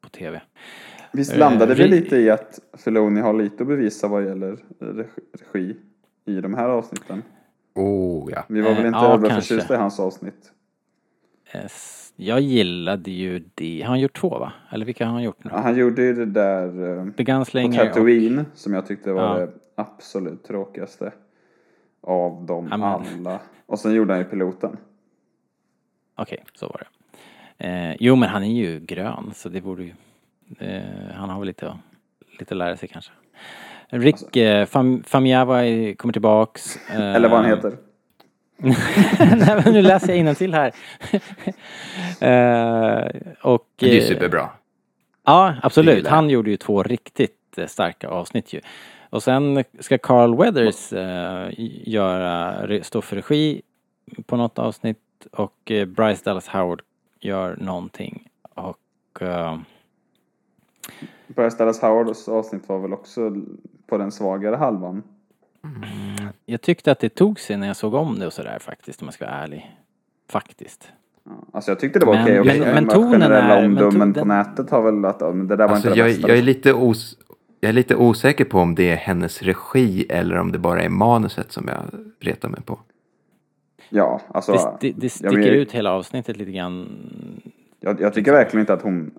[0.00, 0.40] på TV.
[1.12, 4.58] Visst Eh, landade vi ri- lite i att Filoni har lite att bevisa vad gäller
[5.52, 5.76] regi
[6.26, 7.22] i de här avsnitten?
[7.74, 8.44] Oh, ja.
[8.48, 10.52] Vi var väl Eh, inte ja, överförtjusta i hans avsnitt?
[11.52, 11.60] Eh,
[12.16, 13.80] Jag gillade ju det.
[13.82, 14.52] Har han gjort två va?
[14.70, 15.50] Eller vilka har han gjort nu?
[15.54, 17.86] Ja, Han gjorde ju det där eh, The på Gunslinger och...
[17.88, 19.46] Tatooine som jag tyckte var Ja.
[19.46, 21.12] det absolut tråkigaste
[22.00, 23.40] av dem Ja, men- alla.
[23.66, 24.76] Och sen gjorde han ju piloten.
[26.16, 26.86] Okej, så var det.
[27.68, 29.92] Eh, jo men han är ju grön så det borde ju...
[30.58, 30.82] Eh,
[31.14, 31.78] han har väl lite,
[32.38, 33.12] lite att lära sig kanske.
[33.88, 35.62] Rick eh, Fam, Famiava
[35.96, 36.76] kommer tillbaks.
[36.90, 37.76] Eh, Eller vad han heter.
[39.18, 40.66] Nej men nu läser jag innantill här.
[42.20, 43.06] eh,
[43.42, 43.68] och...
[43.76, 44.48] Det är ju eh, superbra.
[45.24, 46.06] Ja, absolut.
[46.06, 48.60] Han gjorde ju två riktigt eh, starka avsnitt ju.
[49.10, 51.48] Och sen ska Carl Weathers eh,
[51.88, 53.62] göra, stå för regi
[54.26, 54.98] på något avsnitt
[55.32, 56.82] och eh, Bryce Dallas Howard
[57.20, 58.28] gör någonting.
[58.54, 59.58] Och eh,
[61.26, 63.32] Bryce Dallas Howards avsnitt var väl också
[63.94, 65.02] på den svagare halvan.
[66.46, 69.06] jag tyckte att det tog sig när jag såg om det och sådär faktiskt, om
[69.06, 69.76] jag ska vara ärlig.
[70.30, 70.92] Faktiskt.
[71.52, 72.40] Alltså jag tyckte det var Men- okej.
[72.40, 75.56] okej, men men tonen är- men omdömen på nätet har väl att ja, men det
[75.56, 76.28] där var Alltså, inte det jag, bästa.
[76.28, 77.18] jag, är lite os,
[77.60, 80.88] jag är lite osäker på om det är hennes regi eller om det bara är
[80.88, 82.78] manuset som jag retar mig på.
[83.88, 84.52] Ja, alltså.
[84.52, 86.88] Det, det, det jag sticker vet- ut hela avsnittet lite grann.
[87.80, 89.10] Jag, jag tycker verkligen inte att hon,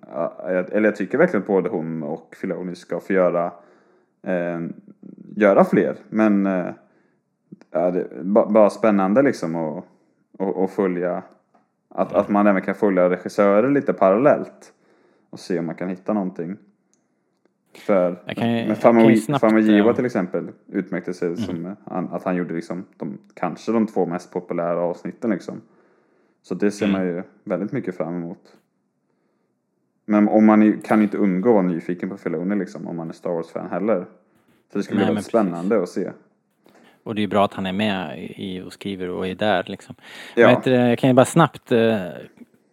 [0.71, 3.51] eller jag tycker verkligen att både hon och Filoni ska få göra,
[4.25, 4.59] eh,
[5.35, 5.95] göra fler.
[6.09, 6.65] Men eh,
[7.71, 9.85] ja, det, är ba- bara spännande liksom att
[10.37, 11.23] och, och följa,
[11.89, 14.73] att, att man även kan följa regissörer lite parallellt.
[15.29, 16.57] Och se om man kan hitta någonting.
[17.75, 18.47] För Jag kan
[19.91, 24.05] eh, till exempel utmärkte sig som eh, att han gjorde liksom de, kanske de två
[24.05, 25.61] mest populära avsnitten liksom.
[26.41, 28.57] Så det ser man ju väldigt mycket fram emot.
[30.05, 33.13] Men om man kan inte undgå att vara nyfiken på Filoni liksom, om man är
[33.13, 34.05] Star Wars-fan heller.
[34.71, 35.29] Så det ska bli Nej, väldigt men precis.
[35.29, 36.11] spännande att se.
[37.03, 39.63] Och det är ju bra att han är med i och skriver och är där
[39.67, 39.95] liksom.
[40.35, 40.61] Ja.
[40.63, 40.71] Det?
[40.71, 42.07] Jag kan ju bara snabbt eh,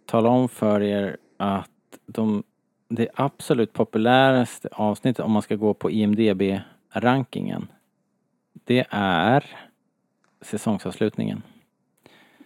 [0.06, 1.70] tala om för er att
[2.06, 2.42] de,
[2.88, 7.66] det absolut populäraste avsnittet om man ska gå på IMDB-rankingen
[8.64, 9.44] det är
[10.40, 11.42] säsongsavslutningen.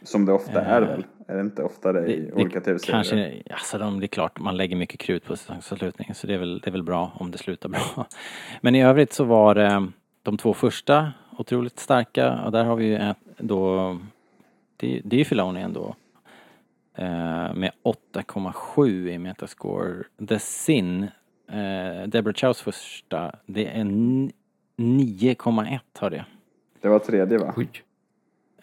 [0.02, 1.04] Som det ofta är Eh, väl?
[1.26, 2.92] Är det inte ofta det i Det- olika det tv-serier?
[3.02, 6.38] Kanske, alltså de, det är klart man lägger mycket krut på säsongsavslutningen så det är,
[6.38, 7.80] väl, det är väl bra om det slutar bra.
[8.60, 9.86] Men i övrigt så var det
[10.22, 13.98] de två första otroligt starka och där har vi ju ett, då,
[14.76, 15.94] det, det är ju Filoni ändå.
[16.94, 19.94] Eh, med 8,7 i metascore.
[20.28, 21.02] The Sin,
[21.48, 24.32] eh, Deborah Chows första, det är n-
[24.76, 26.24] 9,1 har det.
[26.80, 27.54] Det var tredje va?
[27.56, 27.68] Oj.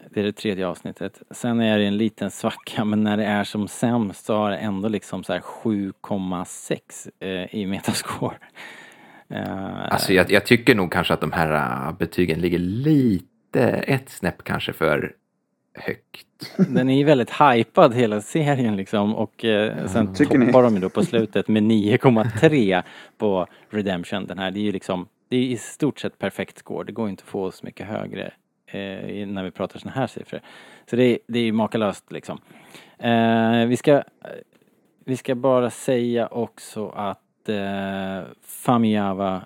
[0.09, 1.21] Det är det tredje avsnittet.
[1.31, 4.57] Sen är det en liten svacka men när det är som sämst så har det
[4.57, 8.35] ändå liksom så här 7,6 eh, i metascore.
[9.29, 14.09] Eh, Alltså jag, jag tycker nog kanske att de här äh, betygen ligger lite ett
[14.09, 15.11] snäpp kanske för
[15.79, 16.27] högt.
[16.69, 20.45] Den är ju väldigt hypad hela serien liksom och eh, sen Tycker ni?
[20.45, 22.83] toppar de ju då på slutet med 9,3
[23.17, 24.25] på Redemption.
[24.25, 26.83] Den här, det är ju liksom, det är i stort sett perfekt score.
[26.85, 28.33] Det går inte att få så mycket högre
[28.75, 30.39] eh, i- när vi pratar såna här siffror.
[30.89, 32.39] Så det är, det är ju makalöst liksom.
[32.99, 34.03] Eh, vi ska,
[35.05, 39.45] vi ska bara säga också att eh, Famiava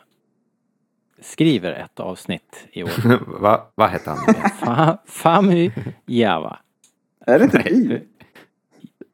[1.19, 3.39] skriver ett avsnitt i år.
[3.41, 4.33] Va, vad hette han?
[4.49, 6.59] Fa, Famiava.
[7.25, 8.01] Är det inte vi?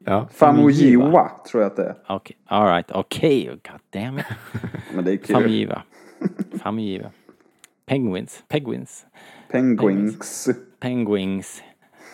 [0.06, 0.28] Ja.
[0.32, 1.94] Famujiwa tror jag att det är.
[2.08, 4.24] Okej, alright, okej, god damn it.
[4.94, 5.36] Men det är kul.
[5.36, 5.82] Famigiva.
[6.62, 7.10] Famigiva.
[7.86, 9.06] Penguins, penguins,
[9.58, 10.48] Penguins.
[10.80, 11.62] penguins.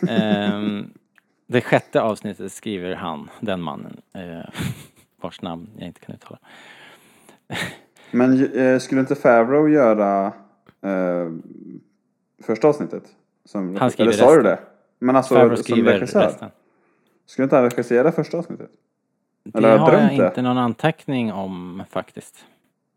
[0.09, 0.91] Ehm,
[1.47, 4.51] det sjätte avsnittet skriver han, den mannen, eh,
[5.21, 6.39] vars namn jag inte kan uttala.
[8.11, 10.27] Men eh, skulle inte Favreau göra
[10.83, 11.29] eh,
[12.43, 13.03] första avsnittet?
[13.45, 14.45] Som, Han skriver eller sa du resten.
[14.45, 14.59] det?
[14.99, 16.21] Men alltså Favreau skriver regissör?
[16.27, 16.51] resten.
[17.27, 18.71] Skulle inte han regissera första avsnittet?
[19.45, 22.45] Det Eller har jag jag inte någon anteckning om faktiskt.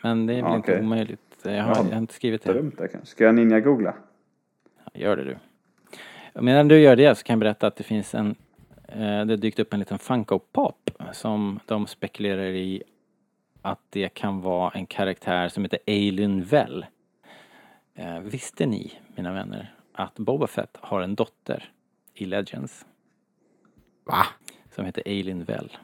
[0.03, 0.83] Men det är väl Ja, inte okej.
[0.85, 1.19] omöjligt.
[1.43, 2.53] Jag har, har jag har inte skrivit det.
[2.53, 3.07] Drömt det kanske.
[3.09, 3.93] Ska jag ninja-googla?
[4.93, 5.37] Gör det du.
[6.41, 8.35] Medan du gör det så kan jag berätta att det finns en
[8.87, 12.83] eh, det dykt upp en liten Funko Pop som de spekulerar i
[13.61, 16.85] att det kan vara en karaktär som heter Alien Vell.
[17.95, 21.71] Eh, visste ni, mina vänner, att Boba Fett har en dotter
[22.13, 22.85] i Legends
[24.03, 24.25] Va?
[24.75, 25.77] som heter Alien Vell?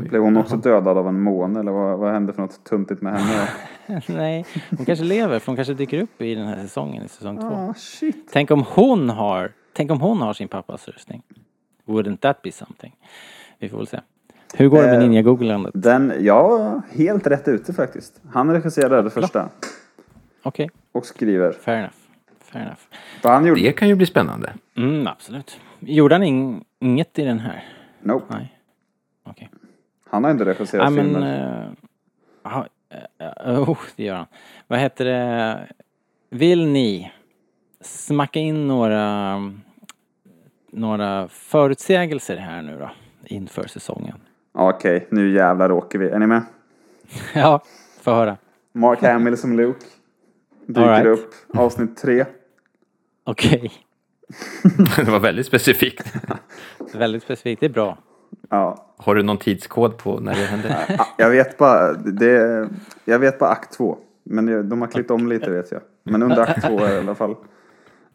[0.00, 3.20] Blev hon också dödad av en måne eller vad, vad hände för något tuntigt med
[3.20, 3.48] henne?
[4.08, 4.44] Nej,
[4.76, 7.46] hon kanske lever för hon kanske dyker upp i den här säsongen, i säsong två.
[7.46, 8.28] Ah, shit.
[8.32, 11.22] Tänk om hon har, tänk om hon har sin pappas rustning.
[11.86, 12.96] Wouldn't that be something?
[13.58, 14.00] Vi får väl se.
[14.54, 15.70] Hur går det med Eh, ninja-googlandet?
[15.74, 18.20] Den, ja, helt rätt ute faktiskt.
[18.32, 19.48] Han regisserade det första.
[20.42, 21.52] Okej, Och skriver.
[21.52, 21.94] fair enough.
[22.40, 22.80] Fair enough.
[23.22, 23.60] Vad han gjorde?
[23.60, 24.52] Det kan ju bli spännande.
[24.76, 25.60] Mm, absolut.
[25.80, 27.64] Gjorde han ing- inget i den här?
[28.02, 28.24] Nope.
[28.28, 28.58] Nej.
[29.24, 29.50] Okej.
[30.12, 31.04] Han har inte regisserat Ja, men...
[31.04, 31.74] filmer.
[32.44, 32.64] eh,
[33.46, 34.26] eh, oh, det gör han.
[34.66, 35.68] Vad heter det?
[36.30, 37.12] Vill ni
[37.80, 39.36] smacka in några,
[40.70, 42.90] några förutsägelser här nu då?
[43.24, 44.20] Inför säsongen.
[44.52, 46.08] Okej, nu jävlar åker vi.
[46.08, 46.42] Är ni med?
[47.34, 47.62] ja,
[48.00, 48.36] få höra.
[48.72, 49.86] Mark Hamill som Luke.
[50.66, 51.06] Dyker right.
[51.06, 51.34] upp.
[51.54, 52.24] Avsnitt tre.
[53.24, 53.72] Okej.
[54.96, 56.12] Det var väldigt specifikt.
[56.94, 57.60] Väldigt specifikt.
[57.60, 57.98] Det är bra.
[58.52, 60.86] Ja, Har du någon tidskod på när det hände?
[60.98, 62.68] Ah, jag vet bara, det,
[63.04, 63.98] jag vet bara akt två.
[64.22, 65.80] Men de har klippt om lite vet jag.
[66.02, 67.36] Men under akt två i alla fall.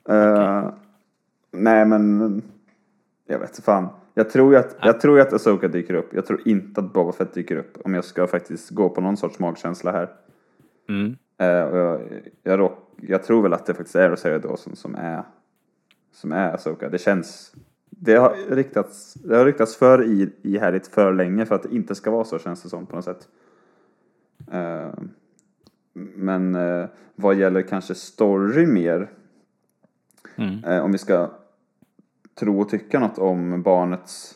[0.09, 0.69] Eh,
[1.51, 2.41] nej men,
[3.27, 3.87] jag vet fan.
[4.13, 6.13] Jag tror ju att, jag tror att Asoka dyker upp.
[6.13, 7.77] Jag tror inte att Boba Fett dyker upp.
[7.83, 10.09] Om jag ska faktiskt gå på någon sorts magkänsla här.
[10.89, 11.17] Mm.
[11.37, 12.01] Eh, och jag,
[12.43, 15.23] jag, råk, jag tror väl att det faktiskt är Rosario Dawson som är,
[16.13, 16.89] som är Asoka.
[16.89, 17.55] Det känns,
[17.99, 21.95] det har ryktats, det har ryktats för i, ihärdigt för länge för att det inte
[21.95, 23.27] ska vara så känns det som på något sätt.
[24.51, 24.89] Eh,
[26.15, 29.09] men eh, vad gäller kanske story mer,
[30.35, 30.63] Mm.
[30.63, 31.31] eh, om vi ska
[32.39, 34.35] tro och tycka något om barnets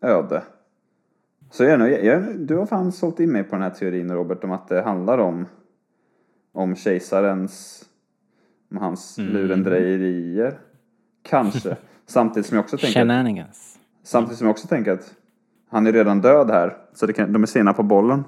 [0.00, 0.42] öde.
[1.50, 4.44] Så jag, nog- jag, du har fan sålt in mig på den här teorin Robert
[4.44, 5.46] om att det handlar om
[6.52, 7.84] om kejsarens
[8.70, 9.32] om hans Mm.
[9.32, 10.58] lurendrejerier.
[11.22, 11.76] Kanske.
[12.10, 13.78] Samtidigt som jag också tänker Shenanigans.
[14.02, 15.14] Samtidigt som jag också tänker att
[15.70, 16.76] han är redan död här.
[16.94, 18.24] Så det kan, de är sena på bollen.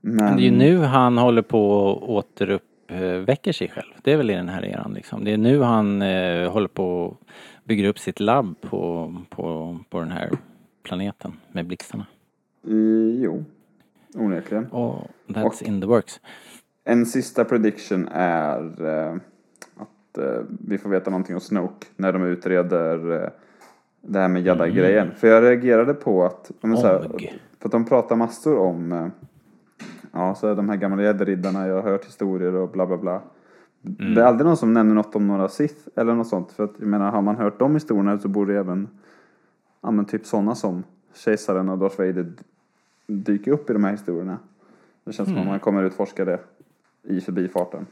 [0.00, 3.92] Men, Men det är ju nu han håller på och återuppväcker sig själv.
[4.02, 5.24] Det är väl i den här eran liksom.
[5.24, 7.16] Det är nu han eh, håller på och
[7.64, 10.30] bygger upp sitt labb på, på, på den här
[10.82, 12.06] planeten med blixtarna.
[12.66, 13.44] I, jo,
[14.14, 14.66] onekligen.
[14.66, 16.20] Och that's Och- in the works.
[16.84, 19.16] En sista prediction är eh,
[20.16, 23.28] att eh, vi får veta någonting om Snoke när de utreder eh,
[24.00, 25.10] det här med Jedi-grejen.
[25.16, 27.00] För jag reagerade på att, men så här,
[27.58, 29.06] för att de pratar massor om eh,
[30.12, 33.22] ja, så här, de här gamla Jedi-riddarna, jag har hört historier och bla bla bla.
[33.80, 36.52] Det är aldrig någon som nämner något om några Sith eller något sånt.
[36.52, 38.88] För att jag menar, har man hört de historierna så borde även
[39.80, 40.82] ja, men typ sådana som
[41.14, 42.32] kejsaren och Darth Vader
[43.06, 44.38] dyka upp i de här historierna.
[45.04, 46.38] Det känns som om man kommer utforska det
[47.02, 47.86] i förbifarten.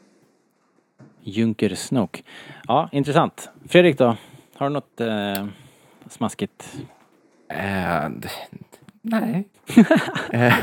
[1.24, 2.22] Junker Snoke.
[2.68, 3.50] Ja, intressant.
[3.68, 4.16] Fredrik då?
[4.56, 5.46] Har du något eh,
[6.10, 6.76] smaskigt?
[8.10, 8.28] D-
[9.02, 9.48] nej.
[10.32, 10.54] Eh,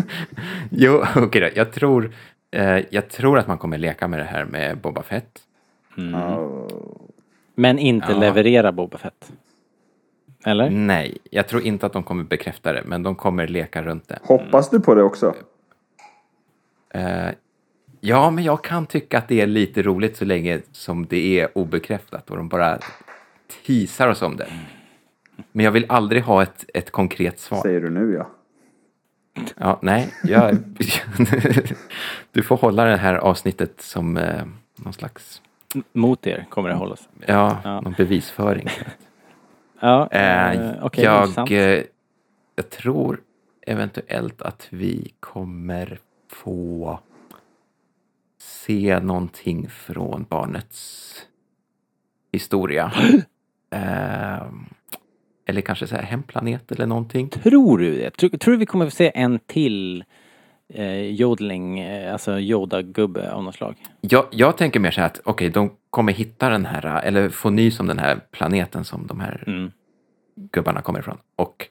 [0.70, 1.48] jo, okej då.
[1.54, 2.12] Jag tror,
[2.50, 5.40] eh, jag tror att man kommer leka med det här med Boba Fett.
[6.12, 6.48] Ja,
[7.54, 8.18] Men inte Ja.
[8.18, 9.32] leverera Boba Fett?
[10.44, 10.70] Eller?
[10.70, 14.18] Nej, jag tror inte att de kommer bekräfta det, men de kommer leka runt det.
[14.22, 15.34] hoppas du på det också?
[16.90, 17.28] Eh,
[18.00, 21.58] ja, men jag kan tycka att det är lite roligt så länge som det är
[21.58, 22.78] obekräftat och de bara
[23.66, 24.48] teasar oss om det.
[25.52, 27.62] Men jag vill aldrig ha ett, ett konkret svar.
[27.62, 28.30] Säger du nu ja.
[29.56, 30.56] Ja, nej, jag,
[32.32, 34.44] du får hålla det här avsnittet som eh,
[34.76, 35.42] någon slags,
[35.92, 37.08] Mot er kommer det hållas.
[37.26, 37.80] ja, Ja.
[37.80, 38.68] någon bevisföring.
[39.80, 41.82] Ja, Eh, eh, okej, jag, eh,
[42.56, 43.20] jag tror
[43.66, 45.98] eventuellt att vi kommer
[46.28, 46.98] få
[48.46, 51.12] se någonting från barnets
[52.32, 52.92] historia.
[53.70, 54.46] eh,
[55.48, 57.28] eller kanske så här hemplanet eller någonting.
[57.28, 58.10] Tror du det?
[58.10, 60.04] Tror, tror du vi kommer få se en till
[60.68, 63.76] eh, jodling, eh, alltså Yoda-gubbe av något slag?
[64.00, 67.50] Jag, jag tänker mer så här att okej, de kommer hitta den här, eller få
[67.50, 69.70] nys om den här planeten som de här Mm.
[70.52, 71.18] gubbarna kommer ifrån.
[71.36, 71.68] Och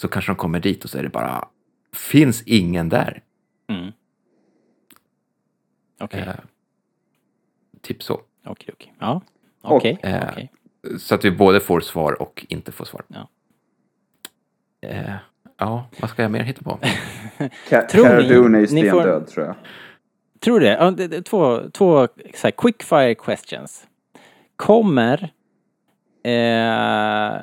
[0.00, 1.48] så kanske de kommer dit och så är det bara,
[1.94, 3.22] finns ingen där.
[3.68, 3.92] Mm.
[6.00, 6.34] Okej, Eh,
[7.80, 8.20] typ så.
[8.44, 8.94] okej, okej.
[8.98, 9.20] Ja,
[9.62, 10.50] okej, eh, okej.
[10.98, 13.02] Så att vi både får svar och inte får svar.
[13.08, 13.28] Ja.
[14.80, 15.14] Eh,
[15.58, 16.78] ja, vad ska jag mer hitta på?
[17.68, 18.66] Ka- Tror Cara ni- Dune är får-
[19.00, 19.54] stendöd tror jag.
[20.40, 20.72] Tror du det?
[20.72, 21.22] Ja, det, det?
[21.22, 23.86] Två, två så här, quick fire questions.
[24.56, 25.32] Kommer
[26.22, 27.38] Eh,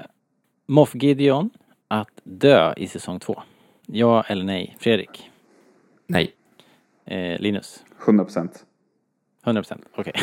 [0.67, 1.49] Moff Gideon
[1.87, 3.41] att dö i säsong två?
[3.85, 4.75] Ja eller nej?
[4.79, 5.29] Fredrik?
[6.07, 6.33] Nej.
[7.05, 7.84] Eh, Linus?
[8.03, 8.65] 100 procent.
[9.45, 9.85] 100 procent?
[9.95, 10.13] Okej.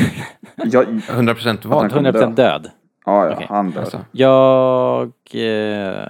[0.56, 1.78] Ja, 100 procent vad?
[1.78, 2.42] kommer 100 procent dö.
[2.42, 2.70] död?
[3.06, 3.46] ja, ja Okej.
[3.48, 3.80] han dör.
[3.80, 5.12] Alltså, Jag...
[5.32, 6.02] Eh,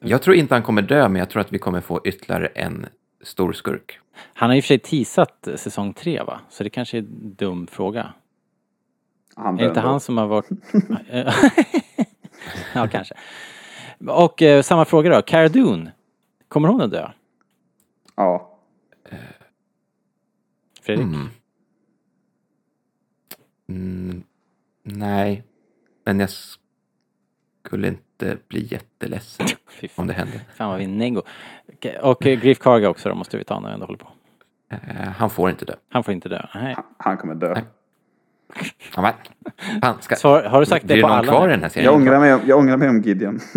[0.00, 2.86] jag tror inte han kommer dö, men jag tror att vi kommer få ytterligare en
[3.22, 3.98] stor skurk.
[4.34, 6.40] han har i och för sig teasat säsong tre va?
[6.48, 8.12] Så det kanske är en dum fråga.
[9.36, 10.48] Han Är det inte han som har varit...
[12.74, 13.14] ja, kanske.
[14.06, 15.22] Och eh, samma fråga då.
[15.22, 15.92] Cara Dune.
[16.48, 17.08] Kommer hon att dö?
[18.16, 18.47] Ja.
[20.88, 21.06] Fredrik?
[21.06, 21.28] Mm.
[23.68, 24.22] Mm,
[24.82, 25.44] nej,
[26.04, 26.28] men jag
[27.66, 29.46] skulle inte bli jätteledsen
[29.94, 30.40] om det hände.
[30.56, 31.22] fan vad vi är.
[31.72, 34.08] Okej, Och Griff Karga också då måste vi ta när vi ändå håller på.
[34.70, 34.78] Eh,
[35.16, 35.74] Han får inte dö.
[35.88, 36.46] Han får inte dö.
[36.54, 36.76] Nej.
[36.98, 37.54] Han kommer dö.
[37.54, 37.64] Nej.
[38.96, 39.12] Ja, men,
[39.80, 41.32] fan, ska, Svar, har du sagt det det på alla?
[41.32, 41.84] kvar i den här serien?
[41.84, 43.40] Jag ångrar, mig, jag ångrar mig om Gideon.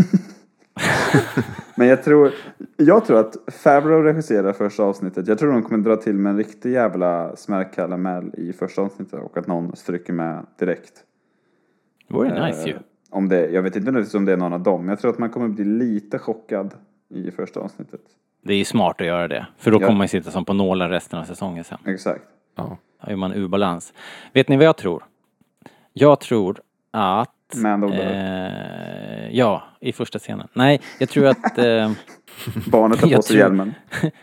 [1.76, 2.31] Men jag tror,
[2.77, 5.27] jag tror att Favreau regisserar första avsnittet.
[5.27, 9.38] Jag tror de kommer dra till med en riktig jävla smärkaramell i första avsnittet och
[9.38, 10.93] att någon stryker med direkt.
[12.07, 12.73] Det vore nice ju.
[12.76, 12.80] Eh,
[13.10, 15.18] Om det, jag vet inte om det är någon av dem, men jag tror att
[15.19, 16.73] man kommer bli lite chockad
[17.10, 18.02] i första avsnittet.
[18.43, 19.48] Det är ju smart att göra det.
[19.57, 19.85] För då Ja.
[19.85, 21.77] kommer man ju sitta som på nålar resten av säsongen sen.
[21.85, 22.23] Exakt.
[22.56, 22.77] Ja.
[23.06, 23.93] Då är man ur balans.
[24.34, 25.03] Vet ni vad jag tror?
[25.93, 26.60] Jag tror
[26.91, 27.35] att...
[27.56, 27.98] Mando dör.
[29.26, 30.48] Eh, ja, i första scenen.
[30.53, 31.57] Nej, jag tror att...
[31.57, 31.91] Eh,
[32.72, 33.73] Barnet tar på jag sig tror- hjälmen.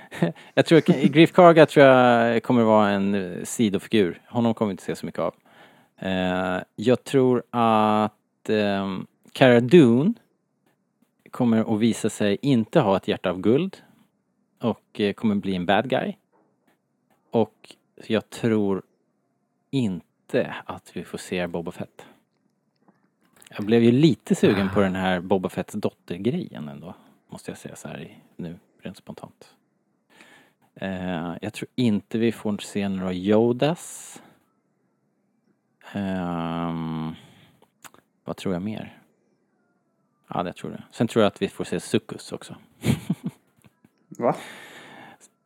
[0.54, 4.20] jag tror att Griff Karga tror jag kommer vara en eh, sidofigur.
[4.28, 5.34] Honom kommer vi inte se så mycket av.
[5.98, 8.98] Eh, jag tror att eh,
[9.32, 10.12] Cara Dune
[11.30, 13.76] kommer att visa sig inte ha ett hjärta av guld
[14.60, 16.14] och eh, kommer bli en bad guy.
[17.30, 17.74] Och
[18.06, 18.82] jag tror
[19.70, 22.06] inte att vi får se Boba Fett.
[23.48, 26.94] Jag blev ju lite sugen på den här Boba Fetts dotter-grejen ändå.
[27.28, 29.54] Måste jag säga så här nu, rent spontant.
[30.74, 34.22] Eh, jag tror inte vi får se några Yodas.
[35.92, 37.14] Ehm,
[38.24, 38.98] vad tror jag mer?
[40.28, 40.82] Ja, det tror jag.
[40.90, 42.56] Sen tror jag att vi får se Succus också.
[44.08, 44.36] Va?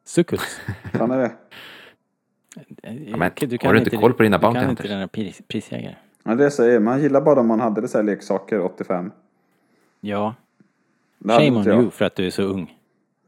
[0.04, 0.60] Succus.
[0.92, 1.36] Han är det.
[3.16, 3.20] men
[3.62, 4.86] har du inte koll på dina Du kan Bounty inte Hunters?
[4.86, 5.96] dina pris, prisjägare.
[6.22, 9.12] Ja, det säger, man gillar bara om man hade så här leksaker 85.
[10.00, 10.34] Ja.
[11.18, 12.78] Det Shame on you för att du är så ung.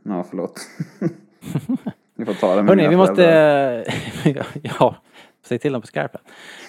[0.02, 0.60] Ja, förlåt.
[2.16, 3.84] Ni får ta det med mina vi måste...
[4.62, 4.96] ja,
[5.42, 6.20] säg till dem på skarpen.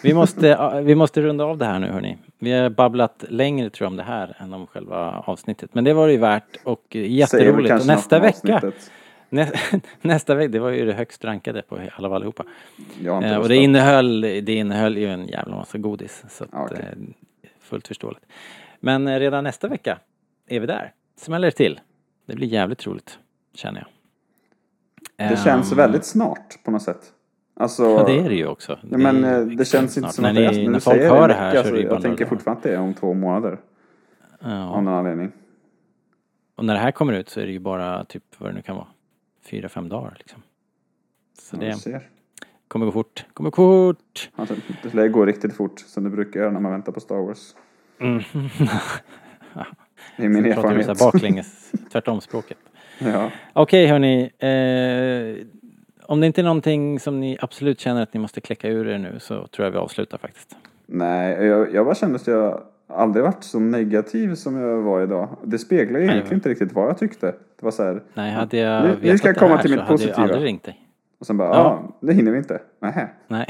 [0.04, 2.18] Vi måste, vi måste runda av det här nu hörni.
[2.40, 5.70] Vi har babblat längre tror jag om det här än om själva avsnittet.
[5.74, 7.82] Men det var det ju värt och jätteroligt.
[7.82, 8.92] Och nästa vecka, avsnittet.
[9.30, 9.52] Nä,
[10.02, 12.44] nästa vecka, det var ju det högst rankade på alla allihopa.
[13.00, 16.24] Inte Eh, och det innehöll, det innehöll ju en jävla massa godis.
[16.30, 16.86] Så att, Ja, okej.
[17.42, 18.26] eh, fullt förståeligt.
[18.80, 20.00] Men eh, redan nästa vecka
[20.48, 20.94] är vi där.
[21.18, 21.80] Smäller det till.
[22.26, 23.20] Det blir jävligt roligt,
[23.54, 23.88] känner jag.
[25.30, 27.12] Det känns Ehm, väldigt snart på något sätt.
[27.60, 28.80] Alltså, Ja, det är det ju också.
[28.92, 30.14] Ja, men eh, det extremt känns inte snart.
[30.14, 31.72] som när att det är, ni, när när du folk hör det här vecka, så
[31.72, 33.60] det ju Jag tänker fortfarande att det är om två månader.
[34.40, 34.66] Ja.
[34.70, 35.32] Av någon anledning.
[36.56, 38.62] Och när det här kommer ut så är det ju bara typ vad det nu
[38.62, 38.88] kan vara.
[39.46, 40.42] Fyra, fem dagar liksom.
[41.42, 42.02] Så det ser.
[42.68, 43.26] kommer gå fort.
[43.34, 44.30] Kommer gå fort.
[44.36, 47.16] Alltså, det lär gå riktigt fort som det brukar göra när man väntar på Star
[47.16, 47.56] Wars.
[50.18, 51.14] Det är min Nu pratar vi så erfarenhet.
[51.14, 52.58] baklänges, tvärtom språket.
[53.00, 53.32] ja.
[53.54, 54.22] Okej hörni.
[54.40, 55.46] Eh,
[56.08, 58.98] om det inte är någonting som ni absolut känner att ni måste kläcka ur er
[58.98, 60.56] nu så tror jag vi avslutar faktiskt.
[60.86, 65.38] Nej, jag, jag bara kände att jag aldrig varit så negativ som jag var idag.
[65.44, 67.26] Det speglar Nej, egentligen inte riktigt vad jag tyckte.
[67.26, 69.80] Det var så här, Nej, hade jag Nu- nu ska jag komma här till mitt
[69.80, 70.24] hade jag positiva.
[70.24, 70.82] aldrig ringt dig.
[71.20, 71.56] och sen bara, Ja.
[71.92, 72.62] ja, det hinner vi inte.
[72.82, 73.46] Nähä, Nej.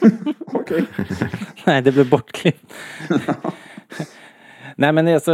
[0.46, 0.84] okej.
[1.66, 2.72] Nej, det blev bortklippt.
[4.76, 5.32] Nej men alltså,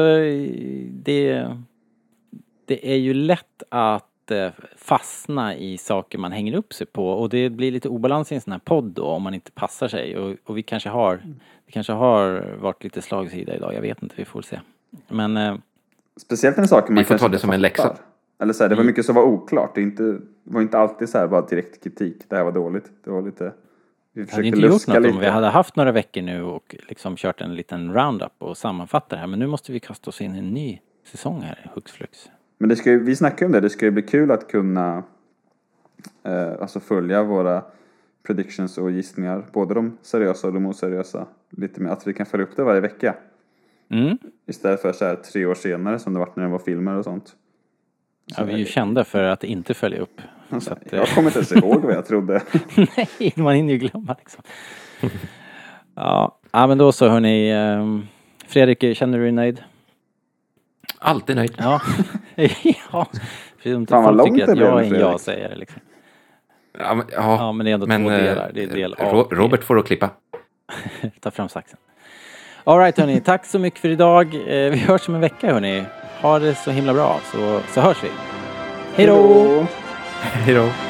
[0.91, 1.47] det,
[2.67, 7.29] det är ju lätt att eh, fastna i saker man hänger upp sig på och
[7.29, 10.17] det blir lite obalans i en sån här podd då om man inte passar sig
[10.19, 11.21] och, och vi kanske har,
[11.69, 14.61] det kanske har varit lite slagsida idag, jag vet inte, vi får se.
[15.09, 15.55] Men eh,
[16.17, 17.97] Speciellt när saker man Vi får ta det som en läxa.
[18.39, 19.75] Eller så här, det var mycket som var oklart.
[19.75, 22.25] Det, inte, det var inte alltid så här bara direkt kritik.
[22.29, 22.91] Det här var dåligt.
[23.05, 23.53] Det var lite...
[24.13, 25.15] Vi jag hade försökte inte gjort luska något lite.
[25.15, 29.11] om vi hade haft några veckor nu och liksom kört en liten roundup och sammanfattat
[29.11, 31.93] det här men nu måste vi kasta oss in i en ny säsong här, hux
[31.93, 32.31] flux.
[32.59, 35.03] Men det ska ju, vi snackade om det, det ska ju bli kul att kunna
[36.23, 37.63] eh, alltså följa våra
[38.29, 39.45] predictions och gissningar.
[39.53, 41.27] Både de seriösa och de oseriösa.
[41.51, 43.15] Lite mer, att vi kan följa upp det varje vecka.
[43.91, 44.19] Mm.
[44.47, 47.05] Istället för så här tre år senare som det var när det var filmer och
[47.05, 47.33] sånt.
[48.37, 50.21] Ja, vi är ju kända för att inte följa upp.
[50.61, 52.43] Så att, eh, Jag kommer inte ens ihåg vad jag trodde.
[52.97, 54.43] nej, man hinner ju glömma liksom.
[55.95, 57.51] Ja, Ja men då så hörni.
[57.51, 58.07] ehm,
[58.47, 59.63] Fredrik, känner du dig nöjd?
[60.99, 61.55] Alltid nöjd.
[61.59, 61.81] Ja.
[62.93, 63.07] ja.
[63.63, 65.01] Fan, vad långt det blev jag nu, är en Fredrik.
[65.01, 65.81] ja-sägare liksom.
[66.79, 68.51] Ja, men, ja, Ja men det är ändå men två eh, delar.
[68.55, 69.25] Det är del A.
[69.31, 70.11] Robert får att klippa.
[71.21, 71.79] Ta fram saxen.
[72.65, 74.35] Alright hörni, tack så mycket för idag.
[74.35, 75.85] Eh, Vi hörs om en vecka hörni.
[76.23, 78.09] Ha det så himla bra så, så hörs vi.
[78.95, 79.67] Hej då!
[80.21, 80.88] Hej då.